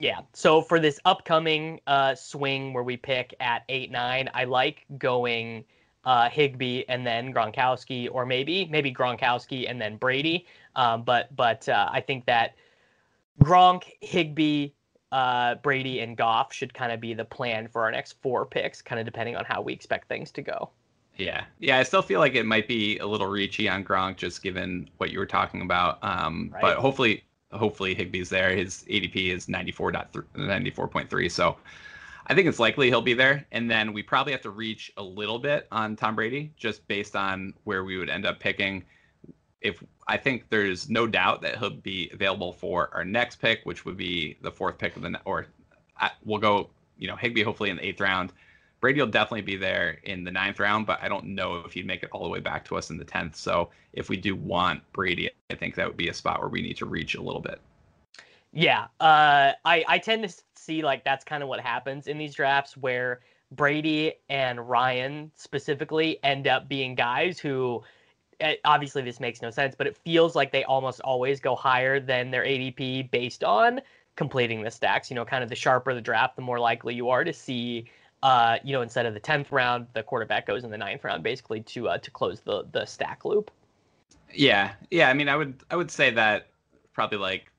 Yeah. 0.00 0.20
So 0.32 0.62
for 0.62 0.80
this 0.80 0.98
upcoming 1.04 1.78
uh, 1.86 2.14
swing 2.14 2.72
where 2.72 2.82
we 2.82 2.96
pick 2.96 3.34
at 3.38 3.64
eight 3.68 3.90
nine, 3.90 4.30
I 4.32 4.44
like 4.44 4.86
going 4.98 5.62
uh, 6.04 6.30
Higbee 6.30 6.84
and 6.88 7.06
then 7.06 7.32
Gronkowski, 7.34 8.08
or 8.10 8.24
maybe 8.24 8.66
maybe 8.70 8.92
Gronkowski 8.92 9.70
and 9.70 9.80
then 9.80 9.98
Brady. 9.98 10.46
Um, 10.74 11.02
but 11.02 11.34
but 11.36 11.68
uh, 11.68 11.90
I 11.92 12.00
think 12.00 12.24
that 12.24 12.54
Gronk, 13.42 13.84
Higbee, 14.00 14.70
uh, 15.12 15.56
Brady, 15.56 16.00
and 16.00 16.16
Goff 16.16 16.50
should 16.52 16.72
kind 16.72 16.92
of 16.92 17.00
be 17.00 17.12
the 17.12 17.26
plan 17.26 17.68
for 17.68 17.82
our 17.82 17.92
next 17.92 18.14
four 18.22 18.46
picks, 18.46 18.80
kind 18.80 18.98
of 18.98 19.04
depending 19.04 19.36
on 19.36 19.44
how 19.44 19.60
we 19.60 19.74
expect 19.74 20.08
things 20.08 20.30
to 20.32 20.42
go. 20.42 20.70
Yeah, 21.16 21.44
yeah. 21.58 21.78
I 21.78 21.82
still 21.82 22.00
feel 22.00 22.20
like 22.20 22.34
it 22.34 22.46
might 22.46 22.66
be 22.66 22.96
a 22.98 23.06
little 23.06 23.26
reachy 23.26 23.70
on 23.70 23.84
Gronk, 23.84 24.16
just 24.16 24.42
given 24.42 24.88
what 24.96 25.10
you 25.10 25.18
were 25.18 25.26
talking 25.26 25.60
about. 25.60 25.98
Um, 26.02 26.50
right. 26.54 26.62
But 26.62 26.78
hopefully, 26.78 27.24
hopefully 27.52 27.94
Higbee's 27.94 28.28
there. 28.28 28.54
His 28.54 28.84
ADP 28.88 29.34
is 29.34 29.46
94.3, 29.46 30.24
94.3. 30.36 31.30
So 31.30 31.56
I 32.26 32.34
think 32.34 32.46
it's 32.46 32.58
likely 32.58 32.88
he'll 32.88 33.02
be 33.02 33.14
there. 33.14 33.44
And 33.52 33.70
then 33.70 33.92
we 33.92 34.02
probably 34.02 34.32
have 34.32 34.42
to 34.42 34.50
reach 34.50 34.92
a 34.96 35.02
little 35.02 35.38
bit 35.38 35.66
on 35.72 35.96
Tom 35.96 36.14
Brady 36.14 36.52
just 36.56 36.86
based 36.86 37.16
on 37.16 37.54
where 37.64 37.84
we 37.84 37.96
would 37.96 38.10
end 38.10 38.26
up 38.26 38.40
picking. 38.40 38.84
If 39.60 39.82
I 40.06 40.16
think 40.16 40.48
there's 40.48 40.88
no 40.88 41.06
doubt 41.06 41.42
that 41.42 41.58
he'll 41.58 41.70
be 41.70 42.10
available 42.12 42.52
for 42.52 42.90
our 42.94 43.04
next 43.04 43.36
pick, 43.36 43.60
which 43.64 43.84
would 43.84 43.96
be 43.96 44.38
the 44.42 44.50
fourth 44.50 44.78
pick 44.78 44.96
of 44.96 45.02
the 45.02 45.20
or 45.24 45.46
I, 45.98 46.10
we'll 46.24 46.38
go, 46.38 46.70
you 46.98 47.08
know, 47.08 47.16
Higbee 47.16 47.42
hopefully 47.42 47.70
in 47.70 47.76
the 47.76 47.86
eighth 47.86 48.00
round. 48.00 48.32
Brady 48.80 49.00
will 49.00 49.08
definitely 49.08 49.42
be 49.42 49.56
there 49.56 49.98
in 50.04 50.24
the 50.24 50.30
ninth 50.30 50.58
round, 50.58 50.86
but 50.86 51.02
I 51.02 51.08
don't 51.08 51.26
know 51.26 51.56
if 51.66 51.72
he'd 51.72 51.86
make 51.86 52.02
it 52.02 52.08
all 52.12 52.22
the 52.22 52.30
way 52.30 52.40
back 52.40 52.64
to 52.66 52.76
us 52.76 52.90
in 52.90 52.96
the 52.96 53.04
tenth. 53.04 53.36
So 53.36 53.70
if 53.92 54.08
we 54.08 54.16
do 54.16 54.34
want 54.34 54.82
Brady, 54.92 55.30
I 55.50 55.54
think 55.54 55.74
that 55.74 55.86
would 55.86 55.98
be 55.98 56.08
a 56.08 56.14
spot 56.14 56.40
where 56.40 56.48
we 56.48 56.62
need 56.62 56.76
to 56.78 56.86
reach 56.86 57.14
a 57.14 57.22
little 57.22 57.42
bit. 57.42 57.60
Yeah, 58.52 58.84
uh, 58.98 59.52
I 59.64 59.84
I 59.86 59.98
tend 59.98 60.28
to 60.28 60.34
see 60.56 60.82
like 60.82 61.04
that's 61.04 61.24
kind 61.24 61.42
of 61.42 61.48
what 61.48 61.60
happens 61.60 62.08
in 62.08 62.18
these 62.18 62.34
drafts 62.34 62.76
where 62.76 63.20
Brady 63.52 64.14
and 64.28 64.68
Ryan 64.68 65.30
specifically 65.36 66.18
end 66.24 66.48
up 66.48 66.68
being 66.68 66.94
guys 66.94 67.38
who 67.38 67.82
eh, 68.40 68.56
obviously 68.64 69.02
this 69.02 69.20
makes 69.20 69.42
no 69.42 69.50
sense, 69.50 69.74
but 69.76 69.86
it 69.86 69.96
feels 69.96 70.34
like 70.34 70.50
they 70.50 70.64
almost 70.64 71.00
always 71.02 71.38
go 71.38 71.54
higher 71.54 72.00
than 72.00 72.30
their 72.30 72.44
ADP 72.44 73.10
based 73.10 73.44
on 73.44 73.80
completing 74.16 74.62
the 74.62 74.70
stacks. 74.70 75.10
You 75.10 75.14
know, 75.14 75.24
kind 75.24 75.44
of 75.44 75.48
the 75.48 75.56
sharper 75.56 75.94
the 75.94 76.00
draft, 76.00 76.34
the 76.34 76.42
more 76.42 76.58
likely 76.58 76.94
you 76.94 77.08
are 77.10 77.24
to 77.24 77.32
see. 77.32 77.86
Uh, 78.22 78.58
you 78.62 78.72
know, 78.72 78.82
instead 78.82 79.06
of 79.06 79.14
the 79.14 79.20
tenth 79.20 79.50
round, 79.50 79.86
the 79.94 80.02
quarterback 80.02 80.46
goes 80.46 80.64
in 80.64 80.70
the 80.70 80.78
ninth 80.78 81.04
round, 81.04 81.22
basically 81.22 81.60
to 81.62 81.88
uh, 81.88 81.98
to 81.98 82.10
close 82.10 82.40
the 82.40 82.66
the 82.72 82.84
stack 82.84 83.24
loop. 83.24 83.50
Yeah, 84.32 84.72
yeah. 84.90 85.08
I 85.08 85.14
mean, 85.14 85.28
I 85.28 85.36
would 85.36 85.62
I 85.70 85.76
would 85.76 85.90
say 85.90 86.10
that 86.10 86.48
probably 86.92 87.18
like 87.18 87.50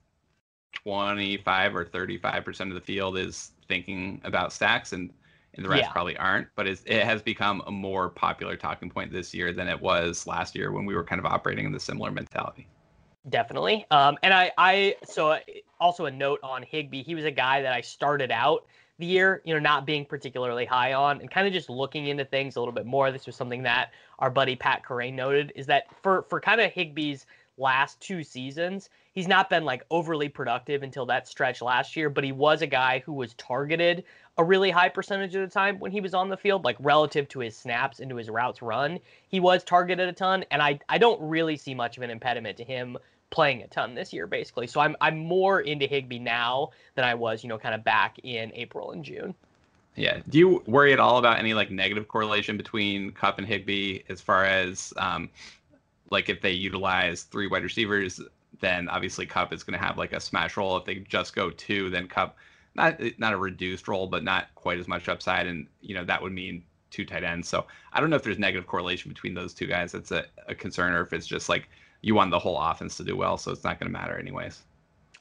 25 0.84 1.76
or 1.76 1.86
35 1.86 2.45
percent 2.45 2.69
of 2.69 2.76
the 2.76 2.82
field 2.82 3.17
is 3.17 3.52
thinking 3.67 4.21
about 4.24 4.54
stacks 4.54 4.93
and 4.93 5.12
and 5.56 5.65
the 5.65 5.69
rest 5.69 5.84
yeah. 5.84 5.91
probably 5.91 6.15
aren't 6.17 6.47
but 6.56 6.67
it 6.67 6.80
has 6.88 7.21
become 7.21 7.62
a 7.67 7.71
more 7.71 8.10
popular 8.10 8.56
talking 8.56 8.89
point 8.89 9.12
this 9.12 9.34
year 9.34 9.52
than 9.52 9.67
it 9.67 9.80
was 9.80 10.26
last 10.26 10.56
year 10.56 10.71
when 10.71 10.86
we 10.86 10.95
were 10.95 11.04
kind 11.04 11.19
of 11.19 11.26
operating 11.26 11.65
in 11.65 11.71
the 11.71 11.80
similar 11.80 12.10
mentality 12.10 12.67
definitely 13.30 13.86
um, 13.91 14.17
and 14.24 14.34
i 14.34 14.52
i 14.58 14.95
so 15.04 15.38
also 15.80 16.06
a 16.06 16.12
note 16.12 16.39
on 16.41 16.63
Higbee. 16.63 17.04
he 17.04 17.15
was 17.15 17.26
a 17.26 17.32
guy 17.32 17.62
that 17.62 17.74
i 17.74 17.82
started 17.82 18.32
out 18.32 18.65
the 19.02 19.06
year 19.08 19.42
you 19.44 19.54
know 19.54 19.60
not 19.60 19.86
being 19.86 20.06
particularly 20.06 20.66
high 20.66 20.94
on 20.94 21.20
and 21.20 21.30
kind 21.30 21.46
of 21.46 21.54
just 21.54 21.70
looking 21.70 22.08
into 22.08 22.24
things 22.24 22.56
a 22.56 22.60
little 22.60 22.74
bit 22.74 22.86
more 22.86 23.12
this 23.12 23.26
was 23.26 23.36
something 23.36 23.64
that 23.64 23.92
our 24.20 24.30
buddy 24.30 24.56
pat 24.56 24.82
Kerrane 24.88 25.14
noted 25.14 25.52
is 25.56 25.66
that 25.66 25.84
for 26.02 26.24
for 26.30 26.40
kind 26.40 26.62
of 26.62 26.72
higbee's 26.72 27.26
last 27.58 28.00
two 28.00 28.24
seasons 28.24 28.90
he's 29.14 29.28
not 29.28 29.50
been 29.50 29.66
like 29.66 29.86
overly 29.92 30.30
productive 30.30 30.84
until 30.84 31.06
that 31.06 31.28
stretch 31.28 31.62
last 31.62 31.96
year, 31.96 32.10
but 32.10 32.24
he 32.24 32.32
was 32.32 32.62
a 32.62 32.68
guy 32.68 33.00
who 33.06 33.14
was 33.14 33.34
targeted 33.36 34.04
a 34.38 34.44
really 34.44 34.72
high 34.72 34.90
percentage 34.90 35.36
of 35.36 35.42
the 35.42 35.54
time 35.54 35.78
when 35.80 35.92
he 35.92 36.02
was 36.02 36.14
on 36.14 36.30
the 36.30 36.38
field, 36.38 36.64
like 36.64 36.78
relative 36.80 37.28
to 37.30 37.40
his 37.40 37.56
snaps 37.56 38.00
into 38.00 38.16
his 38.16 38.30
routes 38.30 38.62
run. 38.62 39.00
He 39.28 39.40
was 39.40 39.64
targeted 39.64 40.08
a 40.08 40.14
ton, 40.14 40.46
and 40.52 40.62
I 40.62 40.80
I 40.90 40.98
don't 40.98 41.22
really 41.22 41.58
see 41.58 41.76
much 41.76 41.98
of 41.98 42.04
an 42.04 42.10
impediment 42.10 42.58
to 42.58 42.64
him 42.64 42.98
playing 43.32 43.63
a 43.63 43.67
ton 43.67 43.96
this 43.96 44.13
year, 44.13 44.28
basically. 44.28 44.67
So 44.67 44.80
I'm 44.80 44.96
I'm 45.02 45.17
more 45.17 45.62
into 45.62 45.88
Higbee 45.88 46.20
now 46.20 46.70
than 46.96 47.04
I 47.04 47.15
was, 47.15 47.44
you 47.44 47.50
know, 47.50 47.58
kind 47.58 47.74
of 47.74 47.84
back 47.84 48.20
in 48.24 48.52
April 48.54 48.91
and 48.91 49.04
June. 49.04 49.34
Yeah. 49.96 50.20
Do 50.30 50.38
you 50.38 50.63
worry 50.67 50.94
at 50.94 51.00
all 51.00 51.17
about 51.17 51.39
any 51.39 51.54
like 51.54 51.72
negative 51.72 52.08
correlation 52.08 52.56
between 52.56 53.12
Kupp 53.12 53.39
and 53.39 53.48
Higbee 53.48 54.02
as 54.10 54.22
far 54.22 54.46
as 54.46 54.94
um, 54.98 55.30
like 56.12 56.30
if 56.30 56.41
they 56.41 56.52
utilize 56.52 57.24
three 57.24 57.48
wide 57.48 57.63
receivers 57.63 58.22
then 58.62 58.88
obviously 58.88 59.26
Kupp 59.26 59.52
is 59.52 59.63
going 59.63 59.78
to 59.78 59.86
have 59.86 59.98
like 59.98 60.13
a 60.13 60.20
smash 60.20 60.56
role. 60.56 60.78
If 60.78 60.86
they 60.86 60.96
just 60.96 61.36
go 61.36 61.50
two, 61.50 61.89
then 61.89 62.08
Kupp 62.08 62.38
not 62.76 63.02
not 63.17 63.34
a 63.34 63.38
reduced 63.38 63.88
role, 63.88 64.08
but 64.08 64.24
not 64.24 64.48
quite 64.56 64.80
as 64.80 64.88
much 64.88 65.10
upside, 65.10 65.48
and 65.48 65.67
you 65.82 65.94
know 65.94 66.06
that 66.06 66.22
would 66.22 66.32
mean 66.32 66.63
two 66.89 67.06
tight 67.06 67.24
ends. 67.24 67.50
So 67.50 67.65
I 67.91 68.00
don't 68.00 68.10
know 68.10 68.15
if 68.15 68.24
there's 68.24 68.39
negative 68.39 68.67
correlation 68.67 69.10
between 69.10 69.34
those 69.34 69.54
two 69.54 69.67
guys. 69.67 69.91
That's 69.91 70.12
a, 70.12 70.26
a 70.48 70.56
concern, 70.56 70.94
or 70.94 71.02
if 71.02 71.12
it's 71.12 71.28
just 71.28 71.50
like 71.50 71.70
you 72.02 72.16
want 72.16 72.32
the 72.32 72.40
whole 72.40 72.60
offense 72.60 72.98
to 72.98 73.04
do 73.04 73.16
well, 73.16 73.38
so 73.38 73.52
it's 73.52 73.64
not 73.64 73.80
going 73.80 73.92
to 73.92 73.98
matter 73.98 74.18
anyways. 74.18 74.64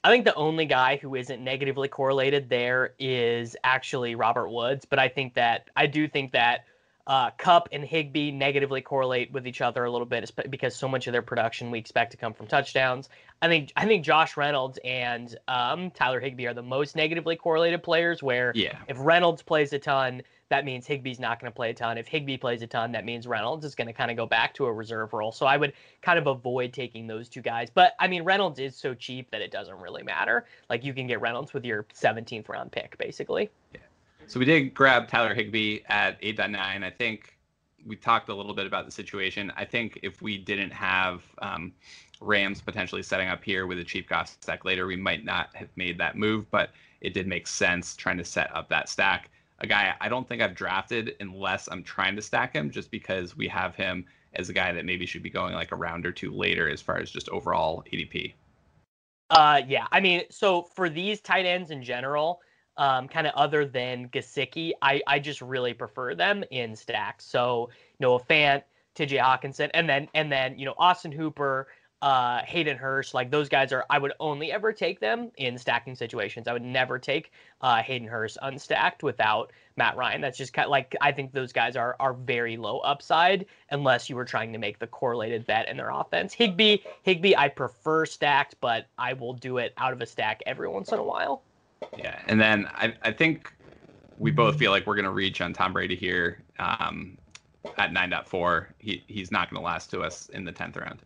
I 0.03 0.11
think 0.11 0.25
the 0.25 0.35
only 0.35 0.65
guy 0.65 0.97
who 0.97 1.15
isn't 1.15 1.45
negatively 1.45 1.89
correlated 1.89 2.49
there 2.49 2.95
is 2.99 3.55
actually 3.65 4.15
Robert 4.15 4.49
Woods, 4.49 4.87
but 4.87 4.99
I 4.99 5.09
think 5.09 5.35
that 5.35 5.69
I 5.77 5.87
do 5.87 6.09
think 6.09 6.33
that 6.33 6.65
uh, 7.07 7.31
Kupp 7.33 7.69
and 7.73 7.85
Higbee 7.85 8.31
negatively 8.31 8.81
correlate 8.81 9.33
with 9.33 9.47
each 9.47 9.61
other 9.61 9.85
a 9.85 9.91
little 9.91 10.07
bit 10.07 10.31
because 10.49 10.77
so 10.77 10.89
much 10.89 11.07
of 11.07 11.13
their 11.13 11.23
production 11.23 11.71
we 11.71 11.79
expect 11.79 12.13
to 12.13 12.17
come 12.17 12.33
from 12.33 12.47
touchdowns. 12.47 13.09
I 13.43 13.49
think 13.49 13.73
I 13.77 13.85
think 13.85 14.05
Josh 14.05 14.37
Reynolds 14.37 14.79
and 14.85 15.37
um, 15.49 15.91
Tyler 15.91 16.21
Higbee 16.21 16.47
are 16.47 16.55
the 16.55 16.63
most 16.63 16.97
negatively 16.97 17.37
correlated 17.37 17.83
players. 17.83 18.23
Where 18.23 18.53
yeah. 18.55 18.79
if 18.89 18.97
Reynolds 19.01 19.43
plays 19.43 19.73
a 19.73 19.79
ton, 19.79 20.23
that 20.51 20.65
means 20.65 20.87
Higbee's 20.87 21.21
not 21.21 21.41
going 21.41 21.51
to 21.51 21.55
play 21.55 21.71
a 21.71 21.75
ton. 21.75 21.97
If 21.97 22.09
Higbee 22.09 22.37
plays 22.37 22.61
a 22.63 22.67
ton, 22.67 22.91
that 22.93 23.05
means 23.05 23.27
Reynolds 23.27 23.65
is 23.65 23.77
going 23.77 23.87
to 23.87 23.93
kind 23.93 24.11
of 24.11 24.17
go 24.17 24.27
back 24.27 24.53
to 24.55 24.67
a 24.67 24.73
reserve 24.73 25.13
role. 25.13 25.31
So 25.31 25.47
I 25.47 25.57
would 25.57 25.73
kind 26.03 26.19
of 26.19 26.27
avoid 26.27 26.73
taking 26.73 27.07
those 27.07 27.29
two 27.29 27.41
guys. 27.41 27.69
But 27.73 27.95
I 28.01 28.09
mean, 28.09 28.25
Reynolds 28.25 28.59
is 28.59 28.77
so 28.77 28.93
cheap 28.93 29.31
that 29.31 29.41
it 29.41 29.53
doesn't 29.53 29.79
really 29.79 30.03
matter. 30.03 30.47
Like 30.69 30.85
you 30.85 30.93
can 30.93 31.07
get 31.07 31.21
Reynolds 31.21 31.55
with 31.55 31.65
your 31.65 31.87
17th 31.95 32.49
round 32.49 32.73
pick, 32.73 32.99
basically. 32.99 33.49
Yeah. 33.73 33.81
So 34.27 34.41
we 34.41 34.45
did 34.45 34.75
grab 34.75 35.09
Tyler 35.09 35.35
Higbee 35.35 35.81
at 35.89 36.21
8.9. 36.21 36.57
I 36.57 36.91
think 36.91 37.37
we 37.87 37.95
talked 37.95 38.29
a 38.29 38.35
little 38.35 38.55
bit 38.55 38.67
about 38.67 38.87
the 38.87 38.93
situation. 38.93 39.53
I 39.57 39.65
think 39.65 40.01
if 40.03 40.21
we 40.21 40.37
didn't 40.37 40.73
have 40.73 41.23
um, 41.39 41.73
Rams 42.21 42.61
potentially 42.61 43.05
setting 43.05 43.29
up 43.29 43.43
here 43.45 43.67
with 43.69 43.79
a 43.79 43.85
cheap 43.85 44.09
cost 44.09 44.43
stack 44.43 44.65
later, 44.65 44.87
we 44.87 44.97
might 44.97 45.25
not 45.25 45.55
have 45.55 45.69
made 45.77 45.97
that 45.99 46.17
move, 46.17 46.51
but 46.51 46.71
it 47.01 47.15
did 47.15 47.29
make 47.29 47.47
sense 47.47 47.95
trying 47.95 48.19
to 48.19 48.25
set 48.25 48.55
up 48.55 48.69
that 48.69 48.89
stack. 48.89 49.31
A 49.61 49.67
guy 49.67 49.95
I 50.01 50.09
don't 50.09 50.29
think 50.29 50.43
I've 50.43 50.55
drafted 50.55 51.17
unless 51.21 51.69
I'm 51.69 51.83
trying 51.83 52.17
to 52.17 52.23
stack 52.23 52.55
him, 52.55 52.71
just 52.71 52.91
because 52.91 53.37
we 53.37 53.49
have 53.49 53.75
him 53.75 54.07
as 54.35 54.49
a 54.49 54.53
guy 54.53 54.73
that 54.73 54.85
maybe 54.85 55.07
should 55.07 55.23
be 55.23 55.31
going 55.31 55.55
like 55.55 55.73
a 55.73 55.77
round 55.77 56.07
or 56.07 56.13
two 56.13 56.33
later 56.33 56.69
as 56.69 56.81
far 56.81 56.99
as 56.99 57.11
just 57.11 57.29
overall 57.31 57.85
ADP. 57.93 58.35
Uh, 59.31 59.63
yeah. 59.67 59.87
I 59.93 60.01
mean, 60.01 60.23
so 60.31 60.63
for 60.63 60.89
these 60.89 61.21
tight 61.21 61.47
ends 61.47 61.71
in 61.71 61.83
general, 61.83 62.41
um, 62.77 63.09
kind 63.09 63.27
of 63.27 63.35
other 63.35 63.65
than 63.65 64.09
Gesicki, 64.09 64.73
I, 64.83 65.03
I 65.07 65.19
just 65.19 65.41
really 65.41 65.75
prefer 65.75 66.15
them 66.15 66.45
in 66.51 66.75
stacks. 66.75 67.27
So 67.27 67.71
Noah 68.01 68.21
Fant, 68.21 68.63
T.J. 68.95 69.17
Hockenson, 69.19 69.71
and 69.75 69.89
then 69.89 70.09
and 70.15 70.33
then 70.33 70.59
you 70.59 70.65
know 70.65 70.75
Austin 70.79 71.13
Hooper, 71.13 71.69
uh, 72.03 72.43
Hayden 72.45 72.79
Hurst, 72.79 73.13
like 73.13 73.31
those 73.31 73.49
guys 73.49 73.73
are. 73.73 73.85
I 73.91 73.99
would 73.99 74.13
only 74.21 74.53
ever 74.53 74.73
take 74.73 75.01
them 75.01 75.31
in 75.37 75.59
stacking 75.59 75.95
situations. 75.95 76.49
I 76.49 76.53
would 76.53 76.63
never 76.63 76.99
take 76.99 77.33
uh, 77.61 77.83
Hayden 77.83 78.09
Hurst 78.09 78.39
unstacked 78.43 79.03
without 79.03 79.53
Matt 79.77 79.97
Ryan. 79.97 80.21
That's 80.21 80.39
just 80.39 80.53
kind 80.53 80.65
of 80.65 80.71
like 80.71 80.97
I 81.01 81.13
think 81.13 81.33
those 81.33 81.53
guys 81.53 81.77
are 81.77 81.97
are 82.01 82.15
very 82.15 82.57
low 82.57 82.79
upside 82.79 83.45
unless 83.71 84.09
you 84.09 84.17
were 84.17 84.25
trying 84.25 84.53
to 84.53 84.59
make 84.59 84.79
the 84.79 84.87
correlated 84.87 85.47
bet 85.47 85.69
in 85.69 85.77
their 85.77 85.91
offense. 85.91 86.33
Higbee, 86.33 86.79
Higbee, 87.03 87.37
I 87.37 87.49
prefer 87.49 88.07
stacked, 88.07 88.57
but 88.61 88.87
I 88.97 89.13
will 89.13 89.35
do 89.35 89.59
it 89.59 89.75
out 89.77 89.93
of 89.93 90.01
a 90.01 90.07
stack 90.07 90.43
every 90.47 90.69
once 90.69 90.93
in 90.93 90.99
a 90.99 91.05
while. 91.05 91.43
Yeah, 91.97 92.19
and 92.27 92.41
then 92.41 92.67
I, 92.75 92.95
I 93.03 93.13
think 93.13 93.53
we 94.19 94.31
both 94.31 94.59
feel 94.59 94.71
like 94.71 94.87
we're 94.87 94.97
going 94.97 95.05
to 95.05 95.11
reach 95.11 95.41
on 95.41 95.53
Tom 95.53 95.73
Brady 95.73 95.97
here 95.97 96.43
um, 96.59 97.17
at 97.79 97.91
9.4. 97.91 98.67
He 98.79 99.03
he's 99.07 99.31
not 99.31 99.51
going 99.51 99.61
to 99.61 99.67
last 99.67 99.91
to 99.91 100.01
us 100.01 100.31
in 100.31 100.45
the 100.45 100.53
10th 100.53 100.81
round. 100.81 101.03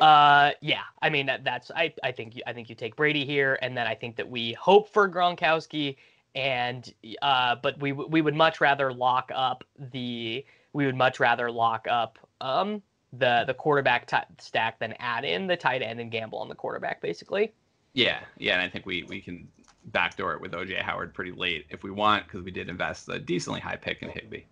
Uh, 0.00 0.52
yeah. 0.60 0.82
I 1.02 1.10
mean 1.10 1.26
that 1.26 1.44
that's 1.44 1.70
I 1.70 1.92
I 2.02 2.12
think 2.12 2.40
I 2.46 2.52
think 2.52 2.68
you 2.68 2.74
take 2.74 2.96
Brady 2.96 3.24
here, 3.24 3.58
and 3.62 3.76
then 3.76 3.86
I 3.86 3.94
think 3.94 4.16
that 4.16 4.28
we 4.28 4.52
hope 4.54 4.88
for 4.88 5.08
Gronkowski, 5.08 5.96
and 6.34 6.92
uh, 7.22 7.56
but 7.62 7.78
we 7.80 7.92
we 7.92 8.20
would 8.20 8.34
much 8.34 8.60
rather 8.60 8.92
lock 8.92 9.30
up 9.34 9.64
the 9.92 10.44
we 10.72 10.86
would 10.86 10.96
much 10.96 11.20
rather 11.20 11.50
lock 11.50 11.86
up 11.88 12.18
um 12.40 12.82
the 13.12 13.44
the 13.46 13.54
quarterback 13.54 14.06
t- 14.06 14.16
stack 14.38 14.78
than 14.78 14.94
add 14.98 15.24
in 15.24 15.46
the 15.46 15.56
tight 15.56 15.82
end 15.82 16.00
and 16.00 16.10
gamble 16.10 16.38
on 16.38 16.48
the 16.48 16.54
quarterback 16.54 17.00
basically. 17.00 17.52
Yeah, 17.94 18.20
yeah, 18.36 18.54
and 18.54 18.62
I 18.62 18.68
think 18.68 18.84
we 18.84 19.04
we 19.04 19.20
can 19.20 19.48
backdoor 19.86 20.34
it 20.34 20.40
with 20.40 20.52
OJ 20.52 20.82
Howard 20.82 21.14
pretty 21.14 21.32
late 21.32 21.66
if 21.70 21.82
we 21.82 21.90
want 21.90 22.24
because 22.26 22.42
we 22.42 22.50
did 22.50 22.68
invest 22.68 23.08
a 23.08 23.18
decently 23.18 23.60
high 23.60 23.76
pick 23.76 24.02
in 24.02 24.10
Higbee. 24.10 24.42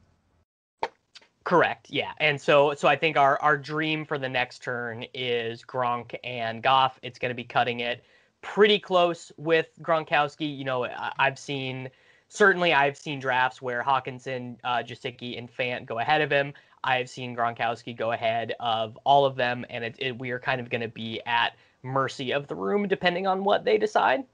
Correct. 1.44 1.90
Yeah. 1.90 2.12
And 2.18 2.40
so 2.40 2.74
so 2.74 2.88
I 2.88 2.96
think 2.96 3.16
our 3.16 3.38
our 3.40 3.58
dream 3.58 4.04
for 4.04 4.18
the 4.18 4.28
next 4.28 4.62
turn 4.62 5.04
is 5.12 5.62
Gronk 5.62 6.16
and 6.24 6.62
Goff. 6.62 6.98
It's 7.02 7.18
going 7.18 7.30
to 7.30 7.34
be 7.34 7.44
cutting 7.44 7.80
it 7.80 8.02
pretty 8.40 8.78
close 8.78 9.30
with 9.36 9.66
Gronkowski. 9.82 10.56
You 10.56 10.64
know, 10.64 10.88
I've 11.18 11.38
seen 11.38 11.90
certainly 12.28 12.72
I've 12.72 12.96
seen 12.96 13.20
drafts 13.20 13.60
where 13.60 13.82
Hockenson, 13.82 14.56
uh, 14.64 14.78
Gesicki, 14.78 15.38
and 15.38 15.54
Fant 15.54 15.84
go 15.84 15.98
ahead 15.98 16.22
of 16.22 16.30
him. 16.30 16.54
I've 16.82 17.08
seen 17.08 17.36
Gronkowski 17.36 17.96
go 17.96 18.12
ahead 18.12 18.54
of 18.60 18.98
all 19.04 19.24
of 19.24 19.36
them, 19.36 19.64
and 19.70 19.84
it, 19.84 19.96
it, 19.98 20.18
we 20.18 20.30
are 20.30 20.38
kind 20.38 20.60
of 20.60 20.68
going 20.68 20.82
to 20.82 20.88
be 20.88 21.20
at 21.24 21.56
mercy 21.82 22.32
of 22.32 22.46
the 22.46 22.54
room 22.54 22.88
depending 22.88 23.26
on 23.26 23.44
what 23.44 23.64
they 23.64 23.78
decide. 23.78 24.24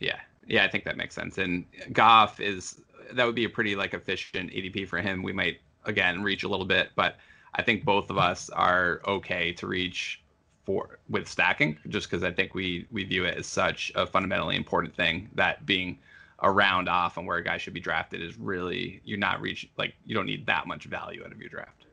Yeah, 0.00 0.20
yeah, 0.46 0.64
I 0.64 0.68
think 0.68 0.84
that 0.84 0.96
makes 0.96 1.14
sense. 1.14 1.38
And 1.38 1.64
Goff 1.92 2.40
is 2.40 2.80
that 3.12 3.24
would 3.24 3.34
be 3.34 3.44
a 3.44 3.50
pretty 3.50 3.76
like 3.76 3.94
efficient 3.94 4.50
ADP 4.50 4.88
for 4.88 4.98
him. 4.98 5.22
We 5.22 5.32
might 5.32 5.60
again 5.84 6.22
reach 6.22 6.42
a 6.42 6.48
little 6.48 6.66
bit, 6.66 6.90
but 6.96 7.16
I 7.54 7.62
think 7.62 7.84
both 7.84 8.10
of 8.10 8.18
us 8.18 8.48
are 8.50 9.00
okay 9.06 9.52
to 9.54 9.66
reach 9.66 10.22
for 10.64 10.98
with 11.08 11.28
stacking, 11.28 11.76
just 11.88 12.10
because 12.10 12.22
I 12.22 12.32
think 12.32 12.54
we 12.54 12.86
we 12.90 13.04
view 13.04 13.24
it 13.24 13.36
as 13.36 13.46
such 13.46 13.92
a 13.94 14.06
fundamentally 14.06 14.56
important 14.56 14.94
thing 14.94 15.28
that 15.34 15.66
being 15.66 15.98
a 16.40 16.50
round 16.50 16.88
off 16.88 17.18
on 17.18 17.26
where 17.26 17.38
a 17.38 17.44
guy 17.44 17.56
should 17.56 17.74
be 17.74 17.80
drafted 17.80 18.20
is 18.20 18.36
really 18.36 19.00
you're 19.04 19.18
not 19.18 19.40
reaching 19.40 19.70
like 19.76 19.94
you 20.04 20.14
don't 20.14 20.26
need 20.26 20.46
that 20.46 20.66
much 20.66 20.84
value 20.84 21.22
out 21.24 21.32
of 21.32 21.40
your 21.40 21.48
draft. 21.48 21.86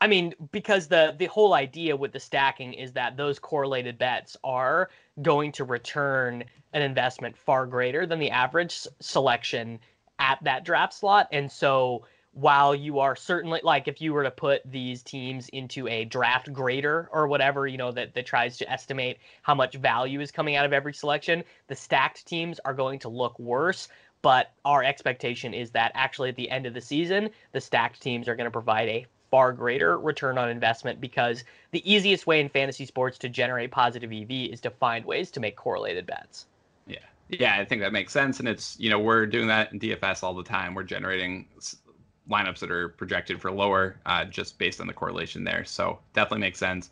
I 0.00 0.08
mean, 0.08 0.34
because 0.50 0.88
the 0.88 1.14
the 1.16 1.26
whole 1.26 1.54
idea 1.54 1.96
with 1.96 2.12
the 2.12 2.20
stacking 2.20 2.72
is 2.74 2.92
that 2.92 3.16
those 3.16 3.38
correlated 3.38 3.98
bets 3.98 4.36
are 4.42 4.90
going 5.22 5.52
to 5.52 5.64
return 5.64 6.44
an 6.72 6.82
investment 6.82 7.36
far 7.36 7.66
greater 7.66 8.04
than 8.04 8.18
the 8.18 8.30
average 8.30 8.86
selection 9.00 9.78
at 10.18 10.42
that 10.42 10.64
draft 10.64 10.94
slot, 10.94 11.28
and 11.30 11.50
so 11.50 12.04
while 12.34 12.74
you 12.74 12.98
are 12.98 13.14
certainly 13.14 13.60
like 13.62 13.88
if 13.88 14.00
you 14.00 14.12
were 14.12 14.22
to 14.22 14.30
put 14.30 14.62
these 14.70 15.02
teams 15.02 15.48
into 15.50 15.86
a 15.88 16.04
draft 16.06 16.50
grader 16.52 17.08
or 17.12 17.26
whatever 17.28 17.66
you 17.66 17.76
know 17.76 17.92
that 17.92 18.14
that 18.14 18.24
tries 18.24 18.56
to 18.56 18.70
estimate 18.70 19.18
how 19.42 19.54
much 19.54 19.74
value 19.74 20.20
is 20.20 20.30
coming 20.30 20.56
out 20.56 20.64
of 20.64 20.72
every 20.72 20.94
selection 20.94 21.44
the 21.68 21.74
stacked 21.74 22.24
teams 22.26 22.58
are 22.64 22.72
going 22.72 22.98
to 22.98 23.08
look 23.08 23.38
worse 23.38 23.88
but 24.22 24.52
our 24.64 24.82
expectation 24.82 25.52
is 25.52 25.70
that 25.72 25.92
actually 25.94 26.30
at 26.30 26.36
the 26.36 26.50
end 26.50 26.64
of 26.64 26.72
the 26.72 26.80
season 26.80 27.28
the 27.52 27.60
stacked 27.60 28.00
teams 28.00 28.26
are 28.28 28.34
going 28.34 28.46
to 28.46 28.50
provide 28.50 28.88
a 28.88 29.06
far 29.30 29.52
greater 29.52 29.98
return 29.98 30.38
on 30.38 30.48
investment 30.48 31.00
because 31.00 31.44
the 31.70 31.90
easiest 31.90 32.26
way 32.26 32.40
in 32.40 32.48
fantasy 32.48 32.86
sports 32.86 33.18
to 33.18 33.28
generate 33.28 33.70
positive 33.70 34.10
ev 34.12 34.30
is 34.30 34.60
to 34.60 34.70
find 34.70 35.04
ways 35.04 35.30
to 35.30 35.40
make 35.40 35.56
correlated 35.56 36.06
bets. 36.06 36.46
Yeah. 36.86 36.98
Yeah 37.28 37.56
i 37.58 37.64
think 37.64 37.80
that 37.80 37.92
makes 37.92 38.12
sense 38.12 38.40
and 38.40 38.48
it's 38.48 38.78
you 38.78 38.90
know 38.90 38.98
we're 38.98 39.24
doing 39.24 39.46
that 39.48 39.72
in 39.72 39.80
dfs 39.80 40.22
all 40.22 40.34
the 40.34 40.42
time. 40.42 40.74
We're 40.74 40.82
generating 40.82 41.46
lineups 42.30 42.60
that 42.60 42.70
are 42.70 42.88
projected 42.88 43.40
for 43.40 43.50
lower 43.50 43.96
uh, 44.06 44.24
just 44.24 44.58
based 44.58 44.80
on 44.80 44.86
the 44.86 44.92
correlation 44.92 45.44
there. 45.44 45.64
So 45.64 45.98
definitely 46.14 46.40
makes 46.40 46.58
sense. 46.58 46.90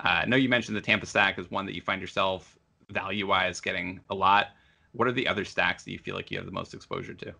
Uh, 0.00 0.22
I 0.22 0.26
know 0.26 0.36
you 0.36 0.48
mentioned 0.48 0.76
the 0.76 0.80
Tampa 0.80 1.06
stack 1.06 1.38
is 1.38 1.50
one 1.50 1.66
that 1.66 1.74
you 1.74 1.82
find 1.82 2.00
yourself 2.00 2.58
value 2.88 3.26
wise 3.26 3.60
getting 3.60 4.00
a 4.10 4.14
lot. 4.14 4.48
What 4.92 5.06
are 5.06 5.12
the 5.12 5.28
other 5.28 5.44
stacks 5.44 5.84
that 5.84 5.92
you 5.92 5.98
feel 5.98 6.14
like 6.14 6.30
you 6.30 6.38
have 6.38 6.46
the 6.46 6.52
most 6.52 6.74
exposure 6.74 7.14
to? 7.14 7.34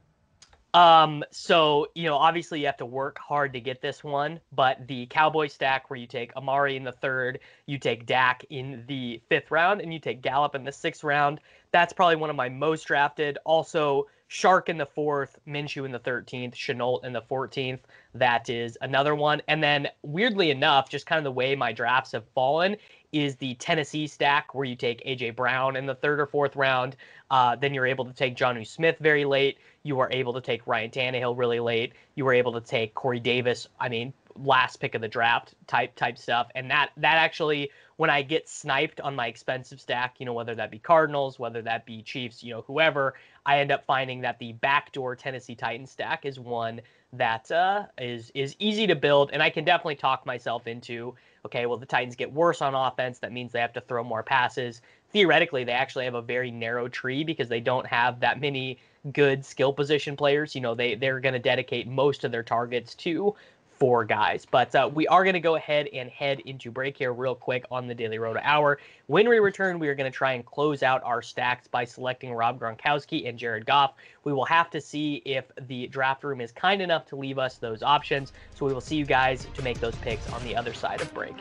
Um, 0.73 1.25
so 1.33 1.89
you 1.95 2.05
know, 2.05 2.17
obviously 2.17 2.61
you 2.61 2.67
have 2.67 2.77
to 2.77 2.87
work 2.87 3.19
hard 3.19 3.53
to 3.55 3.61
get 3.61 3.81
this 3.83 4.05
one, 4.05 4.39
but 4.53 4.87
the 4.87 5.07
Cowboy 5.07 5.49
stack 5.49 5.91
where 5.91 5.99
you 5.99 6.07
take 6.07 6.35
Amari 6.37 6.77
in 6.77 6.85
the 6.85 6.93
third, 6.93 7.41
you 7.67 7.77
take 7.77 8.07
Dak 8.07 8.45
in 8.51 8.85
the 8.87 9.21
fifth 9.29 9.51
round, 9.51 9.81
and 9.81 9.93
you 9.93 9.99
take 9.99 10.23
Gallup 10.23 10.55
in 10.55 10.63
the 10.63 10.71
sixth 10.71 11.03
round. 11.03 11.41
That's 11.73 11.93
probably 11.93 12.17
one 12.17 12.31
of 12.31 12.37
my 12.37 12.49
most 12.49 12.87
drafted. 12.87 13.37
Also, 13.45 14.07
Chark 14.31 14.69
in 14.69 14.79
the 14.79 14.87
fourth, 14.87 15.39
Minshew 15.47 15.85
in 15.85 15.91
the 15.91 15.99
13th, 15.99 16.55
Shenault 16.55 17.05
in 17.05 17.13
the 17.13 17.23
14th. 17.23 17.81
That 18.15 18.49
is 18.49 18.79
another 18.81 19.17
one. 19.17 19.43
And 19.49 19.61
then, 19.61 19.89
weirdly 20.03 20.53
enough, 20.53 20.89
just 20.89 21.07
kind 21.07 21.19
of 21.19 21.25
the 21.25 21.33
way 21.33 21.57
my 21.57 21.73
drafts 21.73 22.13
have 22.13 22.25
fallen 22.33 22.77
is 23.13 23.35
the 23.35 23.55
Tennessee 23.55 24.07
stack 24.07 24.55
where 24.55 24.65
you 24.65 24.77
take 24.77 25.05
AJ 25.05 25.35
Brown 25.35 25.75
in 25.75 25.85
the 25.85 25.97
third 25.97 26.21
or 26.21 26.27
fourth 26.27 26.55
round. 26.55 26.95
Uh, 27.33 27.57
then 27.57 27.75
you're 27.75 27.87
able 27.87 28.05
to 28.05 28.13
take 28.13 28.37
Jonnu 28.37 28.65
Smith 28.65 28.99
very 29.01 29.25
late. 29.25 29.59
You 29.83 29.99
are 29.99 30.09
able 30.13 30.33
to 30.35 30.41
take 30.41 30.65
Ryan 30.65 30.91
Tannehill 30.91 31.37
really 31.37 31.59
late. 31.59 31.95
You 32.15 32.25
were 32.25 32.35
able 32.35 32.53
to 32.53 32.61
take 32.61 32.95
Corey 32.95 33.19
Davis. 33.19 33.67
I 33.81 33.89
mean, 33.89 34.13
last 34.37 34.77
pick 34.77 34.95
of 34.95 35.01
the 35.01 35.09
draft 35.09 35.55
type 35.67 35.95
type 35.97 36.19
stuff. 36.19 36.49
And 36.55 36.71
that 36.71 36.91
that 36.97 37.17
actually 37.17 37.71
when 37.97 38.11
I 38.11 38.23
get 38.23 38.49
sniped 38.49 39.01
on 39.03 39.15
my 39.15 39.27
expensive 39.27 39.81
stack, 39.81 40.17
you 40.19 40.27
know, 40.27 40.33
whether 40.33 40.55
that 40.55 40.71
be 40.71 40.79
Cardinals, 40.79 41.39
whether 41.39 41.61
that 41.63 41.85
be 41.85 42.03
Chiefs, 42.03 42.43
you 42.43 42.53
know, 42.53 42.63
whoever, 42.63 43.15
I 43.45 43.59
end 43.59 43.71
up 43.71 43.85
finding 43.85 44.23
that 44.23 44.39
the 44.39 44.53
backdoor 44.55 45.17
Tennessee 45.17 45.55
Titans 45.55 45.91
stack 45.91 46.25
is 46.25 46.41
one 46.41 46.81
that 47.13 47.51
uh, 47.51 47.87
is 47.99 48.31
is 48.35 48.55
easy 48.59 48.87
to 48.87 48.95
build, 48.95 49.31
and 49.33 49.43
I 49.43 49.51
can 49.51 49.65
definitely 49.65 49.97
talk 49.97 50.25
myself 50.25 50.67
into. 50.67 51.15
Okay, 51.45 51.67
well, 51.67 51.79
the 51.79 51.87
Titans 51.87 52.17
get 52.17 52.33
worse 52.33 52.63
on 52.63 52.75
offense. 52.75 53.19
That 53.19 53.33
means 53.33 53.53
they 53.53 53.61
have 53.61 53.73
to 53.73 53.81
throw 53.81 54.05
more 54.05 54.23
passes. 54.23 54.83
Theoretically, 55.11 55.65
they 55.65 55.73
actually 55.73 56.05
have 56.05 56.15
a 56.15 56.23
very 56.23 56.51
narrow 56.51 56.87
tree 56.87 57.25
because 57.25 57.49
they 57.49 57.61
don't 57.61 57.87
have 57.87 58.21
that 58.21 58.41
many 58.41 58.79
good 59.13 59.45
skill 59.45 59.73
position 59.73 60.17
players. 60.17 60.55
You 60.55 60.61
know, 60.61 60.75
they 60.75 60.95
they're 60.95 61.21
going 61.21 61.33
to 61.33 61.39
dedicate 61.39 61.89
most 61.89 62.25
of 62.25 62.33
their 62.33 62.43
targets 62.43 62.95
to 62.97 63.35
four 63.81 64.05
guys. 64.05 64.47
But 64.49 64.75
uh, 64.75 64.91
we 64.93 65.09
are 65.09 65.25
going 65.25 65.35
to 65.35 65.41
go 65.41 65.57
ahead 65.57 65.89
and 65.89 66.11
head 66.11 66.41
into 66.41 66.71
break 66.71 66.99
here 66.99 67.15
real 67.15 67.35
quick 67.35 67.65
on 67.71 67.89
the 67.89 67.95
Daily 67.95 68.19
Roto 68.19 68.39
Hour. 68.45 68.79
When 69.07 69.29
we 69.29 69.39
return, 69.39 69.79
we 69.79 69.89
are 69.89 69.95
going 69.95 70.11
to 70.11 70.17
try 70.17 70.35
and 70.35 70.45
close 70.45 70.83
out 70.83 71.03
our 71.03 71.23
stacks 71.23 71.67
by 71.67 71.87
selecting 71.87 72.33
Rob 72.33 72.61
Gronkowski 72.61 73.27
and 73.27 73.39
Jared 73.39 73.65
Goff. 73.65 73.95
We 74.23 74.35
will 74.35 74.45
have 74.45 74.71
to 74.71 74.81
see 74.81 75.23
if 75.25 75.47
the 75.67 75.87
draft 75.87 76.23
room 76.23 76.43
is 76.43 76.53
kind 76.53 76.83
enough 76.83 77.07
to 77.07 77.17
leave 77.17 77.39
us 77.39 77.57
those 77.57 77.83
options. 77.83 78.35
So 78.55 78.67
we 78.67 78.75
will 78.75 78.83
see 78.83 78.97
you 78.97 79.07
guys 79.07 79.49
to 79.55 79.63
make 79.63 79.81
those 79.81 79.95
picks 79.97 80.31
on 80.31 80.45
the 80.45 80.55
other 80.55 80.75
side 80.75 81.01
of 81.01 81.13
break. 81.15 81.35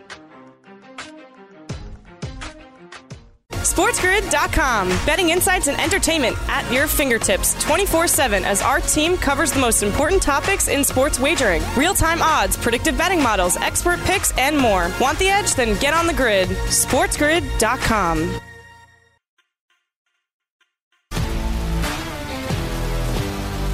SportsGrid.com. 3.80 4.90
Betting 5.06 5.30
insights 5.30 5.70
and 5.70 5.80
entertainment 5.80 6.36
at 6.50 6.70
your 6.70 6.86
fingertips 6.86 7.54
24 7.64 8.10
7 8.10 8.44
as 8.44 8.62
our 8.62 8.82
team 8.82 9.16
covers 9.16 9.54
the 9.54 9.60
most 9.62 9.84
important 9.84 10.22
topics 10.22 10.68
in 10.68 10.84
sports 10.84 11.18
wagering 11.18 11.64
real 11.78 11.94
time 11.94 12.22
odds, 12.22 12.58
predictive 12.58 12.98
betting 12.98 13.24
models, 13.24 13.56
expert 13.56 13.98
picks, 14.02 14.38
and 14.38 14.58
more. 14.58 14.92
Want 15.00 15.18
the 15.18 15.30
edge? 15.30 15.56
Then 15.56 15.80
get 15.80 15.94
on 15.94 16.08
the 16.08 16.14
grid. 16.14 16.50
SportsGrid.com. 16.50 18.42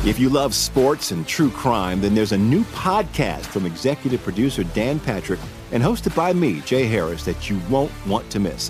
If 0.06 0.20
you 0.20 0.30
love 0.30 0.54
sports 0.54 1.10
and 1.10 1.28
true 1.28 1.50
crime, 1.50 2.00
then 2.00 2.14
there's 2.14 2.32
a 2.32 2.38
new 2.38 2.64
podcast 2.66 3.48
from 3.48 3.66
executive 3.66 4.22
producer 4.22 4.64
Dan 4.66 5.00
Patrick 5.00 5.40
and 5.72 5.82
hosted 5.82 6.16
by 6.16 6.32
me, 6.32 6.62
Jay 6.62 6.86
Harris, 6.86 7.26
that 7.26 7.50
you 7.50 7.60
won't 7.72 7.92
want 8.06 8.30
to 8.30 8.40
miss. 8.40 8.70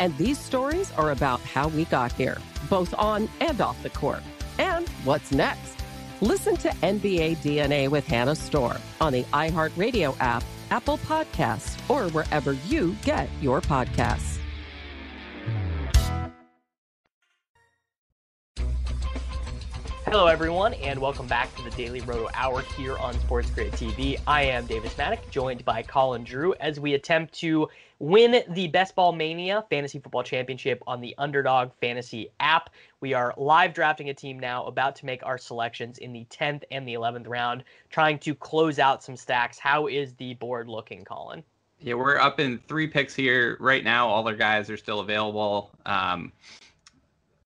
And 0.00 0.16
these 0.16 0.38
stories 0.38 0.90
are 0.92 1.10
about 1.10 1.40
how 1.40 1.68
we 1.68 1.84
got 1.84 2.10
here, 2.12 2.38
both 2.70 2.94
on 2.94 3.28
and 3.38 3.60
off 3.60 3.80
the 3.82 3.90
court. 3.90 4.22
And 4.58 4.88
what's 5.04 5.30
next? 5.30 5.76
Listen 6.22 6.56
to 6.56 6.70
NBA 6.70 7.36
DNA 7.36 7.86
with 7.86 8.06
Hannah 8.06 8.34
Storm 8.34 8.78
on 9.02 9.12
the 9.12 9.24
iHeartRadio 9.24 10.16
app, 10.18 10.42
Apple 10.70 10.96
Podcasts, 10.98 11.78
or 11.90 12.10
wherever 12.12 12.54
you 12.66 12.96
get 13.04 13.28
your 13.42 13.60
podcasts. 13.60 14.38
Hello, 20.06 20.26
everyone, 20.26 20.72
and 20.74 20.98
welcome 20.98 21.26
back 21.26 21.54
to 21.56 21.62
the 21.62 21.70
Daily 21.70 22.00
Roto 22.00 22.28
Hour 22.34 22.62
here 22.76 22.96
on 22.96 23.12
Sports 23.20 23.50
Grid 23.50 23.72
TV. 23.74 24.18
I 24.26 24.44
am 24.44 24.64
Davis 24.64 24.94
Mattek, 24.94 25.30
joined 25.30 25.64
by 25.64 25.82
Colin 25.82 26.24
Drew, 26.24 26.54
as 26.54 26.80
we 26.80 26.94
attempt 26.94 27.34
to 27.40 27.68
win 28.00 28.42
the 28.48 28.66
Best 28.68 28.94
Ball 28.96 29.12
Mania 29.12 29.64
Fantasy 29.70 29.98
Football 30.00 30.22
Championship 30.22 30.82
on 30.86 31.00
the 31.00 31.14
Underdog 31.18 31.70
Fantasy 31.80 32.30
app. 32.40 32.70
We 33.00 33.12
are 33.12 33.34
live 33.36 33.74
drafting 33.74 34.08
a 34.08 34.14
team 34.14 34.40
now, 34.40 34.64
about 34.64 34.96
to 34.96 35.06
make 35.06 35.24
our 35.24 35.38
selections 35.38 35.98
in 35.98 36.12
the 36.12 36.24
10th 36.30 36.64
and 36.70 36.88
the 36.88 36.94
11th 36.94 37.28
round, 37.28 37.62
trying 37.90 38.18
to 38.20 38.34
close 38.34 38.78
out 38.78 39.04
some 39.04 39.16
stacks. 39.16 39.58
How 39.58 39.86
is 39.86 40.14
the 40.14 40.34
board 40.34 40.66
looking, 40.66 41.04
Colin? 41.04 41.44
Yeah, 41.78 41.94
we're 41.94 42.18
up 42.18 42.40
in 42.40 42.58
three 42.66 42.86
picks 42.86 43.14
here 43.14 43.58
right 43.60 43.84
now. 43.84 44.08
All 44.08 44.22
their 44.22 44.34
guys 44.34 44.70
are 44.70 44.76
still 44.78 45.00
available. 45.00 45.70
Um, 45.84 46.32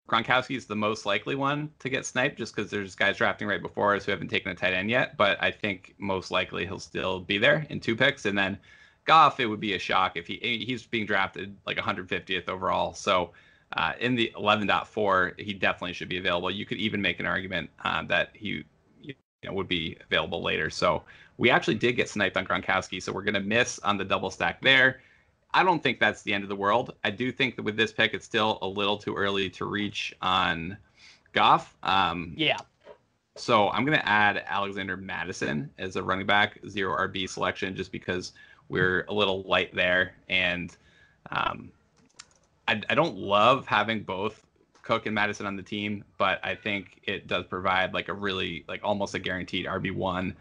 Gronkowski 0.08 0.56
is 0.56 0.66
the 0.66 0.76
most 0.76 1.04
likely 1.04 1.34
one 1.34 1.70
to 1.80 1.88
get 1.88 2.06
sniped 2.06 2.38
just 2.38 2.54
because 2.54 2.70
there's 2.70 2.94
guys 2.94 3.16
drafting 3.16 3.48
right 3.48 3.62
before 3.62 3.94
us 3.96 4.04
who 4.04 4.12
haven't 4.12 4.28
taken 4.28 4.52
a 4.52 4.54
tight 4.54 4.74
end 4.74 4.88
yet. 4.88 5.16
But 5.16 5.42
I 5.42 5.50
think 5.50 5.94
most 5.98 6.30
likely 6.30 6.64
he'll 6.64 6.78
still 6.78 7.20
be 7.20 7.38
there 7.38 7.66
in 7.70 7.80
two 7.80 7.96
picks. 7.96 8.26
And 8.26 8.36
then 8.36 8.58
Goff, 9.04 9.40
it 9.40 9.46
would 9.46 9.60
be 9.60 9.74
a 9.74 9.78
shock 9.78 10.16
if 10.16 10.26
he 10.26 10.64
he's 10.66 10.86
being 10.86 11.06
drafted 11.06 11.56
like 11.66 11.76
150th 11.76 12.48
overall. 12.48 12.94
So 12.94 13.32
uh, 13.76 13.92
in 14.00 14.14
the 14.14 14.32
11.4, 14.36 15.40
he 15.40 15.52
definitely 15.52 15.92
should 15.92 16.08
be 16.08 16.18
available. 16.18 16.50
You 16.50 16.64
could 16.64 16.78
even 16.78 17.02
make 17.02 17.20
an 17.20 17.26
argument 17.26 17.70
uh, 17.84 18.04
that 18.04 18.30
he 18.32 18.64
you 19.02 19.14
know, 19.44 19.52
would 19.52 19.68
be 19.68 19.96
available 20.06 20.42
later. 20.42 20.70
So 20.70 21.02
we 21.36 21.50
actually 21.50 21.74
did 21.74 21.96
get 21.96 22.08
sniped 22.08 22.36
on 22.36 22.46
Gronkowski. 22.46 23.02
So 23.02 23.12
we're 23.12 23.22
going 23.22 23.34
to 23.34 23.40
miss 23.40 23.78
on 23.80 23.98
the 23.98 24.04
double 24.04 24.30
stack 24.30 24.60
there. 24.62 25.00
I 25.52 25.62
don't 25.62 25.82
think 25.82 26.00
that's 26.00 26.22
the 26.22 26.32
end 26.32 26.42
of 26.42 26.48
the 26.48 26.56
world. 26.56 26.94
I 27.04 27.10
do 27.10 27.30
think 27.30 27.56
that 27.56 27.62
with 27.62 27.76
this 27.76 27.92
pick, 27.92 28.14
it's 28.14 28.24
still 28.24 28.58
a 28.62 28.66
little 28.66 28.98
too 28.98 29.14
early 29.14 29.50
to 29.50 29.64
reach 29.64 30.14
on 30.20 30.76
Goff. 31.32 31.76
Um, 31.82 32.32
yeah. 32.36 32.58
So 33.36 33.70
I'm 33.70 33.84
going 33.84 33.98
to 33.98 34.08
add 34.08 34.42
Alexander 34.46 34.96
Mattison 34.96 35.70
as 35.78 35.96
a 35.96 36.02
running 36.02 36.26
back, 36.26 36.58
zero 36.68 36.96
RB 36.96 37.28
selection, 37.28 37.74
just 37.74 37.90
because 37.90 38.32
we're 38.68 39.04
a 39.08 39.14
little 39.14 39.42
light 39.42 39.74
there. 39.74 40.14
And 40.28 40.76
um, 41.30 41.70
I, 42.68 42.80
I 42.88 42.94
don't 42.94 43.16
love 43.16 43.66
having 43.66 44.02
both 44.02 44.44
Cook 44.82 45.06
and 45.06 45.14
Mattison 45.14 45.46
on 45.46 45.56
the 45.56 45.62
team, 45.62 46.04
but 46.18 46.40
I 46.44 46.54
think 46.54 47.00
it 47.04 47.26
does 47.26 47.46
provide 47.46 47.94
like 47.94 48.08
a 48.08 48.12
really, 48.12 48.64
like 48.68 48.80
almost 48.82 49.14
a 49.14 49.18
guaranteed 49.18 49.66
RB1 49.66 50.34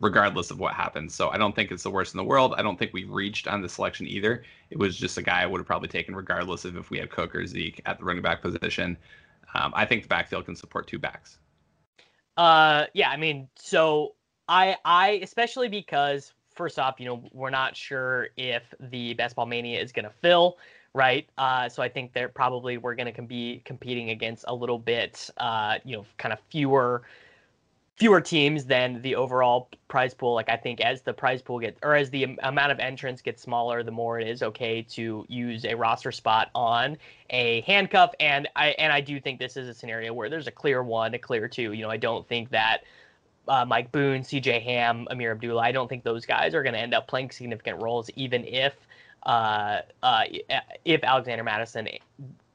regardless 0.00 0.50
of 0.50 0.58
what 0.58 0.74
happens. 0.74 1.14
So 1.14 1.30
I 1.30 1.38
don't 1.38 1.54
think 1.54 1.70
it's 1.70 1.84
the 1.84 1.90
worst 1.90 2.14
in 2.14 2.18
the 2.18 2.24
world. 2.24 2.54
I 2.58 2.62
don't 2.62 2.78
think 2.78 2.92
we've 2.92 3.10
reached 3.10 3.46
on 3.46 3.62
the 3.62 3.68
selection 3.68 4.06
either. 4.06 4.42
It 4.70 4.78
was 4.78 4.96
just 4.96 5.16
a 5.18 5.22
guy 5.22 5.42
I 5.42 5.46
would 5.46 5.58
have 5.58 5.66
probably 5.66 5.88
taken 5.88 6.14
regardless 6.14 6.64
of 6.64 6.76
if 6.76 6.90
we 6.90 6.98
had 6.98 7.10
Cook 7.10 7.34
or 7.34 7.46
Zeke 7.46 7.80
at 7.86 7.98
the 7.98 8.04
running 8.04 8.22
back 8.22 8.42
position. 8.42 8.96
Um, 9.54 9.72
I 9.74 9.84
think 9.84 10.02
the 10.02 10.08
backfield 10.08 10.46
can 10.46 10.56
support 10.56 10.88
two 10.88 10.98
backs. 10.98 11.38
Uh, 12.36 12.86
yeah, 12.92 13.10
I 13.10 13.16
mean, 13.16 13.48
so 13.56 14.14
I, 14.48 14.76
I 14.84 15.20
especially 15.22 15.68
because 15.68 16.32
first 16.54 16.78
off, 16.78 16.98
you 16.98 17.06
know, 17.06 17.22
we're 17.32 17.50
not 17.50 17.76
sure 17.76 18.28
if 18.36 18.62
the 18.80 19.14
Best 19.14 19.36
Ball 19.36 19.46
Mania 19.46 19.80
is 19.80 19.92
going 19.92 20.04
to 20.04 20.12
fill, 20.22 20.58
right? 20.94 21.28
Uh, 21.38 21.68
so 21.68 21.82
I 21.82 21.88
think 21.88 22.12
they're 22.12 22.28
probably 22.28 22.78
we're 22.78 22.94
going 22.94 23.12
to 23.12 23.22
be 23.22 23.62
competing 23.64 24.10
against 24.10 24.44
a 24.48 24.54
little 24.54 24.78
bit, 24.78 25.30
uh, 25.38 25.78
you 25.84 25.96
know, 25.96 26.06
kind 26.18 26.32
of 26.32 26.38
fewer 26.50 27.02
fewer 27.96 28.20
teams 28.20 28.64
than 28.64 29.00
the 29.02 29.14
overall 29.14 29.68
prize 29.86 30.14
pool. 30.14 30.34
Like 30.34 30.48
I 30.48 30.56
think 30.56 30.80
as 30.80 31.02
the 31.02 31.12
prize 31.12 31.40
pool 31.40 31.60
gets 31.60 31.78
or 31.82 31.94
as 31.94 32.10
the 32.10 32.36
amount 32.42 32.72
of 32.72 32.80
entrants 32.80 33.22
gets 33.22 33.42
smaller, 33.42 33.82
the 33.82 33.92
more 33.92 34.18
it 34.18 34.26
is 34.26 34.42
okay 34.42 34.82
to 34.82 35.24
use 35.28 35.64
a 35.64 35.74
roster 35.74 36.10
spot 36.10 36.50
on 36.54 36.96
a 37.30 37.60
handcuff. 37.62 38.12
And 38.18 38.48
I 38.56 38.70
and 38.70 38.92
I 38.92 39.00
do 39.00 39.20
think 39.20 39.38
this 39.38 39.56
is 39.56 39.68
a 39.68 39.74
scenario 39.74 40.12
where 40.12 40.28
there's 40.28 40.48
a 40.48 40.52
clear 40.52 40.82
one, 40.82 41.14
a 41.14 41.18
clear 41.18 41.46
two. 41.46 41.72
You 41.72 41.82
know, 41.82 41.90
I 41.90 41.96
don't 41.96 42.26
think 42.28 42.50
that. 42.50 42.82
Uh, 43.46 43.64
Mike 43.64 43.92
Boone, 43.92 44.24
C.J. 44.24 44.60
Ham, 44.60 45.06
Ameer 45.10 45.32
Abdullah. 45.32 45.62
I 45.62 45.72
don't 45.72 45.88
think 45.88 46.02
those 46.02 46.24
guys 46.24 46.54
are 46.54 46.62
going 46.62 46.72
to 46.72 46.78
end 46.78 46.94
up 46.94 47.06
playing 47.06 47.30
significant 47.30 47.82
roles, 47.82 48.08
even 48.16 48.44
if 48.44 48.74
uh, 49.24 49.80
uh, 50.02 50.24
if 50.84 51.02
Alexander 51.02 51.44
Mattison 51.44 51.88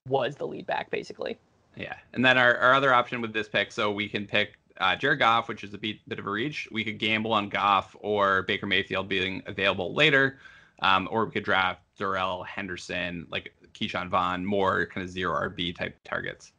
was 0.08 0.36
the 0.36 0.48
lead 0.48 0.66
back, 0.66 0.90
basically. 0.90 1.38
Yeah, 1.76 1.96
and 2.14 2.26
then 2.26 2.38
our, 2.38 2.58
our 2.58 2.74
other 2.74 2.94
option 2.94 3.22
with 3.22 3.34
this 3.34 3.48
pick, 3.48 3.72
so 3.72 3.92
we 3.92 4.10
can 4.10 4.26
pick 4.26 4.58
uh, 4.80 4.96
Jared 4.96 5.20
Goff, 5.20 5.48
which 5.48 5.64
is 5.64 5.74
a 5.74 5.78
bit, 5.78 5.98
bit 6.08 6.20
of 6.20 6.28
a 6.28 6.30
reach. 6.30 6.68
We 6.72 6.84
could 6.84 7.00
gamble 7.00 7.34
on 7.34 7.50
Goff 7.50 7.96
or 8.00 8.44
Baker 8.44 8.66
Mayfield 8.66 9.08
being 9.08 9.44
available 9.46 9.94
later, 9.94 10.40
um, 10.82 11.08
or 11.12 11.26
we 11.26 11.32
could 11.32 11.44
draft 11.44 11.82
Darrell 11.98 12.44
Henderson, 12.44 13.28
like 13.30 13.54
Ke'Shawn 13.74 14.10
Vaughn, 14.10 14.46
more 14.46 14.88
kind 14.88 15.04
of 15.06 15.10
zero 15.10 15.34
RB 15.50 15.76
type 15.76 15.98
targets. 16.04 16.54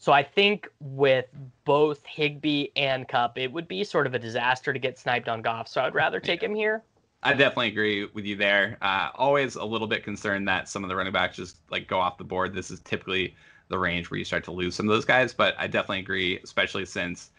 So 0.00 0.12
I 0.12 0.22
think 0.22 0.66
with 0.80 1.26
both 1.66 2.04
Higbee 2.06 2.68
and 2.74 3.06
Kupp, 3.06 3.36
it 3.36 3.52
would 3.52 3.68
be 3.68 3.84
sort 3.84 4.06
of 4.06 4.14
a 4.14 4.18
disaster 4.18 4.72
to 4.72 4.78
get 4.78 4.98
sniped 4.98 5.28
on 5.28 5.42
Goff. 5.42 5.68
So 5.68 5.82
I'd 5.82 5.94
rather 5.94 6.18
take 6.18 6.40
yeah. 6.40 6.48
him 6.48 6.54
here. 6.54 6.82
I 7.22 7.34
definitely 7.34 7.68
agree 7.68 8.06
with 8.06 8.24
you 8.24 8.34
there. 8.34 8.78
Uh, 8.80 9.10
always 9.14 9.56
a 9.56 9.64
little 9.64 9.86
bit 9.86 10.02
concerned 10.02 10.48
that 10.48 10.70
some 10.70 10.82
of 10.82 10.88
the 10.88 10.96
running 10.96 11.12
backs 11.12 11.36
just 11.36 11.58
like 11.70 11.86
go 11.86 12.00
off 12.00 12.16
the 12.16 12.24
board. 12.24 12.54
This 12.54 12.70
is 12.70 12.80
typically 12.80 13.36
the 13.68 13.78
range 13.78 14.10
where 14.10 14.16
you 14.16 14.24
start 14.24 14.42
to 14.44 14.52
lose 14.52 14.74
some 14.74 14.88
of 14.88 14.94
those 14.94 15.04
guys, 15.04 15.34
but 15.34 15.54
I 15.58 15.66
definitely 15.66 16.00
agree, 16.00 16.40
especially 16.42 16.86
since 16.86 17.30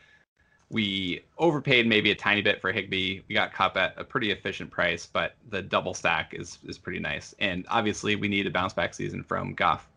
we 0.70 1.24
overpaid 1.40 1.88
maybe 1.88 2.12
a 2.12 2.16
tiny 2.16 2.44
bit 2.44 2.62
for 2.62 2.72
Higbee. 2.72 3.22
We 3.28 3.34
got 3.34 3.54
Kupp 3.54 3.76
at 3.76 3.96
a 3.98 4.04
pretty 4.04 4.32
efficient 4.32 4.70
price, 4.70 5.08
but 5.08 5.36
the 5.50 5.64
double 5.64 5.96
stack 5.96 6.36
is 6.36 6.60
is 6.64 6.78
pretty 6.78 7.00
nice. 7.00 7.34
And 7.40 7.66
obviously, 7.70 8.16
we 8.16 8.28
need 8.28 8.46
a 8.46 8.52
bounce 8.52 8.74
back 8.74 8.94
season 8.94 9.24
from 9.24 9.56
Goff. 9.56 9.91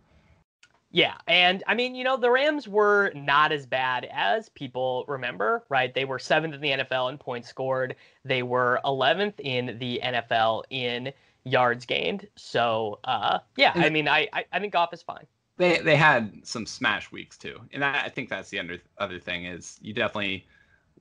Yeah, 0.95 1.17
and 1.27 1.65
I 1.67 1.75
mean, 1.75 1.97
you 1.97 2.05
know, 2.05 2.17
the 2.17 2.31
Rams 2.31 2.69
were 2.69 3.11
not 3.17 3.51
as 3.51 3.67
bad 3.67 4.09
as 4.13 4.49
people 4.51 5.05
remember, 5.09 5.65
right? 5.69 5.93
They 5.93 6.05
were 6.05 6.21
seventh 6.21 6.55
in 6.55 6.61
the 6.61 6.71
NFL 6.71 7.11
in 7.11 7.19
points 7.19 7.49
scored. 7.49 7.97
They 8.25 8.45
were 8.45 8.79
11th 8.85 9.41
in 9.41 9.77
the 9.81 10.01
NFL 10.05 10.63
in 10.71 11.13
yards 11.43 11.85
gained. 11.85 12.29
So, 12.37 13.01
uh, 13.03 13.41
yeah, 13.57 13.73
I 13.75 13.91
mean, 13.91 14.07
I, 14.07 14.29
I, 14.33 14.45
I 14.53 14.61
think 14.61 14.73
Goff 14.73 14.95
is 14.95 15.03
fine. 15.03 15.27
They 15.57 15.79
they 15.79 15.97
had 15.97 16.33
some 16.45 16.65
smash 16.65 17.11
weeks 17.11 17.37
too, 17.37 17.59
and 17.73 17.85
I, 17.85 18.05
I 18.05 18.09
think 18.09 18.29
that's 18.29 18.51
the 18.51 18.61
other 18.61 18.79
other 18.99 19.19
thing 19.19 19.47
is 19.47 19.81
you 19.83 19.95
definitely 19.95 20.47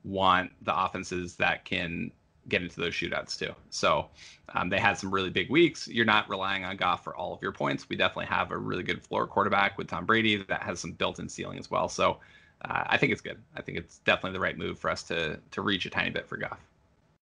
want 0.02 0.50
the 0.62 0.76
offenses 0.76 1.36
that 1.36 1.64
can 1.64 2.10
get 2.48 2.62
into 2.62 2.80
those 2.80 2.92
shootouts 2.92 3.38
too. 3.38 3.52
So 3.70 4.08
um, 4.54 4.68
they 4.68 4.78
had 4.78 4.98
some 4.98 5.12
really 5.12 5.30
big 5.30 5.50
weeks. 5.50 5.88
You're 5.88 6.04
not 6.04 6.28
relying 6.28 6.64
on 6.64 6.76
Goff 6.76 7.04
for 7.04 7.16
all 7.16 7.32
of 7.32 7.42
your 7.42 7.52
points. 7.52 7.88
We 7.88 7.96
definitely 7.96 8.26
have 8.26 8.50
a 8.50 8.58
really 8.58 8.82
good 8.82 9.02
floor 9.02 9.26
quarterback 9.26 9.78
with 9.78 9.88
Tom 9.88 10.04
Brady 10.04 10.36
that 10.36 10.62
has 10.62 10.80
some 10.80 10.92
built-in 10.92 11.28
ceiling 11.28 11.58
as 11.58 11.70
well. 11.70 11.88
So 11.88 12.18
uh, 12.64 12.84
I 12.86 12.96
think 12.96 13.12
it's 13.12 13.20
good. 13.20 13.38
I 13.56 13.62
think 13.62 13.78
it's 13.78 13.98
definitely 13.98 14.32
the 14.32 14.40
right 14.40 14.56
move 14.56 14.78
for 14.78 14.90
us 14.90 15.02
to 15.04 15.38
to 15.50 15.62
reach 15.62 15.86
a 15.86 15.90
tiny 15.90 16.10
bit 16.10 16.26
for 16.26 16.36
Goff. 16.36 16.60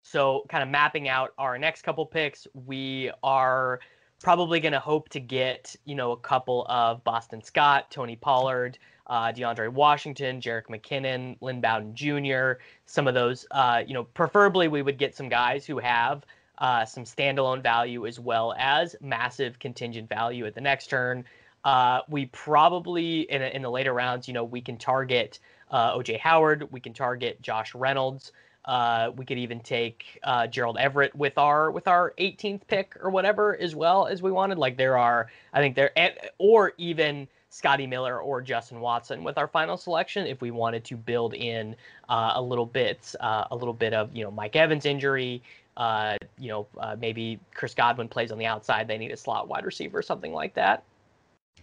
So 0.04 0.46
kind 0.50 0.64
of 0.64 0.70
mapping 0.70 1.08
out 1.08 1.34
our 1.38 1.58
next 1.58 1.84
couple 1.84 2.06
picks, 2.06 2.48
we 2.54 3.12
are 3.24 3.80
probably 4.22 4.60
going 4.60 4.74
to 4.74 4.80
hope 4.80 5.10
to 5.10 5.20
get 5.20 5.76
you 5.86 5.96
know 5.96 6.12
a 6.12 6.18
couple 6.18 6.66
of 6.70 7.04
Boston 7.04 7.44
Scott, 7.44 7.90
Tony 7.92 8.16
Pollard 8.16 8.78
uh, 9.12 9.34
DeAndre 9.34 9.68
Washington, 9.68 10.40
Jerick 10.40 10.68
McKinnon, 10.70 11.36
Lynn 11.42 11.60
Bowden 11.60 11.94
Jr., 11.94 12.64
some 12.86 13.10
of 13.10 13.14
those, 13.14 13.46
uh, 13.52 13.84
you 13.86 13.94
know, 13.94 14.06
preferably 14.06 14.70
we 14.70 14.82
would 14.82 14.98
get 14.98 15.14
some 15.14 15.28
guys 15.28 15.66
who 15.66 15.80
have 15.80 16.26
uh, 16.60 16.86
some 16.86 17.04
standalone 17.04 17.62
value 17.62 18.08
as 18.08 18.22
well 18.22 18.56
as 18.58 18.96
massive 19.02 19.60
contingent 19.60 20.08
value 20.08 20.46
at 20.46 20.56
the 20.56 20.62
next 20.62 20.88
turn. 20.88 21.26
Uh, 21.66 22.00
we 22.08 22.28
probably, 22.28 23.30
in, 23.30 23.42
in 23.42 23.62
the 23.62 23.70
later 23.70 23.94
rounds, 23.94 24.30
you 24.30 24.34
know, 24.34 24.46
we 24.46 24.62
can 24.62 24.78
target 24.78 25.40
uh, 25.72 25.94
OJ 25.94 26.18
Howard, 26.18 26.72
we 26.72 26.80
can 26.80 26.94
target 26.94 27.42
Josh 27.42 27.76
Reynolds. 27.76 28.32
Uh, 28.64 29.12
we 29.18 29.26
could 29.26 29.40
even 29.40 29.60
take 29.60 30.20
Gerald 30.52 30.78
Everett 30.78 31.14
with 31.16 31.38
our 31.38 31.72
with 31.72 31.88
our 31.88 32.14
18th 32.20 32.62
pick 32.68 32.96
or 33.02 33.10
whatever 33.10 33.58
as 33.60 33.76
well 33.76 34.06
as 34.06 34.22
we 34.22 34.32
wanted. 34.32 34.58
Like 34.60 34.78
there 34.78 34.98
are, 34.98 35.30
I 35.52 35.60
think 35.60 35.76
there, 35.76 35.92
or 36.38 36.74
even 36.78 37.28
Scotty 37.52 37.86
Miller 37.86 38.20
or 38.20 38.42
Justin 38.42 38.80
Watson 38.80 39.26
with 39.26 39.38
our 39.38 39.48
final 39.48 39.76
selection 39.76 40.26
if 40.26 40.40
we 40.40 40.52
wanted 40.52 40.86
to 40.86 40.96
build 40.96 41.34
in 41.34 41.76
uh, 42.08 42.32
a 42.36 42.42
little 42.42 42.66
bit 42.66 43.14
uh, 43.20 43.44
a 43.52 43.56
little 43.56 43.74
bit 43.74 43.94
of 43.94 44.16
you 44.16 44.24
know 44.24 44.32
Mike 44.32 44.56
Evans 44.56 44.86
injury. 44.86 45.44
Uh, 45.78 46.16
you 46.38 46.48
know, 46.48 46.68
uh, 46.80 46.96
maybe 47.00 47.40
Chris 47.54 47.74
Godwin 47.74 48.08
plays 48.08 48.32
on 48.32 48.38
the 48.38 48.46
outside. 48.46 48.88
They 48.88 48.98
need 48.98 49.12
a 49.12 49.18
slot 49.18 49.48
wide 49.48 49.66
receiver 49.66 50.00
or 50.00 50.02
something 50.02 50.34
like 50.34 50.54
that. 50.54 50.84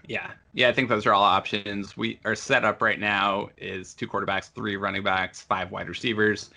Yeah, 0.07 0.31
yeah, 0.53 0.69
I 0.69 0.73
think 0.73 0.89
those 0.89 1.07
are 1.07 1.13
all 1.13 1.23
options. 1.23 1.97
We 1.97 2.19
are 2.25 2.35
set 2.35 2.65
up 2.65 2.81
right 2.81 3.01
now 3.01 3.49
is 3.57 3.95
two 3.95 4.07
quarterbacks, 4.07 4.51
three 4.53 4.77
running 4.77 5.03
backs, 5.03 5.43
five 5.43 5.71
wide 5.71 5.89
receivers, 5.89 6.51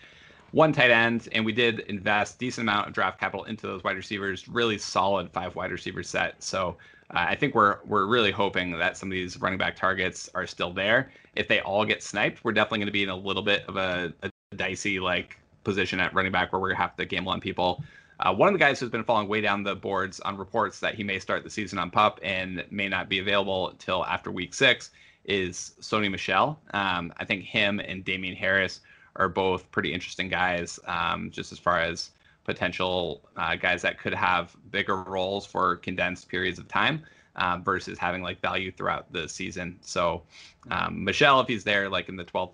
one 0.51 0.73
tight 0.73 0.91
end, 0.91 1.29
and 1.31 1.45
we 1.45 1.51
did 1.53 1.79
invest 1.81 2.39
decent 2.39 2.63
amount 2.63 2.87
of 2.87 2.93
draft 2.93 3.19
capital 3.19 3.45
into 3.45 3.67
those 3.67 3.83
wide 3.83 3.97
receivers. 3.97 4.47
Really 4.47 4.77
solid 4.77 5.29
five 5.31 5.55
wide 5.55 5.71
receiver 5.71 6.03
set. 6.03 6.41
So 6.41 6.77
I 7.13 7.35
think 7.35 7.55
we're 7.55 7.77
we're 7.85 8.05
really 8.05 8.31
hoping 8.31 8.71
that 8.77 8.97
some 8.97 9.09
of 9.09 9.13
these 9.13 9.39
running 9.39 9.59
back 9.59 9.75
targets 9.75 10.29
are 10.33 10.47
still 10.47 10.71
there. 10.71 11.11
If 11.35 11.47
they 11.47 11.59
all 11.61 11.85
get 11.85 12.03
sniped, 12.03 12.43
we're 12.43 12.53
definitely 12.53 12.79
going 12.79 12.87
to 12.87 12.93
be 12.93 13.03
in 13.03 13.09
a 13.09 13.15
little 13.15 13.43
bit 13.43 13.65
of 13.67 13.77
a, 13.77 14.13
a 14.23 14.31
dicey 14.55 14.99
like 14.99 15.37
position 15.63 15.99
at 15.99 16.13
running 16.13 16.31
back 16.31 16.51
where 16.51 16.59
we're 16.59 16.69
going 16.69 16.77
to 16.77 16.81
have 16.81 16.95
to 16.97 17.05
gamble 17.05 17.31
on 17.31 17.39
people. 17.39 17.83
Uh, 18.19 18.33
one 18.33 18.47
of 18.47 18.53
the 18.53 18.59
guys 18.59 18.79
who's 18.79 18.89
been 18.89 19.03
falling 19.03 19.27
way 19.27 19.41
down 19.41 19.63
the 19.63 19.75
boards 19.75 20.19
on 20.19 20.37
reports 20.37 20.79
that 20.79 20.93
he 20.93 21.03
may 21.03 21.17
start 21.17 21.43
the 21.43 21.49
season 21.49 21.79
on 21.79 21.89
pup 21.89 22.19
and 22.21 22.63
may 22.69 22.87
not 22.87 23.09
be 23.09 23.19
available 23.19 23.69
until 23.69 24.05
after 24.05 24.31
week 24.31 24.53
six 24.53 24.91
is 25.25 25.73
Sony 25.81 26.09
Michel. 26.09 26.59
Um, 26.73 27.13
I 27.17 27.25
think 27.25 27.43
him 27.43 27.79
and 27.79 28.05
Damien 28.05 28.35
Harris 28.35 28.81
are 29.15 29.27
both 29.27 29.69
pretty 29.71 29.91
interesting 29.91 30.29
guys, 30.29 30.79
um, 30.85 31.31
just 31.31 31.51
as 31.51 31.59
far 31.59 31.79
as 31.79 32.11
potential 32.43 33.21
uh, 33.37 33.55
guys 33.55 33.81
that 33.81 33.99
could 33.99 34.13
have 34.13 34.55
bigger 34.71 35.03
roles 35.03 35.45
for 35.45 35.77
condensed 35.77 36.27
periods 36.27 36.59
of 36.59 36.67
time. 36.67 37.03
Uh, 37.37 37.57
versus 37.63 37.97
having 37.97 38.21
like 38.21 38.41
value 38.41 38.73
throughout 38.73 39.09
the 39.13 39.25
season. 39.25 39.79
So, 39.79 40.21
um, 40.69 41.01
Michel, 41.01 41.39
if 41.39 41.47
he's 41.47 41.63
there 41.63 41.87
like 41.87 42.09
in 42.09 42.17
the 42.17 42.25
12th 42.25 42.51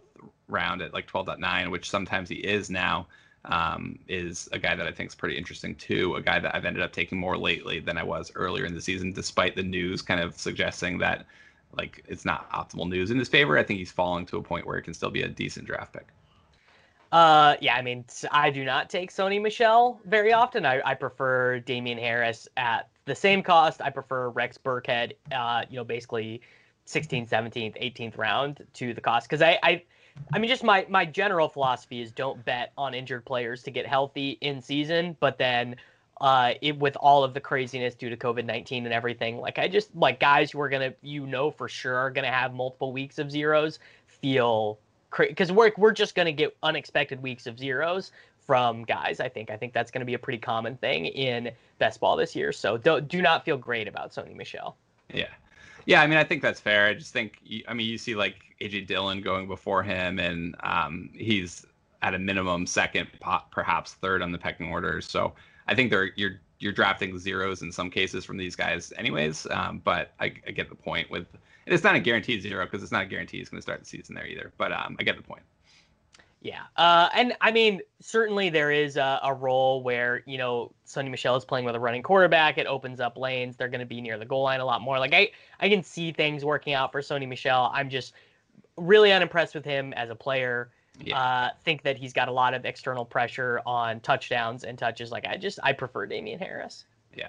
round 0.47 0.83
at 0.83 0.93
like 0.93 1.07
12.9, 1.07 1.71
which 1.71 1.89
sometimes 1.89 2.29
he 2.29 2.35
is 2.35 2.69
now, 2.69 3.07
um, 3.45 3.97
is 4.07 4.49
a 4.51 4.59
guy 4.59 4.75
that 4.75 4.85
I 4.85 4.91
think 4.91 5.09
is 5.09 5.15
pretty 5.15 5.37
interesting 5.37 5.75
too. 5.75 6.15
A 6.15 6.21
guy 6.21 6.39
that 6.39 6.53
I've 6.55 6.65
ended 6.65 6.83
up 6.83 6.91
taking 6.91 7.17
more 7.17 7.37
lately 7.37 7.79
than 7.79 7.97
I 7.97 8.03
was 8.03 8.31
earlier 8.35 8.65
in 8.65 8.75
the 8.75 8.81
season, 8.81 9.13
despite 9.13 9.55
the 9.55 9.63
news 9.63 10.01
kind 10.01 10.19
of 10.19 10.37
suggesting 10.37 10.97
that 10.99 11.25
like 11.75 12.03
it's 12.07 12.25
not 12.25 12.49
optimal 12.51 12.89
news 12.89 13.11
in 13.11 13.17
his 13.17 13.29
favor. 13.29 13.57
I 13.57 13.63
think 13.63 13.79
he's 13.79 13.91
falling 13.91 14.25
to 14.27 14.37
a 14.37 14.43
point 14.43 14.65
where 14.65 14.77
it 14.77 14.83
can 14.83 14.93
still 14.93 15.09
be 15.09 15.23
a 15.23 15.27
decent 15.27 15.65
draft 15.65 15.93
pick. 15.93 16.07
Uh, 17.11 17.55
yeah, 17.61 17.75
I 17.75 17.81
mean, 17.81 18.05
I 18.31 18.49
do 18.49 18.65
not 18.65 18.89
take 18.89 19.11
Sony 19.11 19.41
Michel 19.41 19.99
very 20.05 20.33
often. 20.33 20.65
I, 20.65 20.81
I 20.83 20.93
prefer 20.93 21.59
Damien 21.59 21.97
Harris 21.97 22.47
at 22.57 22.89
the 23.05 23.15
same 23.15 23.41
cost. 23.41 23.81
I 23.81 23.89
prefer 23.89 24.29
Rex 24.29 24.57
Burkhead, 24.57 25.13
uh, 25.31 25.63
you 25.69 25.77
know, 25.77 25.85
basically 25.85 26.41
16th, 26.85 27.29
17th, 27.29 27.81
18th 27.81 28.17
round 28.17 28.65
to 28.73 28.93
the 28.93 29.01
cost 29.01 29.29
because 29.29 29.41
I, 29.41 29.57
I 29.63 29.83
I 30.33 30.39
mean, 30.39 30.49
just 30.49 30.63
my 30.63 30.85
my 30.89 31.05
general 31.05 31.47
philosophy 31.47 32.01
is 32.01 32.11
don't 32.11 32.43
bet 32.43 32.73
on 32.77 32.93
injured 32.93 33.25
players 33.25 33.63
to 33.63 33.71
get 33.71 33.85
healthy 33.85 34.37
in 34.41 34.61
season, 34.61 35.15
but 35.19 35.37
then 35.37 35.75
uh, 36.19 36.53
it, 36.61 36.77
with 36.77 36.95
all 36.97 37.23
of 37.23 37.33
the 37.33 37.39
craziness 37.39 37.95
due 37.95 38.09
to 38.09 38.17
COVID 38.17 38.45
nineteen 38.45 38.85
and 38.85 38.93
everything, 38.93 39.37
like 39.37 39.59
I 39.59 39.67
just 39.67 39.95
like 39.95 40.19
guys 40.19 40.51
who 40.51 40.59
are 40.59 40.69
gonna 40.69 40.93
you 41.01 41.25
know 41.27 41.51
for 41.51 41.69
sure 41.69 41.95
are 41.95 42.09
gonna 42.09 42.31
have 42.31 42.53
multiple 42.53 42.91
weeks 42.91 43.19
of 43.19 43.31
zeros 43.31 43.79
feel 44.07 44.79
because 45.17 45.51
we're 45.51 45.71
we're 45.77 45.91
just 45.91 46.15
gonna 46.15 46.31
get 46.31 46.55
unexpected 46.63 47.21
weeks 47.21 47.47
of 47.47 47.57
zeros 47.57 48.11
from 48.45 48.83
guys. 48.83 49.19
I 49.19 49.29
think 49.29 49.49
I 49.49 49.57
think 49.57 49.73
that's 49.73 49.91
gonna 49.91 50.05
be 50.05 50.13
a 50.13 50.19
pretty 50.19 50.39
common 50.39 50.77
thing 50.77 51.05
in 51.05 51.51
best 51.79 51.99
ball 51.99 52.15
this 52.15 52.35
year. 52.35 52.51
So 52.51 52.77
do 52.77 53.01
do 53.01 53.21
not 53.21 53.45
feel 53.45 53.57
great 53.57 53.87
about 53.87 54.11
Sony 54.11 54.35
Michel. 54.35 54.77
Yeah. 55.13 55.29
Yeah, 55.85 56.01
I 56.01 56.07
mean, 56.07 56.17
I 56.17 56.25
think 56.25 56.41
that's 56.41 56.59
fair. 56.59 56.87
I 56.87 56.93
just 56.95 57.13
think, 57.13 57.39
I 57.65 57.73
mean, 57.73 57.87
you 57.87 57.97
see 57.97 58.13
like 58.13 58.43
AJ 58.59 58.87
Dillon 58.87 59.21
going 59.21 59.47
before 59.47 59.83
him, 59.83 60.19
and 60.19 60.53
um, 60.59 61.09
he's 61.13 61.65
at 62.01 62.13
a 62.13 62.19
minimum 62.19 62.65
second, 62.65 63.07
perhaps 63.51 63.93
third 63.93 64.21
on 64.21 64.33
the 64.33 64.37
pecking 64.37 64.69
order. 64.69 64.99
So 64.99 65.33
I 65.65 65.75
think 65.75 65.89
they're 65.89 66.11
you're 66.17 66.41
you're 66.59 66.73
drafting 66.73 67.17
zeros 67.17 67.61
in 67.61 67.71
some 67.71 67.89
cases 67.89 68.25
from 68.25 68.37
these 68.37 68.55
guys, 68.55 68.91
anyways. 68.97 69.47
Um, 69.51 69.81
but 69.83 70.11
I, 70.19 70.25
I, 70.47 70.51
get 70.51 70.69
the 70.69 70.75
point 70.75 71.09
with, 71.11 71.27
and 71.67 71.73
it's 71.73 71.83
not 71.83 71.95
a 71.95 71.99
guaranteed 71.99 72.41
zero 72.41 72.63
because 72.65 72.81
it's 72.81 72.93
not 72.93 73.03
a 73.03 73.05
guarantee 73.05 73.39
he's 73.39 73.49
going 73.49 73.57
to 73.57 73.61
start 73.61 73.81
the 73.81 73.85
season 73.85 74.15
there 74.15 74.25
either. 74.25 74.53
But 74.57 74.71
um, 74.71 74.95
I 75.01 75.03
get 75.03 75.17
the 75.17 75.21
point. 75.21 75.43
Yeah. 76.41 76.61
Uh, 76.77 77.09
and 77.13 77.33
I 77.41 77.51
mean, 77.51 77.81
certainly 77.99 78.49
there 78.49 78.71
is 78.71 78.95
a, 78.95 79.19
a, 79.21 79.33
role 79.33 79.83
where, 79.83 80.23
you 80.25 80.37
know, 80.37 80.71
Sony 80.87 81.09
Michel 81.09 81.35
is 81.35 81.43
playing 81.43 81.65
with 81.65 81.75
a 81.75 81.79
running 81.79 82.03
quarterback. 82.03 82.57
It 82.57 82.67
opens 82.67 83.01
up 83.01 83.17
lanes. 83.17 83.57
They're 83.57 83.67
going 83.67 83.81
to 83.81 83.85
be 83.85 83.99
near 83.99 84.17
the 84.17 84.23
goal 84.23 84.43
line 84.43 84.61
a 84.61 84.65
lot 84.65 84.81
more. 84.81 84.97
Like, 84.97 85.13
I, 85.13 85.31
I 85.59 85.67
can 85.67 85.83
see 85.83 86.13
things 86.13 86.45
working 86.45 86.73
out 86.73 86.93
for 86.93 87.01
Sony 87.01 87.27
Michel. 87.27 87.69
I'm 87.73 87.89
just 87.89 88.13
really 88.77 89.11
unimpressed 89.11 89.55
with 89.55 89.65
him 89.65 89.91
as 89.93 90.09
a 90.09 90.15
player. 90.15 90.69
Yeah. 91.03 91.19
Uh, 91.19 91.49
think 91.65 91.81
that 91.83 91.97
he's 91.97 92.13
got 92.13 92.29
a 92.29 92.31
lot 92.31 92.53
of 92.53 92.63
external 92.63 93.03
pressure 93.03 93.61
on 93.65 93.99
touchdowns 93.99 94.63
and 94.63 94.79
touches. 94.79 95.11
Like, 95.11 95.27
I 95.27 95.35
just, 95.35 95.59
I 95.63 95.73
prefer 95.73 96.05
Damien 96.05 96.39
Harris. 96.39 96.85
Yeah. 97.13 97.27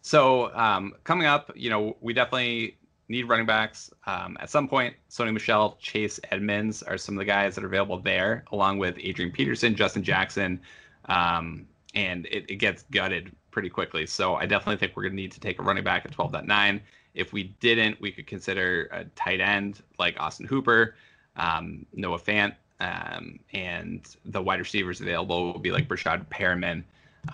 So 0.00 0.54
um, 0.54 0.94
coming 1.04 1.26
up, 1.26 1.52
you 1.54 1.68
know, 1.68 1.98
we 2.00 2.14
definitely 2.14 2.78
need 3.08 3.28
running 3.28 3.46
backs. 3.46 3.90
Um, 4.06 4.36
at 4.40 4.50
some 4.50 4.68
point, 4.68 4.94
Sony 5.10 5.32
Michel, 5.32 5.76
Chase 5.80 6.18
Edmonds 6.30 6.82
are 6.82 6.96
some 6.96 7.16
of 7.16 7.18
the 7.18 7.24
guys 7.24 7.54
that 7.54 7.64
are 7.64 7.66
available 7.66 7.98
there, 7.98 8.44
along 8.52 8.78
with 8.78 8.96
Adrian 8.98 9.30
Peterson, 9.30 9.74
Justin 9.74 10.02
Jackson, 10.02 10.60
um, 11.06 11.66
and 11.94 12.26
it, 12.26 12.46
it, 12.48 12.56
gets 12.56 12.84
gutted 12.90 13.30
pretty 13.50 13.68
quickly. 13.68 14.06
So 14.06 14.36
I 14.36 14.46
definitely 14.46 14.78
think 14.78 14.96
we're 14.96 15.02
going 15.04 15.12
to 15.12 15.16
need 15.16 15.32
to 15.32 15.40
take 15.40 15.58
a 15.58 15.62
running 15.62 15.84
back 15.84 16.06
at 16.06 16.12
12.9. 16.12 16.80
If 17.14 17.32
we 17.32 17.44
didn't, 17.60 18.00
we 18.00 18.10
could 18.10 18.26
consider 18.26 18.88
a 18.90 19.04
tight 19.16 19.40
end 19.40 19.82
like 19.98 20.18
Austin 20.18 20.46
Hooper, 20.46 20.96
um, 21.36 21.86
Noah 21.92 22.18
Fant, 22.18 22.54
um, 22.80 23.38
and 23.52 24.02
the 24.24 24.42
wide 24.42 24.58
receivers 24.58 25.00
available 25.00 25.52
will 25.52 25.60
be 25.60 25.70
like 25.70 25.86
Breshad 25.88 26.26
Perriman. 26.26 26.82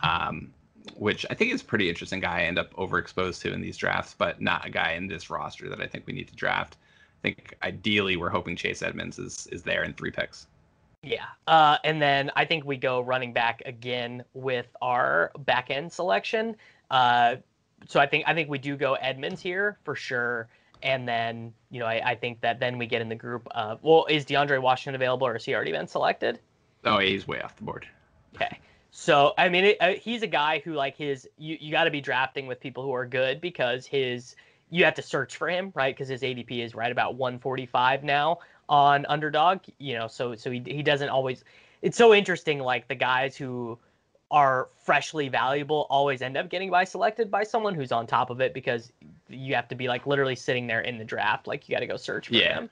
Um, 0.03 0.53
which 0.97 1.27
I 1.31 1.35
think 1.35 1.53
is 1.53 1.63
a 1.63 1.65
pretty 1.65 1.89
interesting 1.89 2.21
guy 2.21 2.41
I 2.41 2.43
end 2.43 2.59
up 2.59 2.75
overexposed 2.75 3.41
to 3.43 3.53
in 3.53 3.61
these 3.61 3.77
drafts, 3.77 4.15
but 4.17 4.41
not 4.41 4.67
a 4.67 4.71
guy 4.71 4.93
in 4.93 5.07
this 5.07 5.31
roster 5.31 5.69
that 5.69 5.81
I 5.81 5.87
think 5.87 6.07
we 6.07 6.13
need 6.13 6.29
to 6.29 6.37
draft. 6.37 6.77
I 7.19 7.23
think 7.23 7.57
ideally 7.63 8.17
we're 8.17 8.31
hoping 8.31 8.57
Chase 8.57 8.83
Edmonds 8.83 9.19
is 9.19 9.47
is 9.49 9.63
there 9.63 9.85
in 9.85 9.93
three 9.93 10.11
picks. 10.11 10.47
Yeah. 11.03 11.27
Uh, 11.47 11.79
and 11.85 12.01
then 12.01 12.31
I 12.37 12.45
think 12.45 12.65
we 12.65 12.77
go 12.77 13.01
running 13.01 13.33
back 13.33 13.63
again 13.65 14.25
with 14.35 14.67
our 14.83 15.33
back 15.39 15.71
end 15.71 15.93
selection. 15.93 16.57
Uh, 16.91 17.37
so 17.87 18.01
I 18.01 18.07
think 18.07 18.25
I 18.27 18.35
think 18.35 18.49
we 18.51 18.59
do 18.59 18.77
go 18.77 18.95
Edmonds 18.95 19.41
here 19.41 19.79
for 19.85 19.95
sure. 19.95 20.49
And 20.83 21.07
then, 21.07 21.53
you 21.71 21.79
know, 21.79 21.87
I, 21.87 22.11
I 22.11 22.15
think 22.15 22.41
that 22.41 22.59
then 22.59 22.79
we 22.79 22.87
get 22.87 23.03
in 23.03 23.09
the 23.09 23.15
group 23.15 23.47
of 23.51 23.83
well, 23.83 24.07
is 24.09 24.25
DeAndre 24.25 24.61
Washington 24.61 24.95
available 24.95 25.27
or 25.27 25.35
has 25.35 25.45
he 25.45 25.55
already 25.55 25.73
been 25.73 25.87
selected? 25.87 26.39
Oh, 26.85 26.99
he's 26.99 27.29
way 27.29 27.41
off 27.41 27.57
the 27.57 27.65
board. 27.65 27.87
Okay. 28.35 28.59
So 28.91 29.35
I 29.39 29.49
mean, 29.49 29.65
it, 29.65 29.77
uh, 29.81 29.93
he's 29.95 30.23
a 30.23 30.27
guy 30.27 30.61
who 30.65 30.75
like 30.75 30.97
his 30.97 31.29
you 31.39 31.57
you 31.61 31.71
got 31.71 31.85
to 31.85 31.91
be 31.91 32.01
drafting 32.01 32.47
with 32.47 32.61
people 32.61 32.83
who 32.83 32.93
are 32.93 33.07
good 33.07 33.41
because 33.41 33.87
his 33.87 34.37
you 34.71 34.85
have 34.85 34.95
to 34.95 35.03
search 35.03 35.37
for 35.37 35.49
him 35.49 35.73
right 35.75 35.95
because 35.95 36.09
his 36.09 36.23
ADP 36.23 36.65
is 36.65 36.75
right 36.75 36.93
about 36.93 37.17
145 37.17 38.05
now 38.05 38.39
on 38.69 39.07
underdog. 39.07 39.61
You 39.79 39.99
know, 39.99 40.09
so 40.09 40.35
so 40.35 40.51
he 40.51 40.63
he 40.67 40.83
doesn't 40.83 41.09
always. 41.09 41.45
It's 41.83 41.97
so 41.97 42.15
interesting. 42.15 42.59
Like 42.61 42.89
the 42.89 42.95
guys 42.95 43.37
who 43.37 43.79
are 44.31 44.69
freshly 44.77 45.29
valuable 45.29 45.87
always 45.91 46.23
end 46.23 46.37
up 46.37 46.49
getting 46.49 46.71
by 46.71 46.85
selected 46.85 47.31
by 47.31 47.43
someone 47.43 47.75
who's 47.75 47.91
on 47.91 48.07
top 48.07 48.31
of 48.31 48.41
it 48.41 48.55
because 48.55 48.93
you 49.29 49.55
have 49.55 49.67
to 49.67 49.75
be 49.75 49.89
like 49.89 50.07
literally 50.07 50.37
sitting 50.37 50.67
there 50.67 50.81
in 50.81 50.99
the 50.99 51.05
draft. 51.05 51.47
Like 51.47 51.69
you 51.69 51.75
got 51.75 51.81
to 51.81 51.87
go 51.87 51.97
search 51.97 52.29
for 52.29 52.35
yeah. 52.35 52.55
them. 52.55 52.71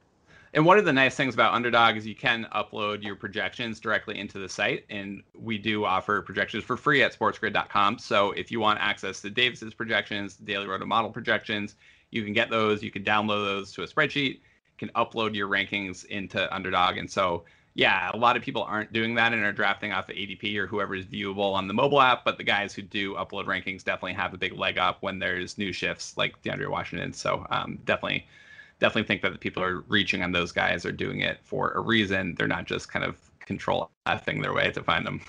And 0.54 0.64
one 0.64 0.78
of 0.78 0.84
the 0.84 0.92
nice 0.92 1.14
things 1.14 1.34
about 1.34 1.52
Underdog 1.52 1.96
is 1.96 2.06
you 2.06 2.14
can 2.14 2.46
upload 2.54 3.02
your 3.02 3.16
projections 3.16 3.80
directly 3.80 4.18
into 4.18 4.38
the 4.38 4.48
site, 4.48 4.84
and 4.88 5.22
we 5.38 5.58
do 5.58 5.84
offer 5.84 6.22
projections 6.22 6.64
for 6.64 6.76
free 6.76 7.02
at 7.02 7.16
sportsgrid.com. 7.16 7.98
So 7.98 8.32
if 8.32 8.50
you 8.50 8.58
want 8.58 8.80
access 8.80 9.20
to 9.22 9.30
Davis's 9.30 9.74
projections, 9.74 10.36
Daily 10.36 10.66
Roto 10.66 10.86
Model 10.86 11.10
projections, 11.10 11.74
you 12.10 12.24
can 12.24 12.32
get 12.32 12.48
those. 12.48 12.82
You 12.82 12.90
can 12.90 13.04
download 13.04 13.44
those 13.44 13.72
to 13.72 13.82
a 13.82 13.86
spreadsheet. 13.86 14.40
Can 14.78 14.88
upload 14.90 15.34
your 15.34 15.48
rankings 15.48 16.06
into 16.06 16.52
Underdog, 16.54 16.96
and 16.96 17.10
so 17.10 17.44
yeah, 17.74 18.10
a 18.12 18.16
lot 18.16 18.36
of 18.36 18.42
people 18.42 18.64
aren't 18.64 18.92
doing 18.92 19.14
that 19.14 19.32
and 19.32 19.44
are 19.44 19.52
drafting 19.52 19.92
off 19.92 20.08
the 20.08 20.12
ADP 20.12 20.56
or 20.56 20.66
whoever 20.66 20.96
is 20.96 21.06
viewable 21.06 21.54
on 21.54 21.68
the 21.68 21.74
mobile 21.74 22.00
app. 22.00 22.24
But 22.24 22.36
the 22.36 22.42
guys 22.42 22.74
who 22.74 22.82
do 22.82 23.14
upload 23.14 23.44
rankings 23.44 23.84
definitely 23.84 24.14
have 24.14 24.34
a 24.34 24.36
big 24.36 24.52
leg 24.54 24.78
up 24.78 25.00
when 25.00 25.20
there's 25.20 25.58
new 25.58 25.72
shifts 25.72 26.16
like 26.16 26.42
DeAndre 26.42 26.68
Washington. 26.68 27.12
So 27.12 27.46
um, 27.50 27.78
definitely 27.84 28.26
definitely 28.80 29.06
think 29.06 29.22
that 29.22 29.32
the 29.32 29.38
people 29.38 29.62
are 29.62 29.80
reaching 29.88 30.22
on 30.22 30.32
those 30.32 30.52
guys 30.52 30.84
are 30.86 30.92
doing 30.92 31.20
it 31.20 31.38
for 31.42 31.72
a 31.72 31.80
reason. 31.80 32.34
They're 32.36 32.48
not 32.48 32.66
just 32.66 32.90
kind 32.90 33.04
of 33.04 33.16
control 33.40 33.90
effing 34.06 34.42
their 34.42 34.52
way 34.52 34.70
to 34.70 34.82
find 34.82 35.06
them. 35.06 35.20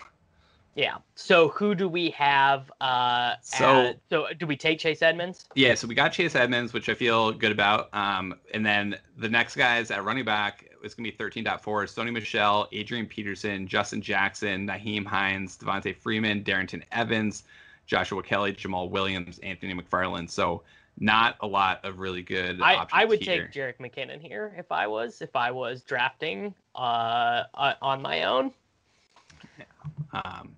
Yeah. 0.76 0.98
So 1.16 1.50
who 1.50 1.76
do 1.76 1.90
we 1.90 2.12
have? 2.12 2.72
Uh, 2.80 3.34
so 3.42 3.88
at, 3.88 4.00
so 4.10 4.28
do 4.38 4.48
we 4.48 4.56
take 4.56 4.80
Chase 4.80 5.02
Edmonds? 5.02 5.46
Yeah. 5.56 5.74
So 5.76 5.88
we 5.88 5.96
got 5.96 6.14
Chase 6.14 6.36
Edmonds, 6.36 6.74
which 6.74 6.88
I 6.88 6.94
feel 6.94 7.32
good 7.32 7.52
about. 7.52 7.94
Um, 7.94 8.36
and 8.54 8.66
then 8.66 8.96
the 9.18 9.28
next 9.28 9.56
guys 9.56 9.92
at 9.92 10.04
running 10.06 10.26
back 10.26 10.70
is 10.84 10.94
going 10.94 11.12
to 11.12 11.18
be 11.18 11.44
13.4. 11.44 11.60
Sony 11.62 12.14
Michel, 12.14 12.70
Adrian 12.72 13.08
Peterson, 13.08 13.68
Justin 13.68 14.02
Jackson, 14.02 14.68
Nyheim 14.68 15.06
Hines, 15.06 15.58
Devonta 15.58 15.94
Freeman, 15.96 16.44
Darrynton 16.44 16.84
Evans, 16.92 17.44
Joshua 17.86 18.24
Kelley, 18.24 18.54
Jamaal 18.54 18.90
Williams, 18.90 19.40
Anthony 19.40 19.74
McFarland. 19.74 20.30
So 20.30 20.64
not 21.00 21.38
a 21.42 21.48
lot 21.48 21.84
of 21.86 22.00
really 22.00 22.22
good 22.22 22.62
I, 22.62 22.86
I 22.92 23.06
would 23.06 23.22
here. 23.22 23.48
take 23.48 23.54
Jerick 23.54 23.78
McKinnon 23.78 24.22
here 24.22 24.54
if 24.58 24.72
I 24.72 24.88
was 24.88 25.22
if 25.22 25.36
I 25.36 25.52
was 25.52 25.82
drafting 25.82 26.54
uh, 26.76 27.44
uh 27.54 27.74
on 27.82 28.02
my 28.02 28.24
own. 28.24 28.52
Yeah. 29.58 30.22
Um, 30.24 30.56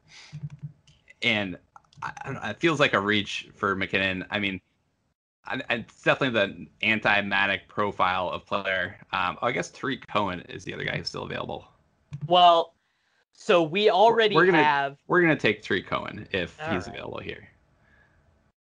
and 1.21 1.57
I, 2.01 2.49
it 2.49 2.59
feels 2.59 2.79
like 2.79 2.93
a 2.93 2.99
reach 2.99 3.49
for 3.53 3.75
McKinnon. 3.75 4.25
I 4.31 4.39
mean, 4.39 4.59
I, 5.45 5.61
it's 5.69 6.01
definitely 6.01 6.39
the 6.39 6.67
anti-Matic 6.85 7.67
profile 7.67 8.29
of 8.29 8.45
player. 8.45 8.97
Um, 9.11 9.37
oh, 9.41 9.47
I 9.47 9.51
guess 9.51 9.69
Tarik 9.69 10.07
Cohen 10.07 10.41
is 10.49 10.63
the 10.63 10.73
other 10.73 10.83
guy 10.83 10.97
who's 10.97 11.09
still 11.09 11.23
available. 11.23 11.67
Well, 12.27 12.73
so 13.33 13.63
we 13.63 13.89
already 13.89 14.35
we're 14.35 14.45
gonna, 14.45 14.63
have. 14.63 14.97
We're 15.07 15.21
gonna 15.21 15.35
take 15.35 15.61
Tarik 15.63 15.87
Cohen 15.87 16.27
if 16.31 16.59
All 16.61 16.73
he's 16.73 16.87
right. 16.87 16.95
available 16.95 17.19
here. 17.19 17.47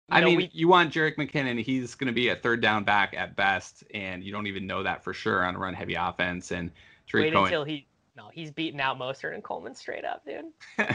I 0.09 0.21
know, 0.21 0.27
mean, 0.27 0.37
we- 0.37 0.51
you 0.53 0.69
want 0.69 0.93
Jerick 0.93 1.17
McKinnon. 1.17 1.61
He's 1.63 1.95
going 1.95 2.07
to 2.07 2.13
be 2.13 2.29
a 2.29 2.37
third 2.37 2.61
down 2.61 2.85
back 2.85 3.15
at 3.17 3.35
best, 3.37 3.85
and 3.93 4.23
you 4.23 4.33
don't 4.33 4.47
even 4.47 4.67
know 4.67 4.83
that 4.83 5.03
for 5.03 5.13
sure 5.13 5.45
on 5.45 5.57
a 5.57 5.59
run 5.59 5.75
heavy 5.75 5.95
offense. 5.95 6.53
And 6.53 6.71
Tarik 7.09 7.27
Wait 7.27 7.33
Cohen, 7.33 7.45
until 7.47 7.65
he. 7.65 7.87
No, 8.17 8.31
he's 8.33 8.51
beating 8.51 8.81
out 8.81 8.99
Mostert 8.99 9.35
and 9.35 9.43
Coleman 9.45 9.75
straight 9.75 10.05
up, 10.05 10.25
dude. 10.25 10.47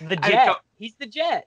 The 0.00 0.16
jet. 0.16 0.46
don't- 0.46 0.58
he's 0.78 0.94
the 0.94 1.06
jet. 1.06 1.46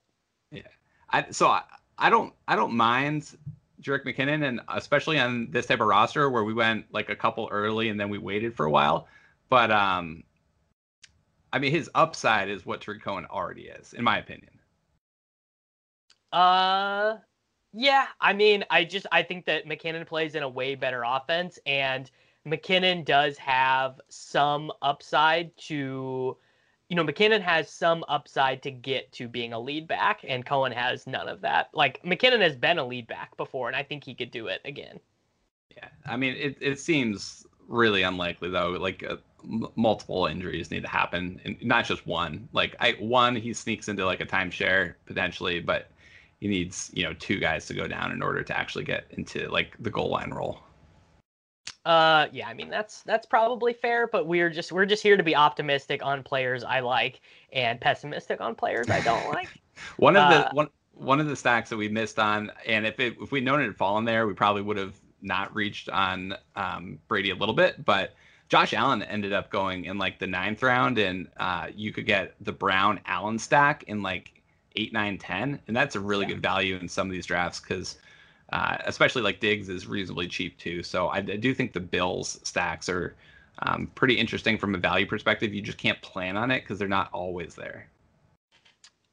Yeah, 0.51 0.61
I, 1.09 1.31
so 1.31 1.47
I, 1.47 1.63
I 1.97 2.11
don't 2.11 2.33
I 2.47 2.55
don't 2.55 2.73
mind 2.73 3.35
Jerick 3.81 4.03
McKinnon, 4.05 4.47
and 4.47 4.61
especially 4.67 5.17
on 5.17 5.49
this 5.49 5.65
type 5.65 5.79
of 5.79 5.87
roster 5.87 6.29
where 6.29 6.43
we 6.43 6.53
went 6.53 6.85
like 6.91 7.09
a 7.09 7.15
couple 7.15 7.47
early 7.51 7.89
and 7.89 7.99
then 7.99 8.09
we 8.09 8.19
waited 8.19 8.53
for 8.53 8.65
a 8.67 8.69
while. 8.69 9.07
But 9.49 9.71
um, 9.71 10.23
I 11.51 11.57
mean, 11.57 11.71
his 11.71 11.89
upside 11.95 12.47
is 12.49 12.63
what 12.65 12.81
Tarik 12.81 13.01
Cohen 13.01 13.25
already 13.25 13.63
is, 13.63 13.93
in 13.93 14.03
my 14.03 14.19
opinion. 14.19 14.51
Uh, 16.31 17.17
yeah. 17.73 18.07
I 18.19 18.33
mean, 18.33 18.63
I 18.69 18.83
just 18.83 19.07
I 19.11 19.23
think 19.23 19.45
that 19.45 19.65
McKinnon 19.65 20.05
plays 20.05 20.35
in 20.35 20.43
a 20.43 20.49
way 20.49 20.75
better 20.75 21.03
offense, 21.05 21.59
and 21.65 22.09
McKinnon 22.45 23.05
does 23.05 23.37
have 23.37 23.99
some 24.09 24.71
upside 24.81 25.55
to, 25.57 26.37
you 26.89 26.95
know, 26.95 27.03
McKinnon 27.05 27.41
has 27.41 27.69
some 27.69 28.03
upside 28.07 28.63
to 28.63 28.71
get 28.71 29.11
to 29.13 29.27
being 29.27 29.53
a 29.53 29.59
lead 29.59 29.87
back, 29.87 30.21
and 30.27 30.45
Cohen 30.45 30.71
has 30.71 31.07
none 31.07 31.29
of 31.29 31.41
that. 31.41 31.69
Like 31.73 32.01
McKinnon 32.03 32.41
has 32.41 32.55
been 32.55 32.79
a 32.79 32.85
lead 32.85 33.07
back 33.07 33.35
before, 33.37 33.67
and 33.67 33.75
I 33.75 33.83
think 33.83 34.03
he 34.03 34.15
could 34.15 34.31
do 34.31 34.47
it 34.47 34.61
again. 34.65 34.99
Yeah, 35.75 35.89
I 36.05 36.17
mean, 36.17 36.35
it 36.35 36.57
it 36.61 36.79
seems 36.79 37.45
really 37.67 38.03
unlikely 38.03 38.49
though. 38.49 38.71
Like 38.71 39.03
uh, 39.03 39.17
m- 39.43 39.67
multiple 39.75 40.25
injuries 40.27 40.71
need 40.71 40.83
to 40.83 40.89
happen, 40.89 41.39
and 41.45 41.57
not 41.63 41.85
just 41.85 42.05
one. 42.05 42.49
Like 42.53 42.75
I 42.79 42.93
one, 42.99 43.35
he 43.35 43.53
sneaks 43.53 43.87
into 43.87 44.05
like 44.05 44.21
a 44.21 44.25
timeshare 44.25 44.95
potentially, 45.05 45.59
but 45.59 45.89
he 46.41 46.47
needs 46.47 46.91
you 46.93 47.03
know 47.03 47.13
two 47.13 47.39
guys 47.39 47.65
to 47.67 47.73
go 47.73 47.87
down 47.87 48.11
in 48.11 48.21
order 48.21 48.43
to 48.43 48.57
actually 48.57 48.83
get 48.83 49.05
into 49.11 49.47
like 49.49 49.77
the 49.79 49.89
goal 49.89 50.09
line 50.09 50.31
role. 50.31 50.59
Uh, 51.85 52.27
yeah, 52.31 52.47
I 52.47 52.53
mean 52.53 52.69
that's 52.69 53.03
that's 53.03 53.25
probably 53.25 53.73
fair, 53.73 54.07
but 54.07 54.27
we're 54.27 54.49
just 54.49 54.71
we're 54.71 54.85
just 54.85 55.01
here 55.01 55.15
to 55.15 55.23
be 55.23 55.35
optimistic 55.35 56.03
on 56.03 56.23
players 56.23 56.63
I 56.63 56.81
like 56.81 57.21
and 57.53 57.79
pessimistic 57.79 58.41
on 58.41 58.55
players 58.55 58.89
I 58.89 58.99
don't 59.01 59.29
like. 59.29 59.49
One 59.97 60.17
of 60.17 60.29
the 60.29 60.47
Uh, 60.47 60.51
one 60.51 60.67
one 60.93 61.19
of 61.19 61.27
the 61.27 61.35
stacks 61.35 61.69
that 61.69 61.77
we 61.77 61.87
missed 61.87 62.19
on, 62.19 62.51
and 62.67 62.85
if 62.85 62.99
it 62.99 63.15
if 63.21 63.31
we'd 63.31 63.45
known 63.45 63.61
it 63.61 63.65
had 63.65 63.77
fallen 63.77 64.03
there, 64.03 64.27
we 64.27 64.33
probably 64.33 64.61
would 64.61 64.77
have 64.77 64.95
not 65.21 65.55
reached 65.55 65.89
on 65.89 66.35
um, 66.55 66.99
Brady 67.07 67.29
a 67.29 67.35
little 67.35 67.55
bit. 67.55 67.83
But 67.85 68.15
Josh 68.49 68.73
Allen 68.73 69.01
ended 69.03 69.33
up 69.33 69.49
going 69.49 69.85
in 69.85 69.97
like 69.97 70.19
the 70.19 70.27
ninth 70.27 70.61
round, 70.61 70.97
and 70.97 71.29
uh, 71.37 71.67
you 71.73 71.93
could 71.93 72.05
get 72.05 72.35
the 72.41 72.51
Brown 72.51 72.99
Allen 73.05 73.39
stack 73.39 73.83
in 73.83 74.03
like 74.03 74.40
eight, 74.75 74.93
nine, 74.93 75.17
ten, 75.17 75.59
and 75.67 75.75
that's 75.75 75.95
a 75.95 75.99
really 75.99 76.25
good 76.25 76.41
value 76.41 76.77
in 76.77 76.87
some 76.87 77.07
of 77.07 77.13
these 77.13 77.25
drafts 77.25 77.59
because. 77.59 77.97
Uh, 78.53 78.75
especially 78.83 79.21
like 79.21 79.39
Diggs 79.39 79.69
is 79.69 79.87
reasonably 79.87 80.27
cheap 80.27 80.57
too, 80.57 80.83
so 80.83 81.07
I, 81.07 81.19
I 81.19 81.21
do 81.21 81.53
think 81.53 81.71
the 81.71 81.79
Bills 81.79 82.37
stacks 82.43 82.89
are 82.89 83.15
um, 83.59 83.89
pretty 83.95 84.15
interesting 84.15 84.57
from 84.57 84.75
a 84.75 84.77
value 84.77 85.05
perspective. 85.05 85.53
You 85.53 85.61
just 85.61 85.77
can't 85.77 86.01
plan 86.01 86.35
on 86.35 86.51
it 86.51 86.61
because 86.61 86.79
they're 86.79 86.87
not 86.87 87.09
always 87.13 87.55
there. 87.55 87.87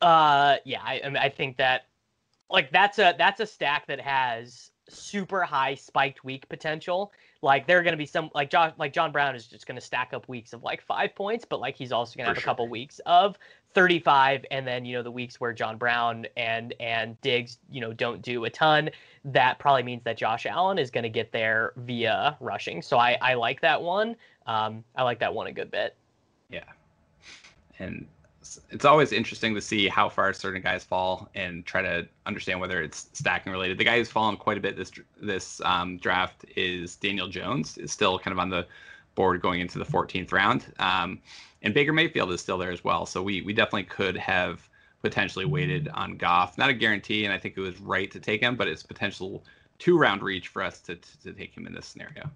Uh, 0.01 0.57
yeah, 0.65 0.81
I, 0.85 1.01
I 1.05 1.09
mean, 1.09 1.17
I 1.17 1.29
think 1.29 1.57
that 1.59 1.87
like 2.51 2.71
that's 2.71 2.99
a 2.99 3.15
that's 3.19 3.41
a 3.41 3.47
stack 3.47 3.87
that 3.89 4.01
has 4.01 4.71
super 4.89 5.43
high 5.43 5.75
spiked 5.75 6.25
week 6.25 6.49
potential. 6.49 7.13
Like 7.43 7.67
there 7.67 7.79
are 7.79 7.83
going 7.83 7.93
to 7.93 7.99
be 7.99 8.07
some 8.07 8.31
like 8.35 8.51
John 8.51 8.73
like 8.79 8.93
John 8.93 9.13
Brown 9.13 9.35
is 9.35 9.47
just 9.47 9.67
going 9.67 9.77
to 9.77 9.85
stack 9.85 10.13
up 10.13 10.29
weeks 10.29 10.53
of 10.53 10.63
like 10.63 10.81
five 10.81 11.15
points, 11.15 11.45
but 11.45 11.61
like 11.61 11.77
he's 11.77 11.93
also 11.93 12.17
going 12.17 12.27
to 12.27 12.35
have 12.35 12.39
a 12.39 12.45
couple 12.45 12.67
weeks 12.69 13.01
of 13.07 13.39
35, 13.79 14.45
and 14.51 14.67
then 14.67 14.85
you 14.85 14.97
know 14.97 15.05
the 15.05 15.11
weeks 15.11 15.41
where 15.41 15.53
John 15.53 15.77
Brown 15.77 16.27
and 16.37 16.75
and 16.81 17.21
Diggs 17.21 17.59
you 17.71 17.81
know 17.81 17.93
don't 17.93 18.21
do 18.23 18.45
a 18.45 18.51
ton. 18.51 18.91
That 19.25 19.61
probably 19.61 19.85
means 19.85 20.03
that 20.03 20.17
Josh 20.17 20.47
Allen 20.47 20.81
is 20.81 20.91
going 20.91 21.05
to 21.05 21.09
get 21.09 21.31
there 21.31 21.75
via 21.77 22.37
rushing. 22.41 22.83
So 22.83 22.99
I 22.99 23.17
I 23.23 23.35
like 23.35 23.61
that 23.61 23.81
one. 23.81 24.17
Um, 24.49 24.83
I 24.97 25.05
like 25.05 25.21
that 25.21 25.33
one 25.33 25.47
a 25.47 25.53
good 25.53 25.71
bit. 25.71 25.95
Yeah. 26.51 26.65
And 27.79 28.05
it's 28.71 28.85
always 28.85 29.13
interesting 29.13 29.55
to 29.55 29.61
see 29.61 29.87
how 29.87 30.09
far 30.09 30.33
certain 30.33 30.61
guys 30.61 30.83
fall 30.83 31.29
and 31.37 31.65
try 31.65 31.81
to 31.81 32.09
understand 32.27 32.59
whether 32.59 32.83
it's 32.83 33.11
stacking 33.13 33.53
related. 33.53 33.79
The 33.79 33.85
guy 33.85 33.99
who's 33.99 34.11
fallen 34.11 34.37
quite 34.37 34.59
a 34.59 34.61
bit 34.61 34.77
this 34.77 34.91
this 35.23 35.61
um, 35.65 35.99
draft 35.99 36.45
is 36.57 36.97
Daniel 36.97 37.29
Jones. 37.29 37.79
Is 37.79 37.93
still 37.93 38.19
kind 38.19 38.33
of 38.33 38.41
on 38.41 38.51
the 38.51 38.67
board 39.19 39.43
going 39.43 39.61
into 39.61 39.79
the 39.79 39.85
14th 39.85 40.33
round. 40.33 40.73
Um, 40.79 41.21
and 41.63 41.75
Baker 41.75 41.93
Mayfield 41.93 42.31
is 42.33 42.41
still 42.41 42.57
there 42.57 42.71
as 42.71 42.85
well. 42.85 43.05
So 43.05 43.21
we 43.21 43.43
we 43.43 43.53
definitely 43.53 43.85
could 43.85 44.17
have 44.17 44.69
potentially 45.03 45.45
waited 45.45 45.89
on 45.89 46.17
Goff. 46.17 46.57
Not 46.57 46.71
a 46.71 46.75
guarantee, 46.75 47.25
and 47.25 47.35
I 47.35 47.39
think 47.39 47.57
it 47.57 47.61
was 47.61 47.81
right 47.81 48.11
to 48.13 48.21
take 48.21 48.41
him, 48.41 48.57
but 48.57 48.69
it's 48.69 48.83
potential 48.83 49.45
two 49.79 49.99
round 49.99 50.23
reach 50.23 50.49
for 50.49 50.63
us 50.63 50.81
to, 50.83 50.95
to, 50.95 51.21
to 51.25 51.33
take 51.33 51.57
him 51.57 51.67
in 51.67 51.75
this 51.75 51.87
scenario. 51.87 52.31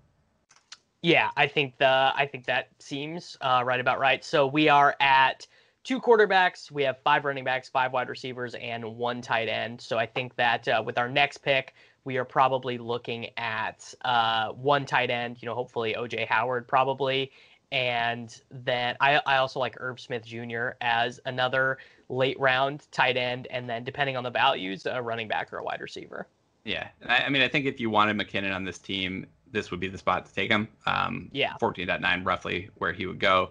Yeah, 1.02 1.30
I 1.36 1.46
think 1.46 1.78
the 1.78 2.12
I 2.14 2.28
think 2.30 2.46
that 2.46 2.68
seems 2.80 3.36
uh, 3.40 3.62
right 3.64 3.80
about 3.80 4.00
right. 4.00 4.24
So 4.24 4.46
we 4.46 4.68
are 4.68 4.96
at 5.00 5.46
two 5.84 6.00
quarterbacks. 6.00 6.70
We 6.70 6.82
have 6.82 6.98
five 7.04 7.24
running 7.24 7.44
backs, 7.44 7.68
five 7.68 7.92
wide 7.92 8.08
receivers, 8.08 8.54
and 8.54 8.84
one 8.96 9.22
tight 9.22 9.48
end. 9.48 9.80
So 9.80 9.98
I 9.98 10.06
think 10.06 10.34
that 10.36 10.66
uh, 10.66 10.82
with 10.84 10.98
our 10.98 11.08
next 11.08 11.38
pick, 11.38 11.74
we 12.04 12.16
are 12.16 12.24
probably 12.24 12.78
looking 12.78 13.28
at 13.36 13.94
uh, 14.04 14.48
one 14.50 14.84
tight 14.86 15.10
end. 15.10 15.38
You 15.40 15.46
know, 15.46 15.54
hopefully 15.54 15.94
OJ 15.98 16.26
Howard 16.26 16.66
probably, 16.66 17.30
and 17.70 18.40
then 18.50 18.96
I 19.00 19.20
I 19.26 19.36
also 19.38 19.60
like 19.60 19.76
Irv 19.80 20.00
Smith 20.00 20.24
Jr. 20.24 20.70
as 20.80 21.20
another 21.26 21.78
late 22.08 22.38
round 22.38 22.86
tight 22.90 23.16
end, 23.16 23.48
and 23.50 23.68
then 23.68 23.84
depending 23.84 24.16
on 24.16 24.24
the 24.24 24.30
values, 24.30 24.86
a 24.86 25.00
running 25.00 25.28
back 25.28 25.52
or 25.52 25.58
a 25.58 25.64
wide 25.64 25.80
receiver. 25.80 26.26
Yeah, 26.64 26.88
I, 27.06 27.24
I 27.24 27.28
mean, 27.28 27.42
I 27.42 27.48
think 27.48 27.66
if 27.66 27.80
you 27.80 27.90
wanted 27.90 28.16
McKinnon 28.16 28.54
on 28.54 28.64
this 28.64 28.78
team, 28.78 29.26
this 29.50 29.70
would 29.70 29.80
be 29.80 29.88
the 29.88 29.98
spot 29.98 30.26
to 30.26 30.34
take 30.34 30.50
him. 30.50 30.68
Um, 30.86 31.28
Yeah. 31.32 31.54
14.9 31.60 32.24
roughly 32.24 32.70
where 32.76 32.92
he 32.92 33.06
would 33.06 33.18
go, 33.18 33.50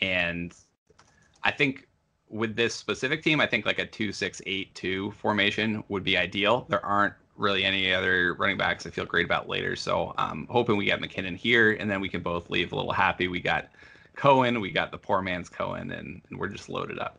and 0.00 0.54
I 1.42 1.50
think 1.50 1.86
with 2.28 2.54
this 2.54 2.74
specific 2.74 3.22
team, 3.22 3.40
I 3.40 3.46
think 3.46 3.66
like 3.66 3.78
a 3.78 3.86
two 3.86 4.12
six 4.12 4.40
eight 4.46 4.74
two 4.74 5.10
formation 5.12 5.82
would 5.88 6.04
be 6.04 6.16
ideal. 6.16 6.66
There 6.68 6.84
aren't 6.84 7.14
really 7.40 7.64
any 7.64 7.92
other 7.92 8.34
running 8.34 8.56
backs 8.56 8.86
I 8.86 8.90
feel 8.90 9.06
great 9.06 9.24
about 9.24 9.48
later, 9.48 9.74
so 9.74 10.14
um, 10.18 10.46
hoping 10.50 10.76
we 10.76 10.84
get 10.84 11.00
McKinnon 11.00 11.36
here, 11.36 11.72
and 11.72 11.90
then 11.90 12.00
we 12.00 12.08
can 12.08 12.22
both 12.22 12.50
leave 12.50 12.72
a 12.72 12.76
little 12.76 12.92
happy. 12.92 13.28
We 13.28 13.40
got 13.40 13.70
Cohen, 14.14 14.60
we 14.60 14.70
got 14.70 14.92
the 14.92 14.98
poor 14.98 15.22
man's 15.22 15.48
Cohen, 15.48 15.90
and, 15.90 16.20
and 16.30 16.38
we're 16.38 16.48
just 16.48 16.68
loaded 16.68 16.98
up. 16.98 17.18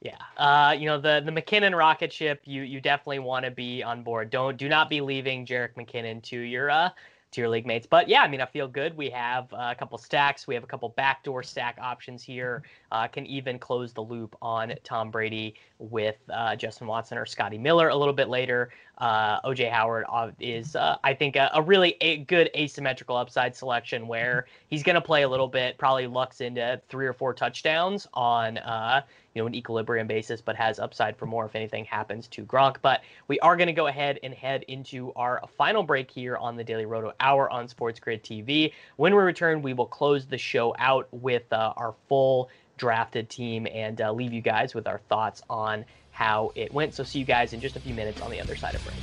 Yeah. 0.00 0.18
Uh, 0.36 0.76
you 0.78 0.84
know, 0.84 1.00
the 1.00 1.22
the 1.24 1.32
McKinnon 1.32 1.76
rocket 1.76 2.12
ship, 2.12 2.42
you 2.44 2.62
you 2.62 2.80
definitely 2.80 3.20
want 3.20 3.46
to 3.46 3.50
be 3.50 3.82
on 3.82 4.02
board. 4.02 4.28
Don't 4.28 4.56
do 4.58 4.68
not 4.68 4.90
be 4.90 5.00
leaving 5.00 5.46
Jerick 5.46 5.74
McKinnon 5.76 6.22
to 6.24 6.38
your 6.38 6.70
uh 6.70 6.90
to 7.34 7.40
your 7.40 7.48
league 7.48 7.66
mates. 7.66 7.86
But 7.86 8.08
yeah, 8.08 8.22
I 8.22 8.28
mean, 8.28 8.42
I 8.42 8.46
feel 8.46 8.68
good. 8.68 8.96
We 8.96 9.08
have 9.10 9.52
a 9.52 9.74
couple 9.74 9.96
stacks. 9.98 10.46
We 10.46 10.54
have 10.54 10.62
a 10.62 10.66
couple 10.66 10.90
backdoor 10.90 11.42
stack 11.42 11.78
options 11.80 12.22
here. 12.22 12.62
Uh, 12.94 13.08
can 13.08 13.26
even 13.26 13.58
close 13.58 13.92
the 13.92 14.00
loop 14.00 14.36
on 14.40 14.72
Tom 14.84 15.10
Brady 15.10 15.56
with 15.80 16.14
uh, 16.32 16.54
Justin 16.54 16.86
Watson 16.86 17.18
or 17.18 17.26
Scotty 17.26 17.58
Miller 17.58 17.88
a 17.88 17.96
little 17.96 18.14
bit 18.14 18.28
later. 18.28 18.70
Uh, 18.98 19.40
OJ 19.40 19.68
Howard 19.72 20.06
is, 20.38 20.76
uh, 20.76 20.96
I 21.02 21.12
think, 21.12 21.34
a, 21.34 21.50
a 21.54 21.60
really 21.60 21.96
a 22.00 22.18
good 22.18 22.50
asymmetrical 22.56 23.16
upside 23.16 23.56
selection 23.56 24.06
where 24.06 24.46
he's 24.68 24.84
going 24.84 24.94
to 24.94 25.00
play 25.00 25.24
a 25.24 25.28
little 25.28 25.48
bit, 25.48 25.76
probably 25.76 26.06
lucks 26.06 26.40
into 26.40 26.80
three 26.88 27.04
or 27.04 27.12
four 27.12 27.34
touchdowns 27.34 28.06
on, 28.14 28.58
uh, 28.58 29.02
you 29.34 29.42
know, 29.42 29.48
an 29.48 29.56
equilibrium 29.56 30.06
basis, 30.06 30.40
but 30.40 30.54
has 30.54 30.78
upside 30.78 31.16
for 31.16 31.26
more 31.26 31.44
if 31.44 31.56
anything 31.56 31.84
happens 31.84 32.28
to 32.28 32.44
Gronk. 32.44 32.76
But 32.80 33.02
we 33.26 33.40
are 33.40 33.56
going 33.56 33.66
to 33.66 33.72
go 33.72 33.88
ahead 33.88 34.20
and 34.22 34.32
head 34.32 34.62
into 34.68 35.12
our 35.14 35.42
final 35.58 35.82
break 35.82 36.08
here 36.08 36.36
on 36.36 36.54
the 36.54 36.62
Daily 36.62 36.86
Roto 36.86 37.12
Hour 37.18 37.50
on 37.50 37.66
Sports 37.66 37.98
Grid 37.98 38.22
TV. 38.22 38.72
When 38.94 39.12
we 39.16 39.20
return, 39.20 39.60
we 39.60 39.72
will 39.72 39.86
close 39.86 40.26
the 40.26 40.38
show 40.38 40.72
out 40.78 41.08
with 41.10 41.52
uh, 41.52 41.72
our 41.76 41.96
full 42.08 42.48
drafted 42.76 43.28
team 43.28 43.66
and 43.72 44.00
uh, 44.00 44.12
leave 44.12 44.32
you 44.32 44.40
guys 44.40 44.74
with 44.74 44.86
our 44.86 44.98
thoughts 45.08 45.42
on 45.48 45.84
how 46.10 46.52
it 46.54 46.72
went. 46.72 46.94
So 46.94 47.04
see 47.04 47.18
you 47.18 47.24
guys 47.24 47.52
in 47.52 47.60
just 47.60 47.76
a 47.76 47.80
few 47.80 47.94
minutes 47.94 48.20
on 48.20 48.30
the 48.30 48.40
other 48.40 48.56
side 48.56 48.74
of 48.74 48.84
break. 48.84 48.96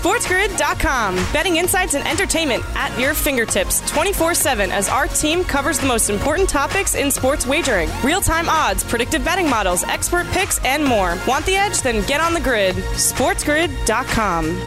SportsGrid.com. 0.00 1.14
Betting 1.32 1.56
insights 1.56 1.94
and 1.94 2.06
entertainment 2.06 2.64
at 2.74 2.98
your 2.98 3.12
fingertips 3.12 3.80
24 3.90 4.34
7 4.34 4.70
as 4.70 4.88
our 4.88 5.06
team 5.06 5.44
covers 5.44 5.78
the 5.78 5.86
most 5.86 6.08
important 6.08 6.48
topics 6.48 6.94
in 6.94 7.10
sports 7.10 7.46
wagering 7.46 7.90
real 8.02 8.20
time 8.20 8.48
odds, 8.48 8.82
predictive 8.82 9.24
betting 9.24 9.50
models, 9.50 9.84
expert 9.84 10.26
picks, 10.28 10.62
and 10.64 10.84
more. 10.84 11.18
Want 11.26 11.44
the 11.44 11.56
edge? 11.56 11.82
Then 11.82 12.06
get 12.06 12.20
on 12.20 12.32
the 12.32 12.40
grid. 12.40 12.76
SportsGrid.com. 12.76 14.66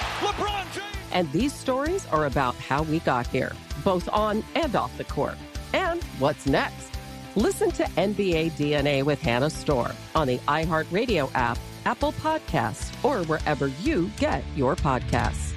And 1.11 1.31
these 1.31 1.53
stories 1.53 2.05
are 2.07 2.25
about 2.25 2.55
how 2.55 2.83
we 2.83 2.99
got 2.99 3.27
here, 3.27 3.51
both 3.83 4.07
on 4.09 4.43
and 4.55 4.75
off 4.75 4.97
the 4.97 5.03
court. 5.03 5.37
And 5.73 6.01
what's 6.19 6.45
next? 6.45 6.89
Listen 7.35 7.71
to 7.71 7.83
NBA 7.83 8.51
DNA 8.51 9.03
with 9.03 9.21
Hannah 9.21 9.49
Storm 9.49 9.93
on 10.15 10.27
the 10.27 10.37
iHeartRadio 10.39 11.31
app, 11.33 11.57
Apple 11.85 12.11
Podcasts, 12.13 12.91
or 13.03 13.23
wherever 13.25 13.67
you 13.67 14.11
get 14.17 14.43
your 14.55 14.75
podcasts. 14.75 15.53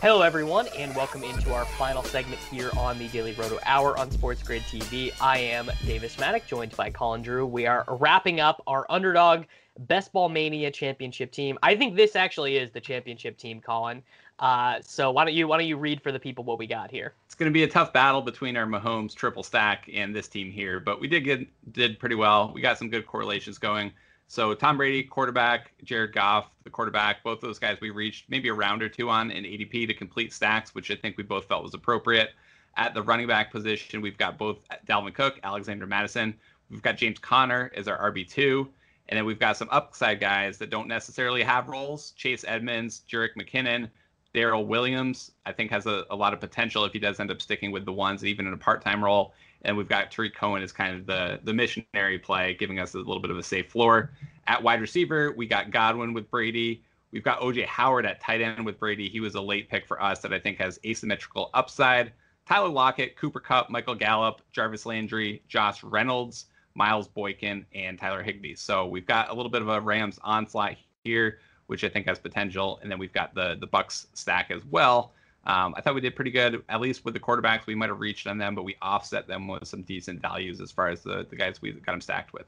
Hello, 0.00 0.22
everyone, 0.22 0.68
and 0.76 0.94
welcome 0.94 1.24
into 1.24 1.52
our 1.52 1.64
final 1.64 2.04
segment 2.04 2.40
here 2.52 2.70
on 2.76 3.00
the 3.00 3.08
Daily 3.08 3.32
Roto 3.32 3.58
Hour 3.66 3.98
on 3.98 4.12
Sports 4.12 4.44
Grid 4.44 4.62
TV. 4.62 5.10
I 5.20 5.38
am 5.38 5.68
Davis 5.84 6.14
Mattek, 6.14 6.46
joined 6.46 6.76
by 6.76 6.90
Colin 6.90 7.20
Drew. 7.20 7.44
We 7.44 7.66
are 7.66 7.84
wrapping 7.88 8.38
up 8.38 8.62
our 8.68 8.86
underdog 8.88 9.46
Best 9.78 10.12
Ball 10.12 10.28
Mania 10.28 10.70
championship 10.70 11.30
team. 11.30 11.58
I 11.62 11.76
think 11.76 11.96
this 11.96 12.16
actually 12.16 12.56
is 12.56 12.70
the 12.70 12.80
championship 12.80 13.38
team, 13.38 13.60
Colin. 13.60 14.02
Uh, 14.38 14.78
so 14.82 15.10
why 15.10 15.24
don't 15.24 15.34
you 15.34 15.48
why 15.48 15.58
don't 15.58 15.66
you 15.66 15.76
read 15.76 16.00
for 16.00 16.12
the 16.12 16.18
people 16.18 16.44
what 16.44 16.58
we 16.58 16.66
got 16.66 16.90
here? 16.90 17.14
It's 17.26 17.34
going 17.34 17.50
to 17.50 17.54
be 17.54 17.64
a 17.64 17.68
tough 17.68 17.92
battle 17.92 18.22
between 18.22 18.56
our 18.56 18.66
Mahomes 18.66 19.14
triple 19.14 19.42
stack 19.42 19.88
and 19.92 20.14
this 20.14 20.28
team 20.28 20.50
here, 20.50 20.78
but 20.78 21.00
we 21.00 21.08
did 21.08 21.24
get 21.24 21.46
did 21.72 21.98
pretty 21.98 22.14
well. 22.14 22.52
We 22.54 22.60
got 22.60 22.78
some 22.78 22.88
good 22.88 23.06
correlations 23.06 23.58
going. 23.58 23.92
So 24.28 24.54
Tom 24.54 24.76
Brady, 24.76 25.02
quarterback, 25.02 25.72
Jared 25.84 26.12
Goff, 26.12 26.50
the 26.62 26.70
quarterback, 26.70 27.24
both 27.24 27.40
those 27.40 27.58
guys 27.58 27.78
we 27.80 27.90
reached 27.90 28.28
maybe 28.28 28.48
a 28.50 28.54
round 28.54 28.82
or 28.82 28.88
two 28.88 29.08
on 29.08 29.30
in 29.30 29.44
ADP 29.44 29.86
to 29.86 29.94
complete 29.94 30.32
stacks, 30.32 30.74
which 30.74 30.90
I 30.90 30.96
think 30.96 31.16
we 31.16 31.24
both 31.24 31.46
felt 31.46 31.62
was 31.62 31.74
appropriate. 31.74 32.30
At 32.76 32.94
the 32.94 33.02
running 33.02 33.26
back 33.26 33.50
position, 33.50 34.00
we've 34.00 34.18
got 34.18 34.38
both 34.38 34.58
Dalvin 34.86 35.14
Cook, 35.14 35.40
Alexander 35.42 35.86
Mattison. 35.86 36.34
We've 36.70 36.82
got 36.82 36.96
James 36.96 37.18
Conner 37.18 37.72
as 37.74 37.88
our 37.88 38.12
RB2. 38.12 38.68
And 39.08 39.16
then 39.16 39.24
we've 39.24 39.38
got 39.38 39.56
some 39.56 39.68
upside 39.70 40.20
guys 40.20 40.58
that 40.58 40.70
don't 40.70 40.88
necessarily 40.88 41.42
have 41.42 41.68
roles. 41.68 42.12
Chase 42.12 42.44
Edmonds, 42.46 43.02
Jerick 43.10 43.30
McKinnon, 43.38 43.88
Darrel 44.34 44.66
Williams, 44.66 45.32
I 45.46 45.52
think 45.52 45.70
has 45.70 45.86
a, 45.86 46.04
a 46.10 46.16
lot 46.16 46.34
of 46.34 46.40
potential 46.40 46.84
if 46.84 46.92
he 46.92 46.98
does 46.98 47.18
end 47.18 47.30
up 47.30 47.40
sticking 47.40 47.72
with 47.72 47.84
the 47.86 47.92
ones, 47.92 48.24
even 48.24 48.46
in 48.46 48.52
a 48.52 48.58
part-time 48.58 49.02
role. 49.02 49.32
And 49.62 49.76
we've 49.76 49.88
got 49.88 50.10
Tarik 50.10 50.34
Cohen 50.34 50.62
as 50.62 50.70
kind 50.70 50.94
of 50.94 51.06
the 51.06 51.40
the 51.42 51.52
missionary 51.52 52.18
play, 52.18 52.54
giving 52.54 52.78
us 52.78 52.94
a 52.94 52.98
little 52.98 53.18
bit 53.18 53.30
of 53.30 53.38
a 53.38 53.42
safe 53.42 53.70
floor. 53.70 54.12
At 54.46 54.62
wide 54.62 54.80
receiver, 54.80 55.32
we 55.36 55.46
got 55.46 55.70
Godwin 55.70 56.12
with 56.12 56.30
Brady. 56.30 56.84
We've 57.10 57.24
got 57.24 57.40
OJ 57.40 57.64
Howard 57.66 58.06
at 58.06 58.20
tight 58.20 58.40
end 58.40 58.64
with 58.64 58.78
Brady. 58.78 59.08
He 59.08 59.20
was 59.20 59.34
a 59.34 59.40
late 59.40 59.68
pick 59.68 59.86
for 59.86 60.00
us 60.00 60.20
that 60.20 60.32
I 60.32 60.38
think 60.38 60.58
has 60.58 60.78
asymmetrical 60.84 61.50
upside. 61.54 62.12
Tyler 62.46 62.68
Lockett, 62.68 63.16
Cooper 63.16 63.40
Kupp, 63.40 63.68
Michael 63.68 63.94
Gallup, 63.94 64.42
Jarvis 64.52 64.86
Landry, 64.86 65.42
Josh 65.48 65.82
Reynolds, 65.82 66.46
Miles 66.78 67.08
Boykin, 67.08 67.66
and 67.74 67.98
Tyler 67.98 68.22
Higbee. 68.22 68.54
So 68.54 68.86
we've 68.86 69.04
got 69.04 69.28
a 69.28 69.34
little 69.34 69.50
bit 69.50 69.60
of 69.60 69.68
a 69.68 69.80
Rams 69.80 70.18
onslaught 70.22 70.76
here, 71.04 71.40
which 71.66 71.84
I 71.84 71.88
think 71.88 72.06
has 72.06 72.18
potential. 72.18 72.78
And 72.80 72.90
then 72.90 72.98
we've 72.98 73.12
got 73.12 73.34
the 73.34 73.56
the 73.60 73.66
Bucs 73.66 74.06
stack 74.14 74.50
as 74.50 74.64
well. 74.64 75.12
Um, 75.44 75.74
I 75.76 75.80
thought 75.80 75.94
we 75.94 76.00
did 76.00 76.14
pretty 76.14 76.30
good, 76.30 76.62
at 76.68 76.80
least 76.80 77.04
with 77.04 77.14
the 77.14 77.20
quarterbacks. 77.20 77.66
We 77.66 77.74
might 77.74 77.88
have 77.88 78.00
reached 78.00 78.26
on 78.26 78.38
them, 78.38 78.54
but 78.54 78.64
we 78.64 78.76
offset 78.80 79.26
them 79.26 79.48
with 79.48 79.66
some 79.66 79.82
decent 79.82 80.20
values 80.20 80.60
as 80.60 80.70
far 80.70 80.88
as 80.88 81.02
the, 81.02 81.26
the 81.28 81.36
guys 81.36 81.60
we 81.60 81.72
got 81.72 81.92
them 81.92 82.00
stacked 82.00 82.32
with. 82.32 82.44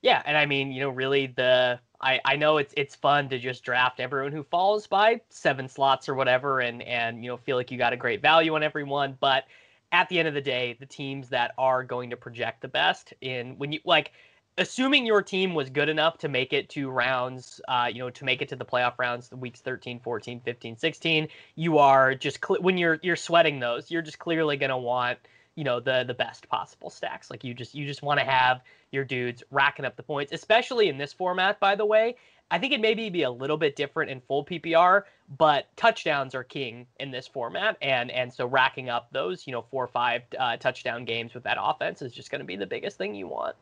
Yeah, 0.00 0.22
and 0.26 0.36
I 0.36 0.46
mean, 0.46 0.72
you 0.72 0.80
know, 0.80 0.90
really 0.90 1.26
the 1.26 1.80
I, 2.00 2.20
I 2.24 2.36
know 2.36 2.58
it's 2.58 2.74
it's 2.76 2.94
fun 2.94 3.28
to 3.28 3.38
just 3.38 3.64
draft 3.64 4.00
everyone 4.00 4.32
who 4.32 4.42
falls 4.44 4.86
by 4.86 5.20
seven 5.28 5.68
slots 5.68 6.08
or 6.08 6.14
whatever 6.14 6.60
and 6.60 6.82
and 6.82 7.22
you 7.22 7.30
know 7.30 7.36
feel 7.36 7.56
like 7.56 7.70
you 7.70 7.78
got 7.78 7.92
a 7.92 7.96
great 7.96 8.22
value 8.22 8.54
on 8.54 8.62
everyone, 8.62 9.16
but 9.20 9.44
at 9.92 10.08
the 10.08 10.18
end 10.18 10.28
of 10.28 10.34
the 10.34 10.40
day, 10.40 10.76
the 10.78 10.86
teams 10.86 11.28
that 11.30 11.52
are 11.58 11.82
going 11.82 12.10
to 12.10 12.16
project 12.16 12.60
the 12.60 12.68
best 12.68 13.14
in 13.20 13.56
when 13.58 13.72
you 13.72 13.80
like 13.84 14.12
assuming 14.58 15.06
your 15.06 15.22
team 15.22 15.54
was 15.54 15.70
good 15.70 15.88
enough 15.88 16.18
to 16.18 16.28
make 16.28 16.52
it 16.52 16.68
to 16.68 16.90
rounds, 16.90 17.60
uh, 17.68 17.88
you 17.90 18.00
know, 18.00 18.10
to 18.10 18.24
make 18.24 18.42
it 18.42 18.48
to 18.48 18.56
the 18.56 18.64
playoff 18.64 18.94
rounds, 18.98 19.28
the 19.28 19.36
weeks 19.36 19.60
13, 19.60 20.00
14, 20.00 20.40
15, 20.40 20.76
16, 20.76 21.28
you 21.54 21.78
are 21.78 22.14
just 22.14 22.44
cl- 22.44 22.60
when 22.60 22.76
you're 22.76 22.98
you're 23.02 23.16
sweating 23.16 23.60
those, 23.60 23.90
you're 23.90 24.02
just 24.02 24.18
clearly 24.18 24.56
going 24.56 24.70
to 24.70 24.76
want, 24.76 25.18
you 25.54 25.64
know, 25.64 25.80
the 25.80 26.04
the 26.04 26.14
best 26.14 26.48
possible 26.48 26.90
stacks. 26.90 27.30
Like 27.30 27.44
you 27.44 27.54
just 27.54 27.74
you 27.74 27.86
just 27.86 28.02
want 28.02 28.18
to 28.20 28.26
have 28.26 28.60
your 28.90 29.04
dudes 29.04 29.42
racking 29.50 29.84
up 29.84 29.96
the 29.96 30.02
points, 30.02 30.32
especially 30.32 30.88
in 30.88 30.98
this 30.98 31.12
format 31.12 31.60
by 31.60 31.74
the 31.74 31.86
way. 31.86 32.16
I 32.50 32.58
think 32.58 32.72
it 32.72 32.80
maybe 32.80 33.10
be 33.10 33.22
a 33.24 33.30
little 33.30 33.58
bit 33.58 33.76
different 33.76 34.10
in 34.10 34.20
full 34.20 34.44
PPR, 34.44 35.02
but 35.36 35.66
touchdowns 35.76 36.34
are 36.34 36.44
king 36.44 36.86
in 36.98 37.10
this 37.10 37.26
format, 37.26 37.76
and 37.82 38.10
and 38.10 38.32
so 38.32 38.46
racking 38.46 38.88
up 38.88 39.08
those 39.12 39.46
you 39.46 39.52
know 39.52 39.62
four 39.70 39.84
or 39.84 39.88
five 39.88 40.22
uh, 40.38 40.56
touchdown 40.56 41.04
games 41.04 41.34
with 41.34 41.44
that 41.44 41.58
offense 41.60 42.00
is 42.00 42.12
just 42.12 42.30
going 42.30 42.40
to 42.40 42.46
be 42.46 42.56
the 42.56 42.66
biggest 42.66 42.96
thing 42.96 43.14
you 43.14 43.26
want. 43.26 43.54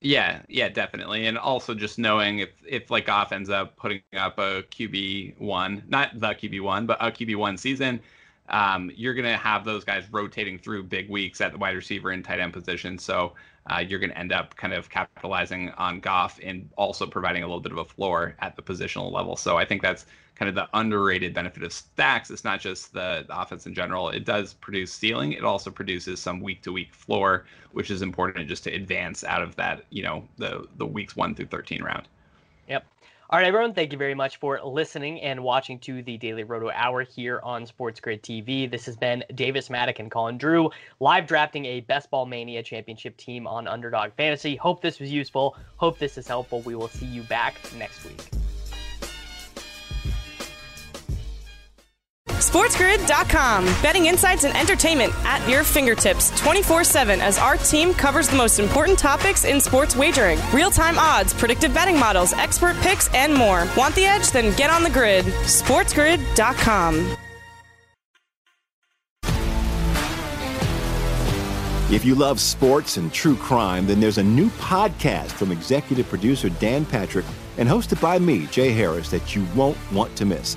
Yeah, 0.00 0.40
yeah, 0.48 0.70
definitely, 0.70 1.26
and 1.26 1.36
also 1.36 1.74
just 1.74 1.98
knowing 1.98 2.38
if 2.38 2.50
if 2.66 2.90
like 2.90 3.06
Goff 3.06 3.32
ends 3.32 3.50
up 3.50 3.76
putting 3.76 4.00
up 4.16 4.38
a 4.38 4.62
QB 4.62 5.38
one, 5.38 5.82
not 5.88 6.18
the 6.18 6.28
QB 6.28 6.62
one, 6.62 6.86
but 6.86 6.96
a 7.00 7.10
QB 7.10 7.36
one 7.36 7.58
season, 7.58 8.00
um, 8.48 8.90
you're 8.94 9.14
going 9.14 9.26
to 9.26 9.36
have 9.36 9.64
those 9.66 9.84
guys 9.84 10.04
rotating 10.10 10.58
through 10.58 10.84
big 10.84 11.10
weeks 11.10 11.42
at 11.42 11.52
the 11.52 11.58
wide 11.58 11.76
receiver 11.76 12.10
and 12.10 12.24
tight 12.24 12.40
end 12.40 12.54
position. 12.54 12.98
So 12.98 13.34
uh, 13.66 13.78
you're 13.78 13.98
going 13.98 14.10
to 14.10 14.18
end 14.18 14.32
up 14.32 14.56
kind 14.56 14.72
of 14.72 14.88
capitalizing 14.88 15.70
on 15.70 16.00
Goff 16.00 16.40
and 16.42 16.68
also 16.76 17.06
providing 17.06 17.42
a 17.42 17.46
little 17.46 17.60
bit 17.60 17.72
of 17.72 17.78
a 17.78 17.84
floor 17.84 18.34
at 18.40 18.56
the 18.56 18.62
positional 18.62 19.12
level. 19.12 19.36
So 19.36 19.58
I 19.58 19.64
think 19.64 19.82
that's 19.82 20.06
kind 20.34 20.48
of 20.48 20.54
the 20.54 20.68
underrated 20.72 21.34
benefit 21.34 21.62
of 21.62 21.72
stacks. 21.72 22.30
It's 22.30 22.44
not 22.44 22.60
just 22.60 22.94
the, 22.94 23.24
the 23.28 23.38
offense 23.38 23.66
in 23.66 23.74
general. 23.74 24.08
It 24.08 24.24
does 24.24 24.54
produce 24.54 24.92
ceiling. 24.92 25.32
It 25.32 25.44
also 25.44 25.70
produces 25.70 26.18
some 26.18 26.40
week 26.40 26.62
to 26.62 26.72
week 26.72 26.94
floor, 26.94 27.44
which 27.72 27.90
is 27.90 28.00
important 28.00 28.48
just 28.48 28.64
to 28.64 28.72
advance 28.72 29.22
out 29.22 29.42
of 29.42 29.54
that, 29.56 29.84
you 29.90 30.02
know, 30.02 30.26
the 30.38 30.66
the 30.78 30.86
weeks 30.86 31.14
one 31.14 31.34
through 31.34 31.46
13 31.46 31.82
round. 31.82 32.08
All 33.32 33.38
right, 33.38 33.46
everyone, 33.46 33.74
thank 33.74 33.92
you 33.92 33.98
very 33.98 34.16
much 34.16 34.38
for 34.38 34.60
listening 34.60 35.20
and 35.20 35.40
watching 35.40 35.78
to 35.80 36.02
the 36.02 36.16
Daily 36.16 36.42
Roto 36.42 36.68
Hour 36.74 37.04
here 37.04 37.38
on 37.44 37.64
Sports 37.64 38.00
Grid 38.00 38.24
TV. 38.24 38.68
This 38.68 38.84
has 38.86 38.96
been 38.96 39.22
Davis 39.36 39.68
Mattek 39.68 40.00
and 40.00 40.10
Colin 40.10 40.36
Drew 40.36 40.68
live 40.98 41.28
drafting 41.28 41.64
a 41.64 41.78
Best 41.78 42.10
Ball 42.10 42.26
Mania 42.26 42.60
championship 42.60 43.16
team 43.16 43.46
on 43.46 43.68
Underdog 43.68 44.10
Fantasy. 44.16 44.56
Hope 44.56 44.82
this 44.82 44.98
was 44.98 45.12
useful. 45.12 45.56
Hope 45.76 45.96
this 46.00 46.18
is 46.18 46.26
helpful. 46.26 46.60
We 46.62 46.74
will 46.74 46.88
see 46.88 47.06
you 47.06 47.22
back 47.22 47.54
next 47.78 48.04
week. 48.04 48.30
SportsGrid.com. 52.40 53.64
Betting 53.82 54.06
insights 54.06 54.44
and 54.44 54.56
entertainment 54.56 55.12
at 55.24 55.46
your 55.48 55.62
fingertips 55.62 56.30
24 56.40 56.84
7 56.84 57.20
as 57.20 57.38
our 57.38 57.56
team 57.56 57.94
covers 57.94 58.28
the 58.28 58.36
most 58.36 58.58
important 58.58 58.98
topics 58.98 59.44
in 59.44 59.60
sports 59.60 59.94
wagering 59.94 60.38
real 60.52 60.70
time 60.70 60.98
odds, 60.98 61.32
predictive 61.32 61.72
betting 61.72 61.98
models, 61.98 62.32
expert 62.32 62.76
picks, 62.78 63.12
and 63.14 63.34
more. 63.34 63.66
Want 63.76 63.94
the 63.94 64.04
edge? 64.04 64.30
Then 64.30 64.56
get 64.56 64.70
on 64.70 64.82
the 64.82 64.90
grid. 64.90 65.24
SportsGrid.com. 65.24 67.16
If 71.92 72.04
you 72.04 72.14
love 72.14 72.38
sports 72.38 72.98
and 72.98 73.12
true 73.12 73.34
crime, 73.34 73.84
then 73.84 73.98
there's 73.98 74.18
a 74.18 74.22
new 74.22 74.48
podcast 74.50 75.32
from 75.32 75.50
executive 75.50 76.08
producer 76.08 76.48
Dan 76.48 76.84
Patrick 76.84 77.26
and 77.58 77.68
hosted 77.68 78.00
by 78.00 78.16
me, 78.20 78.46
Jay 78.46 78.70
Harris, 78.70 79.10
that 79.10 79.34
you 79.34 79.44
won't 79.56 79.76
want 79.90 80.14
to 80.14 80.24
miss. 80.24 80.56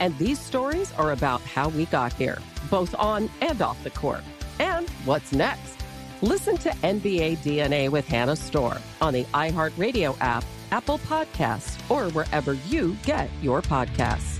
And 0.00 0.16
these 0.16 0.40
stories 0.40 0.92
are 0.94 1.12
about 1.12 1.42
how 1.42 1.68
we 1.68 1.84
got 1.86 2.12
here, 2.14 2.38
both 2.70 2.94
on 2.94 3.30
and 3.42 3.60
off 3.60 3.82
the 3.84 3.90
court. 3.90 4.22
And 4.58 4.88
what's 5.04 5.32
next? 5.32 5.76
Listen 6.22 6.56
to 6.58 6.70
NBA 6.70 7.38
DNA 7.38 7.88
with 7.90 8.08
Hannah 8.08 8.36
Storm 8.36 8.78
on 9.00 9.12
the 9.12 9.24
iHeartRadio 9.24 10.16
app, 10.20 10.44
Apple 10.70 10.98
Podcasts, 11.00 11.78
or 11.90 12.10
wherever 12.12 12.54
you 12.54 12.96
get 13.04 13.30
your 13.42 13.62
podcasts. 13.62 14.38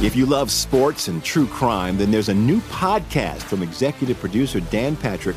If 0.00 0.14
you 0.14 0.26
love 0.26 0.52
sports 0.52 1.08
and 1.08 1.24
true 1.24 1.48
crime, 1.48 1.98
then 1.98 2.12
there's 2.12 2.28
a 2.28 2.34
new 2.34 2.60
podcast 2.60 3.42
from 3.42 3.64
executive 3.64 4.18
producer 4.20 4.60
Dan 4.60 4.94
Patrick 4.94 5.36